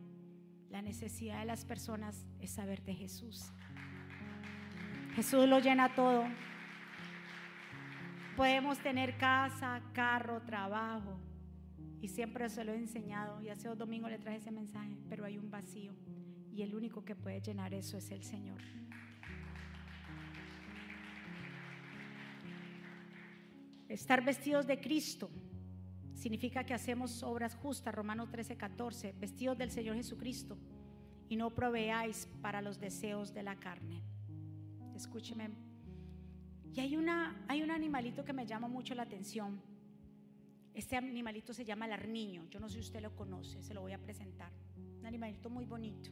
La 0.71 0.81
necesidad 0.81 1.41
de 1.41 1.45
las 1.45 1.65
personas 1.65 2.25
es 2.39 2.49
saber 2.49 2.81
de 2.81 2.95
Jesús. 2.95 3.51
Jesús 5.13 5.47
lo 5.47 5.59
llena 5.59 5.93
todo. 5.93 6.23
Podemos 8.35 8.79
tener 8.79 9.19
casa, 9.19 9.83
carro, 9.93 10.41
trabajo. 10.41 11.19
Y 12.01 12.07
siempre 12.07 12.49
se 12.49 12.63
lo 12.63 12.71
he 12.71 12.77
enseñado. 12.77 13.39
Y 13.39 13.49
hace 13.49 13.67
dos 13.67 13.77
domingos 13.77 14.09
le 14.09 14.17
traje 14.17 14.39
ese 14.39 14.49
mensaje. 14.49 14.97
Pero 15.09 15.25
hay 15.25 15.37
un 15.37 15.51
vacío. 15.51 15.93
Y 16.53 16.61
el 16.63 16.75
único 16.75 17.03
que 17.03 17.15
puede 17.15 17.41
llenar 17.41 17.73
eso 17.73 17.97
es 17.97 18.11
el 18.11 18.23
Señor. 18.23 18.61
Estar 23.87 24.23
vestidos 24.23 24.67
de 24.67 24.79
Cristo 24.79 25.29
significa 26.13 26.63
que 26.63 26.73
hacemos 26.73 27.23
obras 27.23 27.55
justas, 27.55 27.93
Romanos 27.93 28.29
13, 28.29 28.55
14, 28.55 29.13
vestidos 29.19 29.57
del 29.57 29.71
Señor 29.71 29.95
Jesucristo 29.95 30.57
y 31.27 31.35
no 31.35 31.49
proveáis 31.49 32.27
para 32.41 32.61
los 32.61 32.79
deseos 32.79 33.33
de 33.33 33.43
la 33.43 33.57
carne. 33.57 34.01
Escúcheme. 34.95 35.49
Y 36.73 36.79
hay, 36.79 36.95
una, 36.95 37.43
hay 37.47 37.63
un 37.63 37.71
animalito 37.71 38.23
que 38.23 38.33
me 38.33 38.45
llama 38.45 38.67
mucho 38.67 38.95
la 38.95 39.03
atención. 39.03 39.61
Este 40.73 40.95
animalito 40.95 41.53
se 41.53 41.65
llama 41.65 41.85
el 41.85 41.93
arniño. 41.93 42.45
Yo 42.49 42.59
no 42.59 42.69
sé 42.69 42.75
si 42.75 42.81
usted 42.81 43.01
lo 43.01 43.15
conoce, 43.15 43.61
se 43.61 43.73
lo 43.73 43.81
voy 43.81 43.91
a 43.91 43.97
presentar. 43.97 44.51
Un 44.99 45.05
animalito 45.05 45.49
muy 45.49 45.65
bonito. 45.65 46.11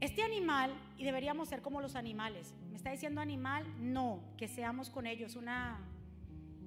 Este 0.00 0.22
animal, 0.22 0.72
y 0.96 1.04
deberíamos 1.04 1.48
ser 1.48 1.60
como 1.60 1.80
los 1.80 1.96
animales. 1.96 2.54
¿Me 2.70 2.76
está 2.76 2.90
diciendo 2.90 3.20
animal? 3.20 3.64
No, 3.80 4.22
que 4.36 4.46
seamos 4.46 4.90
con 4.90 5.06
ellos 5.06 5.34
una 5.34 5.80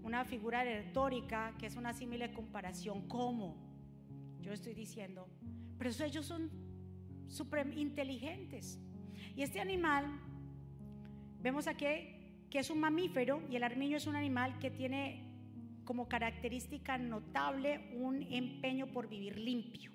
una 0.04 0.26
figura 0.26 0.64
retórica 0.64 1.54
que 1.60 1.68
es 1.68 1.76
una 1.76 1.94
simile 1.94 2.34
comparación. 2.34 3.08
¿Cómo? 3.08 3.56
Yo 4.42 4.52
estoy 4.54 4.74
diciendo, 4.74 5.28
pero 5.78 5.92
ellos 6.04 6.26
son 6.26 6.50
super 7.28 7.72
inteligentes. 7.78 8.80
Y 9.36 9.44
este 9.44 9.60
animal, 9.60 10.06
vemos 11.42 11.68
aquí 11.68 11.86
que 12.50 12.60
es 12.60 12.70
un 12.70 12.80
mamífero 12.80 13.42
y 13.50 13.56
el 13.56 13.64
armiño 13.64 13.98
es 13.98 14.08
un 14.08 14.16
animal 14.16 14.60
que 14.60 14.72
tiene 14.72 15.24
como 15.86 16.08
característica 16.08 16.98
notable 16.98 17.92
un 17.96 18.24
empeño 18.24 18.88
por 18.88 19.08
vivir 19.08 19.38
limpio 19.38 19.92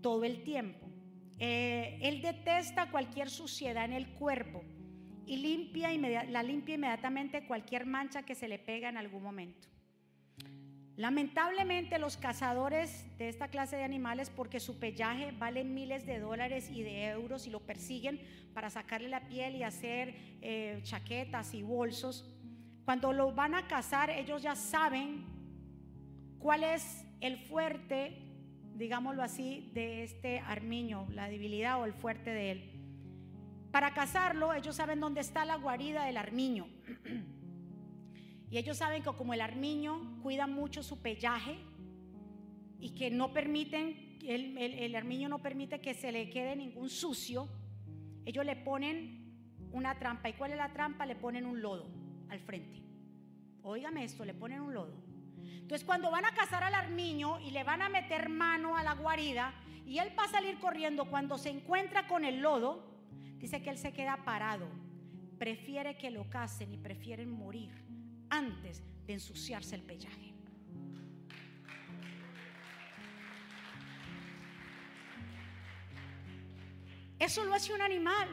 todo 0.00 0.24
el 0.24 0.42
tiempo. 0.42 0.91
Eh, 1.38 1.98
él 2.02 2.22
detesta 2.22 2.90
cualquier 2.90 3.30
suciedad 3.30 3.84
en 3.84 3.92
el 3.92 4.08
cuerpo 4.14 4.62
y 5.26 5.36
limpia 5.36 5.90
la 6.28 6.42
limpia 6.42 6.74
inmediatamente 6.74 7.46
cualquier 7.46 7.86
mancha 7.86 8.22
que 8.22 8.34
se 8.34 8.48
le 8.48 8.58
pega 8.58 8.88
en 8.88 8.96
algún 8.96 9.22
momento. 9.22 9.68
Lamentablemente 10.96 11.98
los 11.98 12.18
cazadores 12.18 13.06
de 13.16 13.28
esta 13.28 13.48
clase 13.48 13.76
de 13.76 13.84
animales, 13.84 14.28
porque 14.28 14.60
su 14.60 14.78
pellaje 14.78 15.32
vale 15.32 15.64
miles 15.64 16.04
de 16.04 16.18
dólares 16.18 16.70
y 16.70 16.82
de 16.82 17.06
euros 17.06 17.46
y 17.46 17.50
lo 17.50 17.60
persiguen 17.60 18.20
para 18.52 18.68
sacarle 18.68 19.08
la 19.08 19.26
piel 19.26 19.56
y 19.56 19.62
hacer 19.62 20.14
eh, 20.42 20.80
chaquetas 20.82 21.54
y 21.54 21.62
bolsos, 21.62 22.30
cuando 22.84 23.12
lo 23.12 23.32
van 23.32 23.54
a 23.54 23.66
cazar 23.68 24.10
ellos 24.10 24.42
ya 24.42 24.54
saben 24.54 25.24
cuál 26.38 26.62
es 26.64 27.04
el 27.20 27.38
fuerte, 27.38 28.18
digámoslo 28.76 29.22
así, 29.22 29.70
de 29.74 30.02
este 30.02 30.40
armiño, 30.40 31.06
la 31.10 31.28
debilidad 31.28 31.80
o 31.80 31.84
el 31.84 31.92
fuerte 31.92 32.30
de 32.30 32.50
él. 32.52 32.70
Para 33.70 33.94
cazarlo, 33.94 34.52
ellos 34.52 34.76
saben 34.76 35.00
dónde 35.00 35.20
está 35.20 35.44
la 35.44 35.56
guarida 35.56 36.04
del 36.04 36.16
armiño. 36.16 36.66
y 38.50 38.58
ellos 38.58 38.76
saben 38.76 39.02
que 39.02 39.10
como 39.12 39.34
el 39.34 39.40
armiño 39.40 40.20
cuida 40.22 40.46
mucho 40.46 40.82
su 40.82 41.00
pellaje 41.00 41.56
y 42.78 42.90
que 42.90 43.10
no 43.10 43.32
permiten, 43.32 44.18
el, 44.26 44.58
el 44.58 44.94
armiño 44.94 45.28
no 45.28 45.40
permite 45.40 45.80
que 45.80 45.94
se 45.94 46.12
le 46.12 46.30
quede 46.30 46.54
ningún 46.56 46.90
sucio, 46.90 47.48
ellos 48.24 48.44
le 48.44 48.56
ponen 48.56 49.22
una 49.72 49.98
trampa. 49.98 50.28
¿Y 50.28 50.34
cuál 50.34 50.52
es 50.52 50.58
la 50.58 50.72
trampa? 50.72 51.06
Le 51.06 51.16
ponen 51.16 51.46
un 51.46 51.62
lodo 51.62 51.88
al 52.28 52.40
frente. 52.40 52.82
Óigame 53.62 54.04
esto, 54.04 54.24
le 54.24 54.34
ponen 54.34 54.60
un 54.60 54.74
lodo. 54.74 55.11
Entonces 55.60 55.84
cuando 55.84 56.10
van 56.10 56.24
a 56.24 56.34
cazar 56.34 56.64
al 56.64 56.74
armiño 56.74 57.40
y 57.40 57.50
le 57.50 57.64
van 57.64 57.82
a 57.82 57.88
meter 57.88 58.28
mano 58.28 58.76
a 58.76 58.82
la 58.82 58.94
guarida 58.94 59.54
y 59.86 59.98
él 59.98 60.12
va 60.18 60.24
a 60.24 60.28
salir 60.28 60.58
corriendo, 60.58 61.06
cuando 61.06 61.38
se 61.38 61.50
encuentra 61.50 62.06
con 62.06 62.24
el 62.24 62.40
lodo, 62.40 62.92
Dice 63.42 63.60
que 63.60 63.70
él 63.70 63.78
se 63.78 63.92
queda 63.92 64.18
parado. 64.24 64.68
Prefiere 65.36 65.98
que 65.98 66.12
lo 66.12 66.30
casen 66.30 66.72
y 66.72 66.76
prefieren 66.76 67.28
morir 67.28 67.74
antes 68.30 68.84
de 69.04 69.14
ensuciarse 69.14 69.74
el 69.74 69.82
pellaje. 69.82 70.32
Eso 77.18 77.44
lo 77.44 77.52
hace 77.52 77.74
un 77.74 77.82
animal. 77.82 78.28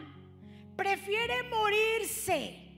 Prefiere 0.75 1.41
morirse 1.49 2.69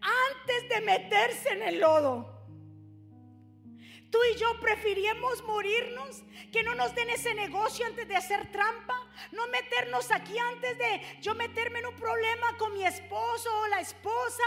antes 0.00 0.68
de 0.70 0.80
meterse 0.80 1.50
en 1.50 1.62
el 1.64 1.80
lodo. 1.80 2.39
Tú 4.10 4.18
y 4.24 4.36
yo 4.36 4.58
preferimos 4.60 5.42
morirnos, 5.44 6.22
que 6.52 6.62
no 6.64 6.74
nos 6.74 6.94
den 6.94 7.10
ese 7.10 7.32
negocio 7.34 7.86
antes 7.86 8.08
de 8.08 8.16
hacer 8.16 8.50
trampa, 8.50 9.06
no 9.30 9.46
meternos 9.48 10.10
aquí 10.10 10.36
antes 10.36 10.76
de 10.78 11.18
yo 11.20 11.34
meterme 11.34 11.78
en 11.78 11.86
un 11.86 11.94
problema 11.94 12.56
con 12.58 12.74
mi 12.74 12.84
esposo 12.84 13.48
o 13.60 13.68
la 13.68 13.80
esposa. 13.80 14.42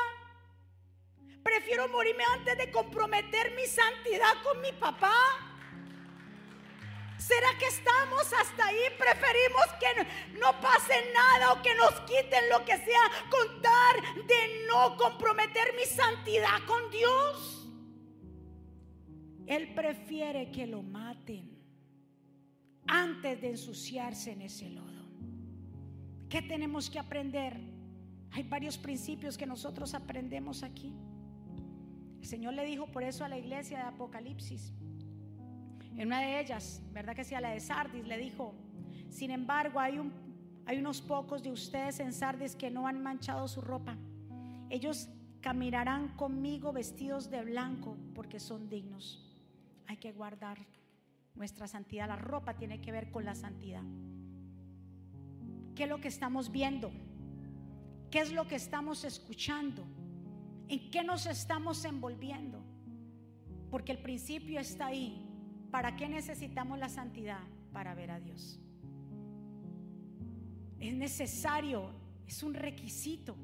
Prefiero 1.43 1.87
morirme 1.87 2.23
antes 2.33 2.57
de 2.57 2.71
comprometer 2.71 3.51
mi 3.51 3.65
santidad 3.65 4.33
con 4.43 4.59
mi 4.61 4.71
papá. 4.73 5.13
¿Será 7.17 7.57
que 7.57 7.67
estamos 7.67 8.33
hasta 8.33 8.65
ahí? 8.65 8.83
Preferimos 8.97 9.65
que 9.79 10.37
no 10.39 10.59
pase 10.59 11.09
nada 11.13 11.53
o 11.53 11.61
que 11.61 11.73
nos 11.75 11.93
quiten 12.01 12.49
lo 12.49 12.65
que 12.65 12.75
sea, 12.77 13.11
contar 13.29 14.25
de 14.25 14.65
no 14.67 14.97
comprometer 14.97 15.73
mi 15.73 15.85
santidad 15.85 16.61
con 16.65 16.89
Dios. 16.91 17.52
Él 19.47 19.73
prefiere 19.73 20.51
que 20.51 20.67
lo 20.67 20.81
maten 20.81 21.53
antes 22.87 23.41
de 23.41 23.49
ensuciarse 23.49 24.31
en 24.31 24.41
ese 24.41 24.69
lodo. 24.69 25.03
¿Qué 26.29 26.41
tenemos 26.41 26.89
que 26.89 26.99
aprender? 26.99 27.59
Hay 28.31 28.43
varios 28.43 28.77
principios 28.77 29.37
que 29.37 29.45
nosotros 29.45 29.93
aprendemos 29.93 30.63
aquí. 30.63 30.93
El 32.19 32.25
Señor 32.25 32.53
le 32.53 32.65
dijo 32.65 32.87
por 32.87 33.03
eso 33.03 33.23
a 33.25 33.29
la 33.29 33.37
iglesia 33.37 33.77
de 33.79 33.83
Apocalipsis. 33.83 34.73
En 35.95 36.07
una 36.07 36.21
de 36.21 36.39
ellas, 36.39 36.81
¿verdad 36.91 37.15
que 37.15 37.23
sí? 37.23 37.35
A 37.35 37.41
la 37.41 37.51
de 37.51 37.59
Sardis 37.59 38.07
le 38.07 38.17
dijo, 38.17 38.55
sin 39.09 39.29
embargo, 39.29 39.79
hay, 39.79 39.99
hay 40.65 40.77
unos 40.79 41.01
pocos 41.01 41.43
de 41.43 41.51
ustedes 41.51 41.99
en 41.99 42.13
Sardis 42.13 42.55
que 42.55 42.71
no 42.71 42.87
han 42.87 43.03
manchado 43.03 43.47
su 43.47 43.61
ropa. 43.61 43.97
Ellos 44.69 45.09
caminarán 45.41 46.15
conmigo 46.15 46.71
vestidos 46.71 47.29
de 47.29 47.43
blanco 47.43 47.97
porque 48.15 48.39
son 48.39 48.69
dignos 48.69 49.32
hay 49.87 49.97
que 49.97 50.11
guardar 50.11 50.57
nuestra 51.35 51.67
santidad. 51.67 52.07
La 52.07 52.15
ropa 52.15 52.55
tiene 52.55 52.81
que 52.81 52.91
ver 52.91 53.11
con 53.11 53.25
la 53.25 53.35
santidad. 53.35 53.83
¿Qué 55.75 55.83
es 55.83 55.89
lo 55.89 55.99
que 55.99 56.07
estamos 56.07 56.51
viendo? 56.51 56.91
¿Qué 58.11 58.19
es 58.19 58.31
lo 58.31 58.47
que 58.47 58.55
estamos 58.55 59.03
escuchando? 59.03 59.83
¿En 60.67 60.91
qué 60.91 61.03
nos 61.03 61.25
estamos 61.25 61.83
envolviendo? 61.85 62.63
Porque 63.71 63.91
el 63.91 63.97
principio 63.97 64.59
está 64.59 64.87
ahí. 64.87 65.27
¿Para 65.71 65.95
qué 65.95 66.07
necesitamos 66.07 66.77
la 66.77 66.89
santidad? 66.89 67.41
Para 67.71 67.95
ver 67.95 68.11
a 68.11 68.19
Dios. 68.19 68.59
Es 70.79 70.93
necesario, 70.93 71.89
es 72.27 72.43
un 72.43 72.53
requisito. 72.53 73.35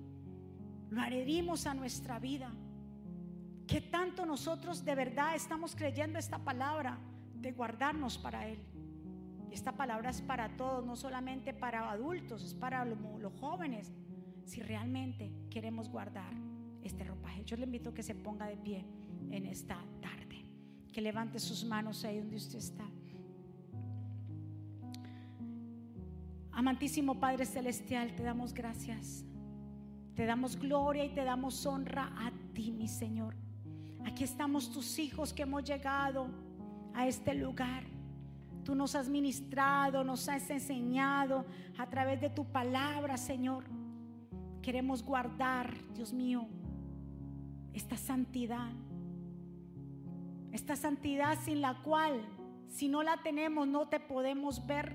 Lo 0.92 1.02
adherimos 1.02 1.66
a 1.66 1.74
nuestra 1.74 2.20
vida. 2.20 2.54
¿Qué 3.70 3.82
tanto 3.82 4.26
nosotros 4.26 4.84
de 4.84 4.96
verdad 4.96 5.36
estamos 5.36 5.76
creyendo 5.76 6.18
esta 6.18 6.40
palabra 6.40 6.98
de 7.36 7.52
guardarnos 7.52 8.18
para 8.18 8.48
Él? 8.48 8.58
esta 9.52 9.72
palabra 9.72 10.10
es 10.10 10.22
para 10.22 10.56
todos, 10.58 10.86
no 10.86 10.96
solamente 10.96 11.54
para 11.54 11.90
adultos, 11.90 12.44
es 12.44 12.54
para 12.54 12.86
los, 12.86 12.98
jóvenes. 13.40 13.92
Si 14.46 14.62
realmente 14.62 15.32
queremos 15.50 15.90
guardar 15.90 16.32
este 16.84 17.04
ropaje, 17.04 17.44
yo 17.46 17.58
le 17.58 17.66
invito 17.66 17.90
a 17.90 17.94
que 17.94 18.04
se 18.04 18.16
ponga 18.16 18.46
de 18.48 18.58
pie 18.58 18.86
en 19.32 19.46
esta 19.46 19.78
tarde, 20.02 20.46
que 20.92 21.02
levante 21.02 21.40
sus 21.40 21.66
manos 21.66 22.04
ahí 22.06 22.20
donde 22.20 22.38
usted 22.38 22.60
está. 22.60 22.86
Amantísimo 26.52 27.20
Padre 27.20 27.46
Celestial, 27.46 28.16
te 28.16 28.24
damos 28.24 28.54
gracias, 28.54 29.24
te 30.16 30.26
damos 30.26 30.58
gloria 30.58 31.06
y 31.06 31.10
te 31.10 31.24
damos 31.24 31.66
honra 31.66 32.14
a 32.18 32.32
ti, 32.54 32.72
mi 32.72 32.88
Señor. 32.88 33.36
Aquí 34.06 34.24
estamos 34.24 34.72
tus 34.72 35.00
hijos 35.00 35.34
que 35.34 35.44
hemos 35.44 35.64
llegado 35.64 36.28
a 36.94 37.08
este 37.08 37.34
lugar. 37.34 37.84
Tú 38.64 38.76
nos 38.76 38.96
has 38.96 39.10
ministrado, 39.10 40.04
nos 40.04 40.28
has 40.30 40.50
enseñado 40.50 41.46
a 41.78 41.88
través 41.88 42.20
de 42.22 42.30
tu 42.30 42.46
palabra, 42.46 43.18
Señor. 43.18 43.64
Queremos 44.62 45.04
guardar, 45.04 45.74
Dios 45.94 46.14
mío, 46.14 46.48
esta 47.74 47.98
santidad. 47.98 48.72
Esta 50.52 50.76
santidad 50.76 51.38
sin 51.44 51.62
la 51.62 51.82
cual, 51.84 52.22
si 52.68 52.88
no 52.88 53.04
la 53.04 53.22
tenemos, 53.24 53.68
no 53.68 53.88
te 53.88 54.00
podemos 54.00 54.66
ver. 54.66 54.94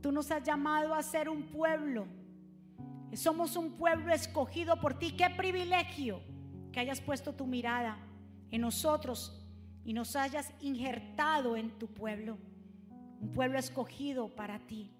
Tú 0.00 0.12
nos 0.12 0.30
has 0.30 0.42
llamado 0.42 0.94
a 0.94 1.02
ser 1.02 1.28
un 1.28 1.42
pueblo 1.44 2.06
Somos 3.14 3.56
un 3.56 3.72
pueblo 3.72 4.12
escogido 4.12 4.80
por 4.80 4.94
ti. 4.94 5.12
Qué 5.12 5.28
privilegio 5.36 6.20
que 6.72 6.80
hayas 6.80 7.00
puesto 7.00 7.34
tu 7.34 7.46
mirada 7.46 7.98
en 8.50 8.62
nosotros 8.62 9.38
y 9.84 9.92
nos 9.92 10.16
hayas 10.16 10.52
injertado 10.60 11.56
en 11.56 11.70
tu 11.78 11.88
pueblo. 11.88 12.38
Un 13.20 13.32
pueblo 13.32 13.58
escogido 13.58 14.28
para 14.34 14.58
ti. 14.60 14.90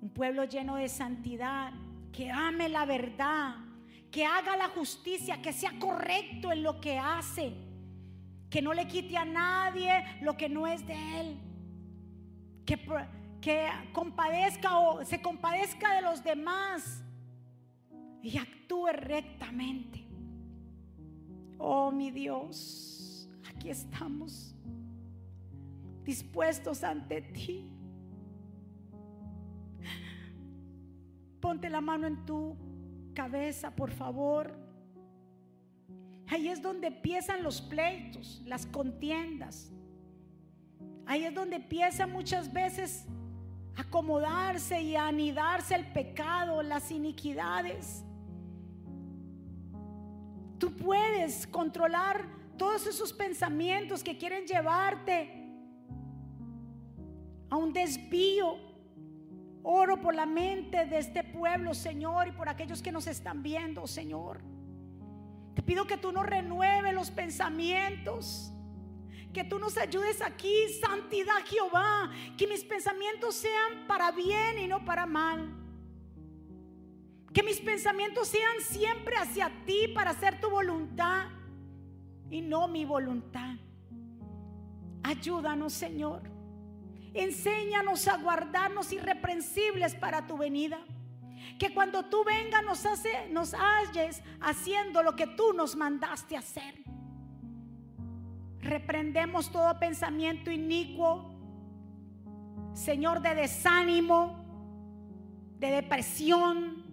Un 0.00 0.10
pueblo 0.10 0.44
lleno 0.44 0.76
de 0.76 0.88
santidad, 0.88 1.72
que 2.12 2.30
ame 2.30 2.68
la 2.68 2.84
verdad, 2.84 3.56
que 4.10 4.24
haga 4.24 4.56
la 4.56 4.68
justicia, 4.68 5.42
que 5.42 5.52
sea 5.52 5.72
correcto 5.78 6.52
en 6.52 6.62
lo 6.62 6.80
que 6.80 6.98
hace, 6.98 7.52
que 8.48 8.62
no 8.62 8.72
le 8.72 8.86
quite 8.86 9.16
a 9.16 9.24
nadie 9.24 9.90
lo 10.20 10.36
que 10.36 10.48
no 10.48 10.66
es 10.66 10.86
de 10.86 11.20
él, 11.20 11.38
que, 12.64 12.78
que 13.40 13.68
compadezca 13.92 14.78
o 14.78 15.04
se 15.04 15.20
compadezca 15.20 15.94
de 15.94 16.02
los 16.02 16.22
demás 16.22 17.02
y 18.22 18.38
actúe 18.38 18.86
rectamente. 18.92 20.03
Oh 21.58 21.90
mi 21.90 22.10
Dios, 22.10 23.28
aquí 23.48 23.70
estamos 23.70 24.54
dispuestos 26.04 26.84
ante 26.84 27.22
ti. 27.22 27.70
Ponte 31.40 31.68
la 31.68 31.80
mano 31.80 32.06
en 32.06 32.24
tu 32.24 32.56
cabeza, 33.14 33.70
por 33.70 33.90
favor. 33.90 34.52
Ahí 36.28 36.48
es 36.48 36.62
donde 36.62 36.88
empiezan 36.88 37.42
los 37.42 37.60
pleitos, 37.60 38.42
las 38.46 38.66
contiendas. 38.66 39.70
Ahí 41.06 41.24
es 41.24 41.34
donde 41.34 41.56
empieza 41.56 42.06
muchas 42.06 42.52
veces 42.52 43.06
acomodarse 43.76 44.80
y 44.80 44.96
anidarse 44.96 45.74
el 45.74 45.86
pecado, 45.92 46.62
las 46.62 46.90
iniquidades. 46.90 48.04
Tú 50.64 50.72
puedes 50.72 51.46
controlar 51.46 52.24
todos 52.56 52.86
esos 52.86 53.12
pensamientos 53.12 54.02
que 54.02 54.16
quieren 54.16 54.46
llevarte 54.46 55.30
a 57.50 57.56
un 57.56 57.70
desvío 57.70 58.56
Oro 59.62 60.00
por 60.00 60.14
la 60.14 60.24
mente 60.24 60.86
de 60.86 61.00
este 61.00 61.22
pueblo, 61.22 61.74
Señor, 61.74 62.28
y 62.28 62.32
por 62.32 62.48
aquellos 62.48 62.80
que 62.80 62.90
nos 62.90 63.06
están 63.06 63.42
viendo, 63.42 63.86
Señor. 63.86 64.40
Te 65.54 65.60
pido 65.60 65.86
que 65.86 65.98
tú 65.98 66.12
nos 66.12 66.24
renueves 66.24 66.94
los 66.94 67.10
pensamientos. 67.10 68.50
Que 69.34 69.44
tú 69.44 69.58
nos 69.58 69.76
ayudes 69.76 70.22
aquí, 70.22 70.54
santidad 70.80 71.44
Jehová. 71.44 72.10
Que 72.38 72.46
mis 72.46 72.64
pensamientos 72.64 73.34
sean 73.34 73.86
para 73.86 74.12
bien 74.12 74.60
y 74.60 74.66
no 74.66 74.82
para 74.82 75.04
mal. 75.04 75.63
Que 77.34 77.42
mis 77.42 77.60
pensamientos 77.60 78.28
sean 78.28 78.60
siempre 78.60 79.16
hacia 79.16 79.50
ti 79.66 79.88
para 79.92 80.12
hacer 80.12 80.40
tu 80.40 80.48
voluntad 80.48 81.26
y 82.30 82.40
no 82.40 82.68
mi 82.68 82.84
voluntad. 82.84 83.56
Ayúdanos, 85.02 85.72
Señor. 85.72 86.22
Enséñanos 87.12 88.06
a 88.08 88.16
guardarnos 88.18 88.92
irreprensibles 88.92 89.96
para 89.96 90.26
tu 90.26 90.38
venida. 90.38 90.78
Que 91.58 91.74
cuando 91.74 92.04
tú 92.04 92.24
vengas 92.24 92.62
nos, 92.64 92.86
hace, 92.86 93.28
nos 93.30 93.52
halles 93.52 94.22
haciendo 94.40 95.02
lo 95.02 95.16
que 95.16 95.26
tú 95.26 95.52
nos 95.52 95.74
mandaste 95.74 96.36
hacer. 96.36 96.84
Reprendemos 98.60 99.50
todo 99.50 99.78
pensamiento 99.78 100.50
inicuo, 100.50 101.34
Señor, 102.72 103.20
de 103.20 103.34
desánimo, 103.34 104.42
de 105.58 105.70
depresión, 105.70 106.83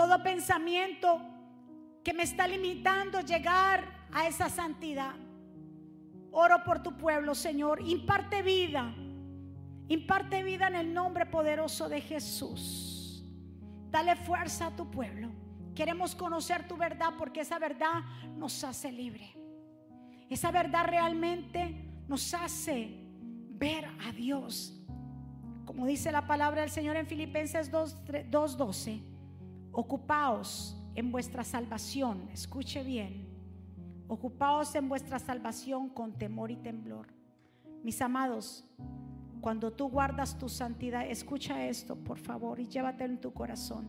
todo 0.00 0.22
pensamiento 0.22 1.20
que 2.02 2.14
me 2.14 2.22
está 2.22 2.48
limitando 2.48 3.20
llegar 3.20 3.84
a 4.10 4.26
esa 4.26 4.48
santidad. 4.48 5.12
Oro 6.30 6.64
por 6.64 6.82
tu 6.82 6.96
pueblo, 6.96 7.34
Señor. 7.34 7.82
Imparte 7.86 8.40
vida. 8.40 8.94
Imparte 9.88 10.42
vida 10.42 10.68
en 10.68 10.76
el 10.76 10.94
nombre 10.94 11.26
poderoso 11.26 11.90
de 11.90 12.00
Jesús. 12.00 13.26
Dale 13.90 14.16
fuerza 14.16 14.68
a 14.68 14.70
tu 14.74 14.90
pueblo. 14.90 15.28
Queremos 15.74 16.14
conocer 16.14 16.66
tu 16.66 16.78
verdad 16.78 17.10
porque 17.18 17.42
esa 17.42 17.58
verdad 17.58 18.00
nos 18.38 18.64
hace 18.64 18.90
libre. 18.90 19.36
Esa 20.30 20.50
verdad 20.50 20.86
realmente 20.86 21.74
nos 22.08 22.32
hace 22.32 23.04
ver 23.50 23.84
a 23.84 24.12
Dios. 24.12 24.80
Como 25.66 25.84
dice 25.84 26.10
la 26.10 26.26
palabra 26.26 26.62
del 26.62 26.70
Señor 26.70 26.96
en 26.96 27.06
Filipenses 27.06 27.70
2.12. 27.70 29.09
Ocupaos 29.72 30.76
en 30.94 31.12
vuestra 31.12 31.44
salvación. 31.44 32.28
Escuche 32.32 32.82
bien 32.82 33.30
Ocupaos 34.12 34.74
en 34.74 34.88
vuestra 34.88 35.20
salvación 35.20 35.88
con 35.88 36.18
temor 36.18 36.50
y 36.50 36.56
temblor. 36.56 37.06
Mis 37.84 38.02
amados, 38.02 38.64
cuando 39.40 39.72
tú 39.72 39.88
guardas 39.88 40.36
tu 40.36 40.48
santidad, 40.48 41.06
escucha 41.06 41.64
esto, 41.66 41.94
por 41.94 42.18
favor, 42.18 42.58
y 42.58 42.66
llévatelo 42.66 43.14
en 43.14 43.20
tu 43.20 43.32
corazón. 43.32 43.88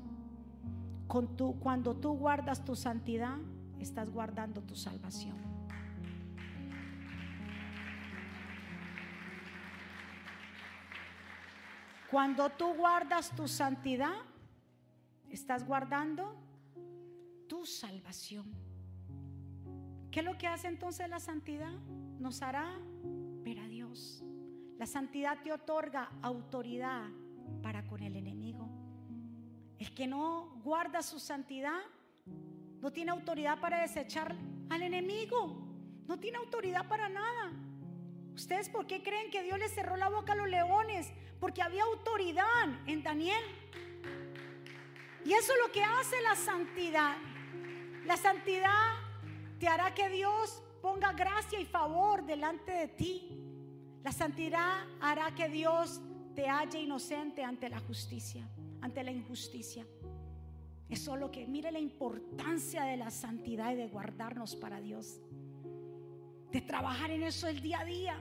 Con 1.08 1.36
cuando 1.60 1.96
tú 1.96 2.14
guardas 2.14 2.64
tu 2.64 2.76
santidad, 2.76 3.40
estás 3.80 4.12
guardando 4.12 4.62
tu 4.62 4.76
salvación. 4.76 5.38
Cuando 12.12 12.48
tú 12.52 12.76
guardas 12.76 13.32
tu 13.36 13.48
santidad, 13.48 14.14
estás 15.32 15.66
guardando 15.66 16.36
tu 17.48 17.66
salvación. 17.66 18.46
¿Qué 20.12 20.20
es 20.20 20.26
lo 20.26 20.38
que 20.38 20.48
hace 20.48 20.68
entonces 20.68 21.10
la 21.10 21.20
santidad? 21.20 21.72
Nos 22.20 22.42
hará 22.42 22.78
ver 23.44 23.60
a 23.60 23.68
Dios. 23.68 24.24
La 24.78 24.86
santidad 24.86 25.42
te 25.42 25.52
otorga 25.52 26.12
autoridad 26.22 27.10
para 27.62 27.84
con 27.88 28.04
el 28.04 28.16
enemigo. 28.16 28.70
El 29.80 29.94
que 29.94 30.08
no 30.08 30.62
guarda 30.64 31.02
su 31.02 31.20
santidad 31.20 31.80
no 32.82 32.92
tiene 32.92 33.12
autoridad 33.12 33.60
para 33.60 33.82
desechar 33.82 34.36
al 34.70 34.82
enemigo. 34.82 35.68
No 36.08 36.20
tiene 36.20 36.38
autoridad 36.38 36.88
para 36.88 37.10
nada. 37.10 37.52
¿Ustedes 38.34 38.70
por 38.70 38.88
qué 38.88 39.02
creen 39.02 39.30
que 39.32 39.44
Dios 39.44 39.60
le 39.60 39.70
cerró 39.70 39.98
la 39.98 40.10
boca 40.10 40.34
a 40.34 40.36
los 40.36 40.50
leones? 40.50 41.12
Porque 41.40 41.62
había 41.62 41.84
autoridad 41.84 42.66
en 42.88 43.04
Daniel. 43.04 43.44
Y 45.26 45.34
eso 45.34 45.54
es 45.54 45.60
lo 45.66 45.72
que 45.72 45.84
hace 45.84 46.22
la 46.22 46.36
santidad. 46.36 47.18
La 48.06 48.18
santidad 48.18 48.96
te 49.60 49.68
hará 49.68 49.94
que 49.94 50.10
Dios 50.10 50.62
ponga 50.82 51.14
gracia 51.14 51.60
y 51.60 51.66
favor 51.66 52.26
delante 52.26 52.72
de 52.72 52.88
ti. 52.88 53.30
La 54.04 54.12
santidad 54.12 54.86
hará 55.00 55.36
que 55.36 55.48
Dios 55.50 56.02
te 56.36 56.48
halle 56.48 56.80
inocente 56.80 57.44
ante 57.44 57.70
la 57.70 57.80
justicia, 57.80 58.50
ante 58.82 59.04
la 59.04 59.12
injusticia. 59.12 59.86
Es 60.90 61.06
lo 61.08 61.32
que, 61.32 61.48
mire 61.48 61.72
la 61.72 61.80
importancia 61.80 62.84
de 62.84 62.98
la 62.98 63.12
santidad 63.12 63.72
y 63.72 63.76
de 63.76 63.88
guardarnos 63.88 64.56
para 64.56 64.82
Dios. 64.82 65.22
De 66.52 66.60
trabajar 66.62 67.12
en 67.12 67.24
eso 67.24 67.48
el 67.48 67.62
día 67.62 67.80
a 67.80 67.86
día. 67.86 68.20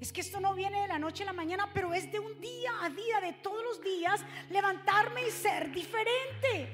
Es 0.00 0.12
que 0.12 0.20
esto 0.20 0.38
no 0.38 0.54
viene 0.54 0.82
de 0.82 0.88
la 0.88 0.98
noche 0.98 1.24
a 1.24 1.26
la 1.26 1.32
mañana, 1.32 1.68
pero 1.74 1.92
es 1.92 2.10
de 2.12 2.20
un 2.20 2.40
día 2.40 2.70
a 2.82 2.88
día, 2.88 3.20
de 3.20 3.32
todos 3.34 3.62
los 3.64 3.82
días, 3.82 4.24
levantarme 4.48 5.26
y 5.26 5.30
ser 5.30 5.72
diferente. 5.72 6.72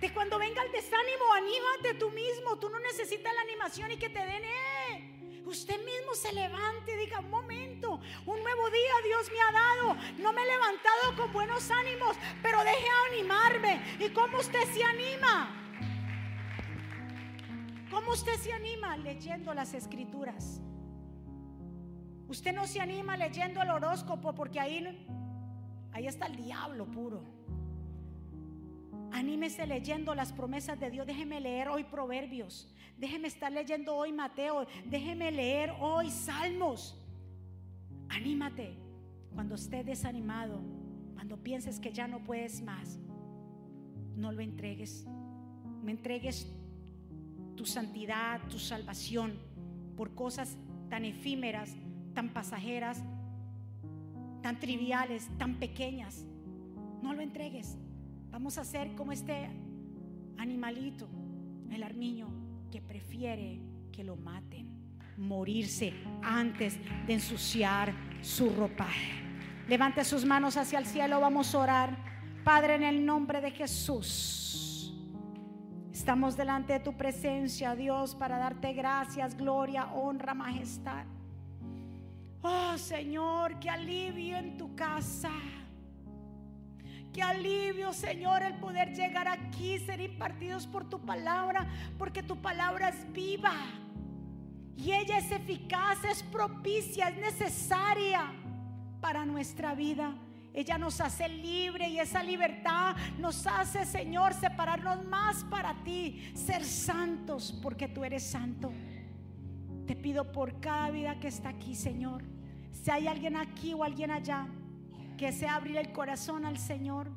De 0.00 0.12
cuando 0.12 0.38
venga 0.38 0.62
el 0.62 0.72
desánimo, 0.72 1.32
anímate 1.32 1.94
tú 1.94 2.10
mismo. 2.10 2.58
Tú 2.58 2.68
no 2.68 2.78
necesitas 2.80 3.32
la 3.34 3.40
animación 3.40 3.92
y 3.92 3.96
que 3.96 4.10
te 4.10 4.18
den, 4.18 4.44
eh. 4.44 5.42
Usted 5.46 5.78
mismo 5.84 6.14
se 6.14 6.32
levante 6.32 6.96
diga, 6.96 7.20
un 7.20 7.30
momento, 7.30 8.00
un 8.26 8.42
nuevo 8.42 8.70
día 8.70 8.92
Dios 9.04 9.30
me 9.32 9.40
ha 9.40 9.52
dado. 9.52 9.94
No 10.18 10.32
me 10.32 10.42
he 10.42 10.46
levantado 10.46 11.16
con 11.16 11.32
buenos 11.32 11.70
ánimos, 11.70 12.16
pero 12.42 12.62
deje 12.62 12.86
animarme. 13.10 13.96
¿Y 13.98 14.10
cómo 14.10 14.38
usted 14.38 14.64
se 14.72 14.84
anima? 14.84 15.58
¿Cómo 17.90 18.12
usted 18.12 18.34
se 18.36 18.52
anima? 18.52 18.96
Leyendo 18.96 19.52
las 19.54 19.74
escrituras. 19.74 20.60
Usted 22.32 22.54
no 22.54 22.66
se 22.66 22.80
anima 22.80 23.14
leyendo 23.14 23.60
el 23.60 23.68
horóscopo 23.68 24.34
porque 24.34 24.58
ahí, 24.58 24.76
ahí 25.92 26.06
está 26.06 26.24
el 26.28 26.36
diablo 26.36 26.90
puro. 26.90 27.22
Anímese 29.10 29.66
leyendo 29.66 30.14
las 30.14 30.32
promesas 30.32 30.80
de 30.80 30.90
Dios. 30.90 31.06
Déjeme 31.06 31.42
leer 31.42 31.68
hoy 31.68 31.84
Proverbios. 31.84 32.74
Déjeme 32.96 33.28
estar 33.28 33.52
leyendo 33.52 33.94
hoy 33.94 34.12
Mateo. 34.12 34.66
Déjeme 34.86 35.30
leer 35.30 35.74
hoy 35.78 36.08
Salmos. 36.08 36.98
Anímate 38.08 38.78
cuando 39.34 39.56
estés 39.56 39.84
desanimado, 39.84 40.58
cuando 41.12 41.36
pienses 41.36 41.78
que 41.78 41.92
ya 41.92 42.08
no 42.08 42.24
puedes 42.24 42.62
más. 42.62 42.98
No 44.16 44.32
lo 44.32 44.40
entregues. 44.40 45.04
No 45.82 45.90
entregues 45.90 46.50
tu 47.56 47.66
santidad, 47.66 48.40
tu 48.48 48.58
salvación 48.58 49.38
por 49.98 50.14
cosas 50.14 50.56
tan 50.88 51.04
efímeras, 51.04 51.76
tan 52.14 52.28
pasajeras, 52.28 53.02
tan 54.42 54.58
triviales, 54.58 55.28
tan 55.38 55.54
pequeñas. 55.54 56.24
No 57.02 57.14
lo 57.14 57.22
entregues. 57.22 57.76
Vamos 58.30 58.58
a 58.58 58.64
ser 58.64 58.94
como 58.94 59.12
este 59.12 59.48
animalito, 60.38 61.08
el 61.70 61.82
armiño, 61.82 62.28
que 62.70 62.80
prefiere 62.80 63.60
que 63.92 64.02
lo 64.02 64.16
maten, 64.16 64.68
morirse 65.18 65.92
antes 66.22 66.78
de 67.06 67.14
ensuciar 67.14 67.94
su 68.22 68.50
ropaje. 68.50 69.12
Levante 69.68 70.04
sus 70.04 70.24
manos 70.24 70.56
hacia 70.56 70.78
el 70.78 70.86
cielo, 70.86 71.20
vamos 71.20 71.54
a 71.54 71.58
orar. 71.58 71.96
Padre, 72.44 72.74
en 72.76 72.82
el 72.82 73.06
nombre 73.06 73.40
de 73.40 73.50
Jesús. 73.50 74.94
Estamos 75.92 76.36
delante 76.36 76.72
de 76.72 76.80
tu 76.80 76.94
presencia, 76.96 77.76
Dios, 77.76 78.14
para 78.14 78.38
darte 78.38 78.72
gracias, 78.72 79.36
gloria, 79.36 79.92
honra, 79.92 80.34
majestad. 80.34 81.04
Oh 82.42 82.76
Señor, 82.76 83.58
que 83.60 83.70
alivio 83.70 84.36
en 84.36 84.56
tu 84.56 84.74
casa. 84.74 85.30
Qué 87.12 87.22
alivio, 87.22 87.92
Señor, 87.92 88.42
el 88.42 88.54
poder 88.54 88.94
llegar 88.94 89.28
aquí, 89.28 89.78
ser 89.78 90.00
impartidos 90.00 90.66
por 90.66 90.88
tu 90.88 90.98
palabra, 91.04 91.68
porque 91.98 92.22
tu 92.22 92.40
palabra 92.40 92.88
es 92.88 93.12
viva. 93.12 93.54
Y 94.76 94.92
ella 94.92 95.18
es 95.18 95.30
eficaz, 95.30 96.02
es 96.04 96.22
propicia, 96.22 97.08
es 97.08 97.16
necesaria 97.18 98.32
para 99.00 99.26
nuestra 99.26 99.74
vida. 99.74 100.14
Ella 100.54 100.78
nos 100.78 101.00
hace 101.00 101.28
libre 101.28 101.88
y 101.88 101.98
esa 101.98 102.22
libertad 102.22 102.96
nos 103.18 103.46
hace, 103.46 103.84
Señor, 103.84 104.34
separarnos 104.34 105.04
más 105.04 105.44
para 105.44 105.74
ti, 105.84 106.32
ser 106.34 106.64
santos 106.64 107.58
porque 107.62 107.88
tú 107.88 108.04
eres 108.04 108.22
santo. 108.22 108.72
Te 109.86 109.96
pido 109.96 110.32
por 110.32 110.60
cada 110.60 110.90
vida 110.90 111.18
que 111.18 111.28
está 111.28 111.50
aquí, 111.50 111.74
Señor. 111.74 112.22
Si 112.72 112.90
hay 112.90 113.06
alguien 113.06 113.36
aquí 113.36 113.74
o 113.74 113.84
alguien 113.84 114.10
allá 114.10 114.48
que 115.16 115.32
se 115.32 115.46
abrir 115.46 115.76
el 115.76 115.92
corazón 115.92 116.46
al 116.46 116.58
Señor, 116.58 117.10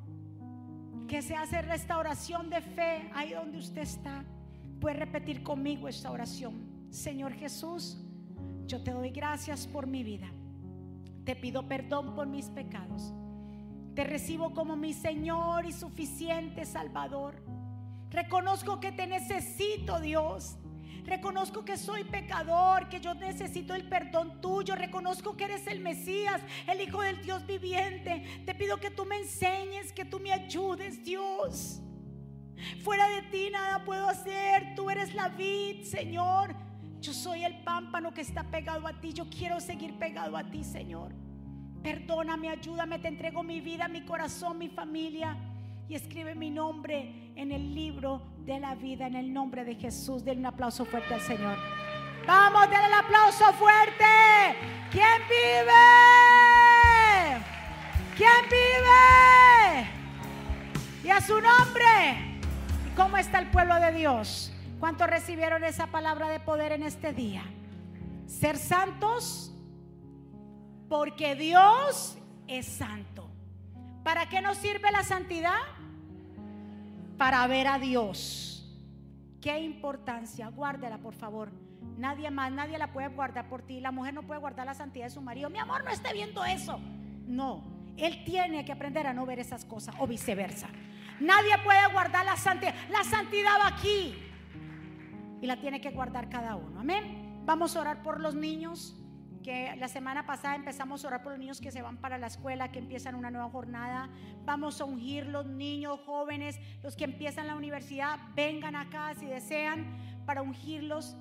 que 1.08 1.22
se 1.22 1.36
hace 1.36 1.62
restauración 1.62 2.50
de 2.50 2.62
fe 2.62 3.10
ahí 3.14 3.34
donde 3.34 3.60
usted 3.60 3.82
está, 3.82 4.24
puede 4.80 4.98
repetir 4.98 5.44
conmigo 5.44 5.88
esta 5.88 6.12
oración. 6.12 6.54
Señor 6.90 7.34
Jesús, 7.34 7.98
yo 8.68 8.82
te 8.84 8.92
doy 8.92 9.12
gracias 9.12 9.68
por 9.68 9.88
mi 9.88 10.04
vida. 10.04 10.28
Te 11.24 11.36
pido 11.36 11.68
perdón 11.68 12.16
por 12.16 12.28
mis 12.28 12.50
pecados. 12.50 13.14
Te 13.96 14.04
recibo 14.04 14.54
como 14.54 14.76
mi 14.76 14.94
Señor 14.94 15.66
y 15.66 15.72
suficiente 15.72 16.66
Salvador. 16.66 17.36
Reconozco 18.10 18.80
que 18.80 18.92
te 18.92 19.08
necesito, 19.08 20.00
Dios. 20.00 20.58
Reconozco 21.06 21.64
que 21.64 21.78
soy 21.78 22.04
pecador, 22.04 22.90
que 22.90 23.00
yo 23.00 23.14
necesito 23.14 23.76
el 23.76 23.88
perdón 23.88 24.42
tuyo. 24.42 24.76
Reconozco 24.76 25.38
que 25.38 25.46
eres 25.46 25.68
el 25.68 25.80
Mesías, 25.80 26.42
el 26.68 26.82
Hijo 26.82 27.02
del 27.02 27.22
Dios 27.22 27.46
viviente. 27.46 28.44
Te 28.46 28.56
pido 28.56 28.78
que 28.78 28.90
tú 28.90 29.06
me 29.06 29.18
enseñes, 29.18 29.94
que 29.94 30.06
tú 30.06 30.20
me 30.20 30.32
ayudes, 30.32 31.04
Dios. 31.04 31.82
Fuera 32.84 33.08
de 33.10 33.22
ti 33.24 33.50
nada 33.52 33.84
puedo 33.86 34.10
hacer. 34.10 34.74
Tú 34.76 34.90
eres 34.90 35.14
la 35.14 35.30
vid, 35.30 35.84
Señor. 35.84 36.56
Yo 37.00 37.14
soy 37.14 37.44
el 37.44 37.64
pámpano 37.64 38.14
que 38.14 38.22
está 38.22 38.44
pegado 38.44 38.88
a 38.88 39.00
ti. 39.00 39.14
Yo 39.14 39.30
quiero 39.30 39.60
seguir 39.60 40.00
pegado 40.00 40.36
a 40.36 40.50
ti, 40.50 40.64
Señor. 40.64 41.14
Perdóname, 41.84 42.50
ayúdame, 42.50 42.98
te 42.98 43.10
entrego 43.10 43.44
mi 43.44 43.62
vida, 43.62 43.88
mi 43.88 44.02
corazón, 44.02 44.58
mi 44.58 44.70
familia 44.70 45.38
y 45.88 45.96
escribe 45.96 46.36
mi 46.36 46.50
nombre 46.50 47.32
en 47.36 47.52
el 47.52 47.76
libro 47.76 48.22
de 48.40 48.60
la 48.60 48.76
vida, 48.76 49.08
en 49.08 49.16
el 49.16 49.34
nombre 49.34 49.64
de 49.64 49.76
Jesús. 49.76 50.24
Denle 50.24 50.42
un 50.42 50.46
aplauso 50.48 50.86
fuerte 50.86 51.14
al 51.14 51.22
Señor. 51.22 51.58
Vamos, 52.26 52.70
denle 52.70 52.88
el 52.88 52.94
aplauso 52.94 53.54
fuerte. 53.54 54.06
¿Quién 54.92 55.22
vive? 55.30 55.72
¿Quién 58.18 58.46
vive? 58.50 59.90
Y 61.04 61.10
a 61.10 61.22
su 61.22 61.40
nombre. 61.40 62.40
¿Cómo 62.96 63.18
está 63.18 63.40
el 63.40 63.48
pueblo 63.48 63.76
de 63.76 63.92
Dios? 63.92 64.52
¿Cuántos 64.80 65.08
recibieron 65.08 65.64
esa 65.64 65.88
palabra 65.88 66.30
de 66.30 66.40
poder 66.40 66.72
en 66.72 66.84
este 66.84 67.14
día? 67.14 67.44
Ser 68.26 68.58
santos 68.58 69.54
porque 70.90 71.36
Dios 71.36 72.18
es 72.48 72.66
santo. 72.66 73.30
¿Para 74.04 74.30
qué 74.30 74.42
nos 74.42 74.58
sirve 74.58 74.92
la 74.92 75.04
santidad? 75.04 75.58
Para 77.18 77.46
ver 77.48 77.68
a 77.68 77.80
Dios. 77.80 78.68
Qué 79.42 79.60
importancia. 79.60 80.48
Guárdela, 80.50 80.98
por 80.98 81.14
favor. 81.14 81.52
Nadie 81.98 82.30
más, 82.30 82.52
nadie 82.52 82.78
la 82.78 82.92
puede 82.92 83.08
guardar 83.10 83.48
por 83.48 83.62
ti. 83.62 83.80
La 83.80 83.92
mujer 83.92 84.14
no 84.14 84.24
puede 84.24 84.40
guardar 84.40 84.66
la 84.66 84.74
santidad 84.74 85.06
de 85.06 85.12
su 85.12 85.22
marido. 85.22 85.50
Mi 85.50 85.60
amor, 85.60 85.84
no 85.84 85.92
esté 85.92 86.14
viendo 86.14 86.44
eso. 86.44 86.80
No, 87.28 87.64
él 87.98 88.24
tiene 88.26 88.66
que 88.66 88.72
aprender 88.72 89.08
a 89.08 89.14
no 89.14 89.26
ver 89.26 89.40
esas 89.40 89.66
cosas 89.66 89.96
o 90.00 90.08
viceversa. 90.08 90.68
Nadie 91.20 91.58
puede 91.64 91.86
guardar 91.94 92.26
la 92.26 92.36
santidad. 92.36 92.74
La 92.90 93.04
santidad 93.04 93.52
va 93.62 93.68
aquí. 93.68 94.16
Y 95.42 95.48
la 95.48 95.58
tiene 95.58 95.80
que 95.80 95.92
guardar 95.92 96.30
cada 96.30 96.56
uno. 96.56 96.80
Amén. 96.80 97.44
Vamos 97.46 97.76
a 97.76 97.82
orar 97.82 98.04
por 98.04 98.20
los 98.20 98.36
niños 98.36 98.96
que 99.46 99.76
la 99.76 99.88
semana 99.88 100.26
pasada 100.26 100.56
empezamos 100.56 101.06
a 101.06 101.08
orar 101.08 101.22
por 101.22 101.34
los 101.34 101.40
niños 101.40 101.62
que 101.62 101.70
se 101.70 101.84
van 101.84 101.98
para 101.98 102.18
la 102.18 102.26
escuela, 102.26 102.72
que 102.72 102.80
empiezan 102.80 103.14
una 103.14 103.30
nueva 103.30 103.48
jornada. 103.48 104.10
Vamos 104.44 104.82
a 104.82 104.86
ungir 104.86 105.28
los 105.28 105.46
niños 105.46 106.00
jóvenes, 106.04 106.60
los 106.82 106.96
que 106.96 107.04
empiezan 107.04 107.46
la 107.46 107.56
universidad, 107.56 108.18
vengan 108.36 108.76
acá 108.76 109.14
si 109.14 109.28
desean 109.28 109.86
para 110.26 110.42
ungirlos. 110.42 111.16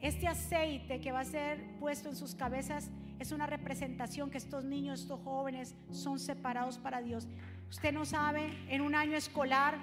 Este 0.00 0.26
aceite 0.26 0.98
que 1.02 1.12
va 1.12 1.20
a 1.20 1.24
ser 1.24 1.78
puesto 1.78 2.08
en 2.08 2.16
sus 2.16 2.34
cabezas 2.34 2.90
es 3.18 3.32
una 3.32 3.46
representación 3.46 4.30
que 4.30 4.38
estos 4.38 4.64
niños, 4.64 5.02
estos 5.02 5.20
jóvenes 5.20 5.74
son 5.90 6.18
separados 6.18 6.78
para 6.78 7.02
Dios. 7.02 7.28
Usted 7.68 7.92
no 7.92 8.06
sabe 8.06 8.50
en 8.68 8.80
un 8.80 8.94
año 8.94 9.14
escolar 9.14 9.76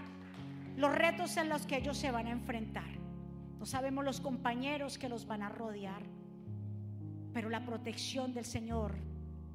los 0.76 0.92
retos 0.92 1.38
en 1.38 1.50
los 1.50 1.68
que 1.68 1.78
ellos 1.78 1.98
se 1.98 2.10
van 2.10 2.26
a 2.26 2.32
enfrentar. 2.32 2.92
No 3.60 3.68
sabemos 3.68 4.04
los 4.04 4.22
compañeros 4.22 4.98
que 4.98 5.08
los 5.08 5.28
van 5.28 5.44
a 5.44 5.50
rodear 5.50 6.02
pero 7.34 7.50
la 7.50 7.66
protección 7.66 8.34
del 8.34 8.46
Señor 8.46 8.94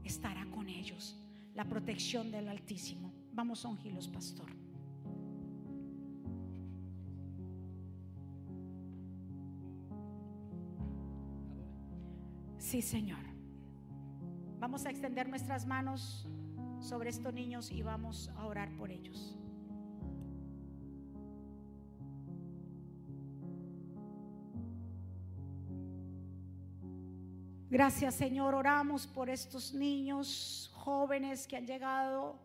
estará 0.04 0.44
con 0.50 0.68
ellos. 0.68 1.16
La 1.54 1.64
protección 1.64 2.30
del 2.30 2.48
Altísimo. 2.48 3.12
Vamos 3.32 3.64
a 3.64 3.68
pastor. 4.08 4.50
Sí, 12.58 12.82
Señor. 12.82 13.20
Vamos 14.58 14.84
a 14.84 14.90
extender 14.90 15.28
nuestras 15.28 15.66
manos 15.66 16.26
sobre 16.80 17.10
estos 17.10 17.32
niños 17.32 17.70
y 17.70 17.82
vamos 17.82 18.28
a 18.36 18.44
orar 18.44 18.70
por 18.76 18.90
ellos. 18.90 19.38
Gracias 27.70 28.14
Señor, 28.14 28.54
oramos 28.54 29.06
por 29.06 29.28
estos 29.28 29.74
niños 29.74 30.70
jóvenes 30.72 31.46
que 31.46 31.54
han 31.54 31.66
llegado 31.66 32.38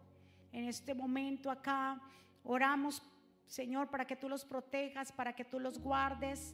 en 0.51 0.65
este 0.65 0.93
momento 0.93 1.49
acá. 1.49 2.01
Oramos 2.43 3.01
Señor 3.47 3.87
para 3.87 4.03
que 4.03 4.17
tú 4.17 4.27
los 4.27 4.43
protejas, 4.43 5.13
para 5.13 5.31
que 5.31 5.45
tú 5.45 5.61
los 5.61 5.79
guardes, 5.79 6.53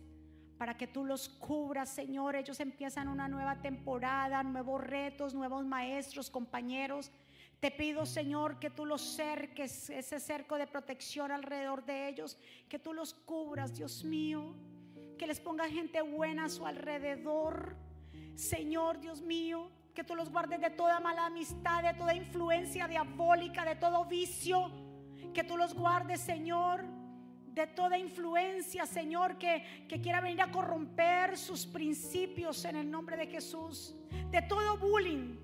para 0.60 0.78
que 0.78 0.86
tú 0.86 1.04
los 1.04 1.30
cubras 1.30 1.90
Señor. 1.90 2.36
Ellos 2.36 2.60
empiezan 2.60 3.08
una 3.08 3.28
nueva 3.28 3.60
temporada, 3.60 4.44
nuevos 4.44 4.84
retos, 4.84 5.34
nuevos 5.34 5.66
maestros, 5.66 6.30
compañeros. 6.30 7.12
Te 7.60 7.72
pido, 7.72 8.06
Señor, 8.06 8.60
que 8.60 8.70
tú 8.70 8.86
los 8.86 9.02
cerques, 9.02 9.90
ese 9.90 10.20
cerco 10.20 10.60
de 10.60 10.68
protección 10.68 11.32
alrededor 11.32 11.84
de 11.86 12.08
ellos, 12.08 12.38
que 12.70 12.78
tú 12.78 12.94
los 12.94 13.16
cubras, 13.16 13.76
Dios 13.76 14.04
mío, 14.04 14.54
que 15.18 15.26
les 15.26 15.40
ponga 15.40 15.68
gente 15.68 16.04
buena 16.04 16.46
a 16.46 16.50
su 16.50 16.68
alrededor 16.68 17.89
Señor 18.40 19.02
Dios 19.02 19.22
mío, 19.22 19.70
que 19.94 20.06
tú 20.06 20.16
los 20.16 20.32
guardes 20.32 20.62
de 20.62 20.70
toda 20.70 21.02
mala 21.02 21.26
amistad, 21.26 21.84
de 21.84 21.94
toda 21.94 22.16
influencia 22.16 22.88
diabólica, 22.88 23.66
de 23.66 23.76
todo 23.76 24.06
vicio. 24.06 24.72
Que 25.34 25.44
tú 25.44 25.58
los 25.58 25.74
guardes, 25.74 26.22
Señor, 26.22 26.86
de 27.48 27.68
toda 27.68 27.98
influencia, 27.98 28.86
Señor, 28.86 29.38
que, 29.38 29.86
que 29.90 30.00
quiera 30.00 30.22
venir 30.22 30.42
a 30.42 30.52
corromper 30.52 31.38
sus 31.38 31.66
principios 31.66 32.64
en 32.64 32.78
el 32.78 32.90
nombre 32.90 33.18
de 33.18 33.28
Jesús. 33.28 33.94
De 34.32 34.42
todo 34.44 34.78
bullying. 34.78 35.36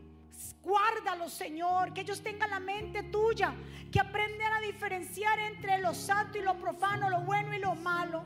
Guárdalos, 0.63 1.33
Señor, 1.33 1.93
que 1.93 2.01
ellos 2.01 2.23
tengan 2.23 2.49
la 2.49 2.61
mente 2.61 3.03
tuya, 3.03 3.53
que 3.91 3.99
aprendan 3.99 4.53
a 4.53 4.61
diferenciar 4.61 5.37
entre 5.39 5.79
lo 5.79 5.93
santo 5.93 6.37
y 6.37 6.41
lo 6.41 6.57
profano, 6.57 7.09
lo 7.09 7.19
bueno 7.21 7.53
y 7.53 7.59
lo 7.59 7.75
malo. 7.75 8.23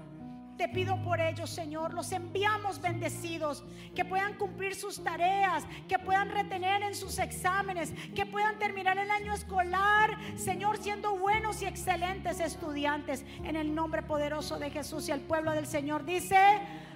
Te 0.60 0.68
pido 0.68 0.98
por 1.04 1.22
ellos, 1.22 1.50
Señor. 1.50 1.94
Los 1.94 2.12
enviamos 2.12 2.82
bendecidos. 2.82 3.64
Que 3.96 4.04
puedan 4.04 4.34
cumplir 4.34 4.76
sus 4.76 5.02
tareas. 5.02 5.64
Que 5.88 5.98
puedan 5.98 6.30
retener 6.30 6.84
en 6.84 6.96
sus 6.96 7.18
exámenes. 7.18 7.94
Que 8.14 8.26
puedan 8.26 8.60
terminar 8.60 8.98
el 8.98 9.10
año 9.10 9.34
escolar, 9.34 10.18
Señor, 10.36 10.78
siendo 10.78 11.16
buenos 11.16 11.62
y 11.62 11.66
excelentes 11.66 12.42
estudiantes. 12.42 13.24
En 13.46 13.56
el 13.56 13.74
nombre 13.74 14.02
poderoso 14.04 14.60
de 14.60 14.70
Jesús 14.70 15.08
y 15.08 15.14
el 15.14 15.22
pueblo 15.22 15.54
del 15.54 15.66
Señor 15.66 16.04
dice, 16.04 16.38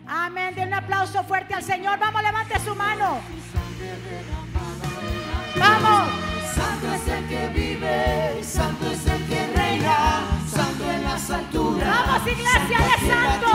amén. 0.05 0.53
Den 0.55 0.68
un 0.68 0.74
aplauso 0.74 1.24
fuerte 1.24 1.53
al 1.53 1.64
Señor. 1.64 1.97
Vamos, 1.99 2.22
levante 2.22 2.59
su 2.59 2.76
mano. 2.76 3.22
Vamos. 5.57 6.11
Santo 6.53 6.93
es 6.93 7.07
el 7.07 7.28
que 7.30 7.47
vive, 7.47 8.43
santo 8.43 8.91
es 8.91 9.07
el 9.07 9.26
que 9.26 9.43
las 11.14 11.30
alturas. 11.30 12.07
Vamos, 12.07 12.28
iglesia, 12.28 12.78
Él 12.80 12.91
es 12.95 13.07
santo. 13.14 13.51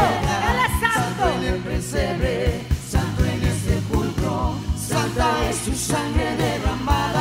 Él 0.48 0.58
es 0.66 0.74
Santo 0.80 1.28
en 1.28 1.42
el 1.42 1.54
santo. 1.54 1.68
pesebre, 1.68 2.66
santo 2.88 3.24
en 3.24 3.42
el 3.50 3.56
sepulcro, 3.66 4.54
santa 4.76 5.26
es 5.48 5.56
su 5.56 5.74
sangre 5.74 6.36
derramada 6.36 7.17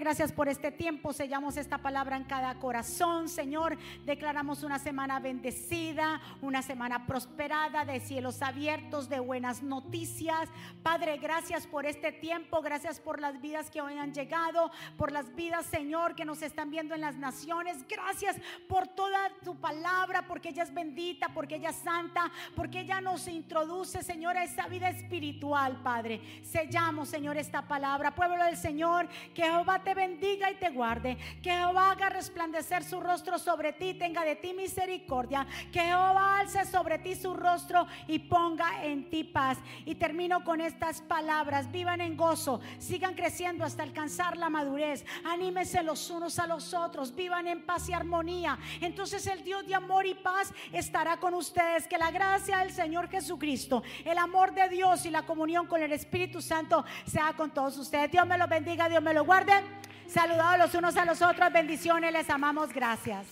gracias 0.00 0.32
por 0.32 0.48
este 0.48 0.72
tiempo. 0.72 1.12
Sellamos 1.12 1.58
esta 1.58 1.78
palabra 1.78 2.16
en 2.16 2.24
cada 2.24 2.58
corazón, 2.58 3.28
Señor. 3.28 3.76
Declaramos 4.06 4.62
una 4.62 4.78
semana 4.78 5.20
bendecida, 5.20 6.20
una 6.40 6.62
semana 6.62 7.06
prosperada, 7.06 7.84
de 7.84 8.00
cielos 8.00 8.40
abiertos, 8.40 9.10
de 9.10 9.20
buenas 9.20 9.62
noticias. 9.62 10.48
Padre, 10.82 11.18
gracias 11.18 11.66
por 11.66 11.84
este 11.84 12.12
tiempo. 12.12 12.62
Gracias 12.62 12.98
por 12.98 13.20
las 13.20 13.40
vidas 13.42 13.70
que 13.70 13.82
hoy 13.82 13.98
han 13.98 14.14
llegado, 14.14 14.70
por 14.96 15.12
las 15.12 15.34
vidas, 15.34 15.66
Señor, 15.66 16.14
que 16.14 16.24
nos 16.24 16.40
están 16.40 16.70
viendo 16.70 16.94
en 16.94 17.02
las 17.02 17.16
naciones. 17.16 17.86
Gracias 17.86 18.36
por 18.68 18.88
toda 18.88 19.18
tu 19.44 19.60
palabra, 19.60 20.26
porque 20.26 20.48
ella 20.48 20.62
es 20.62 20.72
bendita, 20.72 21.28
porque 21.34 21.56
ella 21.56 21.70
es 21.70 21.76
santa, 21.76 22.32
porque 22.56 22.80
ella 22.80 23.02
nos 23.02 23.28
introduce, 23.28 24.02
Señor, 24.02 24.38
a 24.38 24.44
esa 24.44 24.66
vida 24.66 24.88
espiritual, 24.88 25.82
Padre. 25.82 26.22
Sellamos, 26.42 27.10
Señor, 27.10 27.36
esta 27.36 27.68
palabra. 27.68 28.14
Pueblo 28.14 28.42
del 28.44 28.56
Señor, 28.56 29.06
que 29.34 29.42
Jehová 29.42 29.80
bendiga 29.94 30.50
y 30.50 30.56
te 30.56 30.70
guarde. 30.70 31.16
Que 31.42 31.50
Jehová 31.50 31.92
haga 31.92 32.08
resplandecer 32.08 32.84
su 32.84 33.00
rostro 33.00 33.38
sobre 33.38 33.72
ti, 33.72 33.94
tenga 33.94 34.24
de 34.24 34.36
ti 34.36 34.52
misericordia. 34.52 35.46
Que 35.72 35.80
Jehová 35.80 36.40
alce 36.40 36.64
sobre 36.64 36.98
ti 36.98 37.14
su 37.14 37.34
rostro 37.34 37.86
y 38.06 38.18
ponga 38.18 38.84
en 38.84 39.08
ti 39.10 39.24
paz. 39.24 39.58
Y 39.84 39.94
termino 39.94 40.44
con 40.44 40.60
estas 40.60 41.00
palabras. 41.02 41.70
Vivan 41.70 42.00
en 42.00 42.16
gozo, 42.16 42.60
sigan 42.78 43.14
creciendo 43.14 43.64
hasta 43.64 43.82
alcanzar 43.82 44.36
la 44.36 44.50
madurez. 44.50 45.04
Anímense 45.24 45.82
los 45.82 46.10
unos 46.10 46.38
a 46.38 46.46
los 46.46 46.74
otros, 46.74 47.14
vivan 47.14 47.46
en 47.46 47.64
paz 47.64 47.88
y 47.88 47.92
armonía. 47.92 48.58
Entonces 48.80 49.26
el 49.26 49.42
Dios 49.44 49.66
de 49.66 49.74
amor 49.74 50.06
y 50.06 50.14
paz 50.14 50.52
estará 50.72 51.18
con 51.18 51.34
ustedes. 51.34 51.86
Que 51.86 51.98
la 51.98 52.10
gracia 52.10 52.58
del 52.58 52.72
Señor 52.72 53.08
Jesucristo, 53.08 53.82
el 54.04 54.18
amor 54.18 54.54
de 54.54 54.68
Dios 54.68 55.06
y 55.06 55.10
la 55.10 55.22
comunión 55.22 55.66
con 55.66 55.82
el 55.82 55.92
Espíritu 55.92 56.40
Santo 56.40 56.84
sea 57.04 57.32
con 57.34 57.50
todos 57.50 57.76
ustedes. 57.78 58.10
Dios 58.10 58.26
me 58.26 58.38
los 58.38 58.48
bendiga, 58.48 58.88
Dios 58.88 59.02
me 59.02 59.14
lo 59.14 59.24
guarde. 59.24 59.79
Saludados 60.12 60.58
los 60.58 60.74
unos 60.74 60.96
a 60.96 61.04
los 61.04 61.22
otros, 61.22 61.52
bendiciones, 61.52 62.12
les 62.12 62.28
amamos, 62.30 62.72
gracias. 62.74 63.26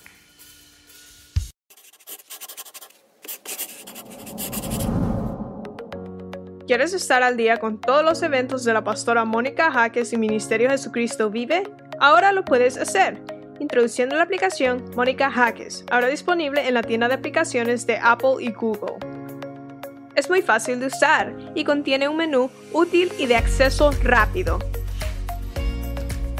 ¿Quieres 6.68 6.92
estar 6.92 7.24
al 7.24 7.36
día 7.36 7.56
con 7.56 7.80
todos 7.80 8.04
los 8.04 8.22
eventos 8.22 8.62
de 8.62 8.74
la 8.74 8.84
pastora 8.84 9.24
Mónica 9.24 9.72
Jaques 9.72 10.12
y 10.12 10.18
Ministerio 10.18 10.70
Jesucristo 10.70 11.30
Vive? 11.30 11.64
Ahora 11.98 12.30
lo 12.30 12.44
puedes 12.44 12.76
hacer. 12.76 13.20
Introduciendo 13.58 14.14
la 14.14 14.22
aplicación 14.22 14.84
Mónica 14.94 15.32
Jaques, 15.32 15.84
ahora 15.90 16.06
disponible 16.06 16.68
en 16.68 16.74
la 16.74 16.82
tienda 16.82 17.08
de 17.08 17.14
aplicaciones 17.14 17.88
de 17.88 17.98
Apple 18.00 18.36
y 18.38 18.52
Google. 18.52 18.94
Es 20.14 20.30
muy 20.30 20.42
fácil 20.42 20.78
de 20.78 20.86
usar 20.86 21.34
y 21.56 21.64
contiene 21.64 22.08
un 22.08 22.18
menú 22.18 22.50
útil 22.72 23.10
y 23.18 23.26
de 23.26 23.34
acceso 23.34 23.90
rápido. 24.04 24.60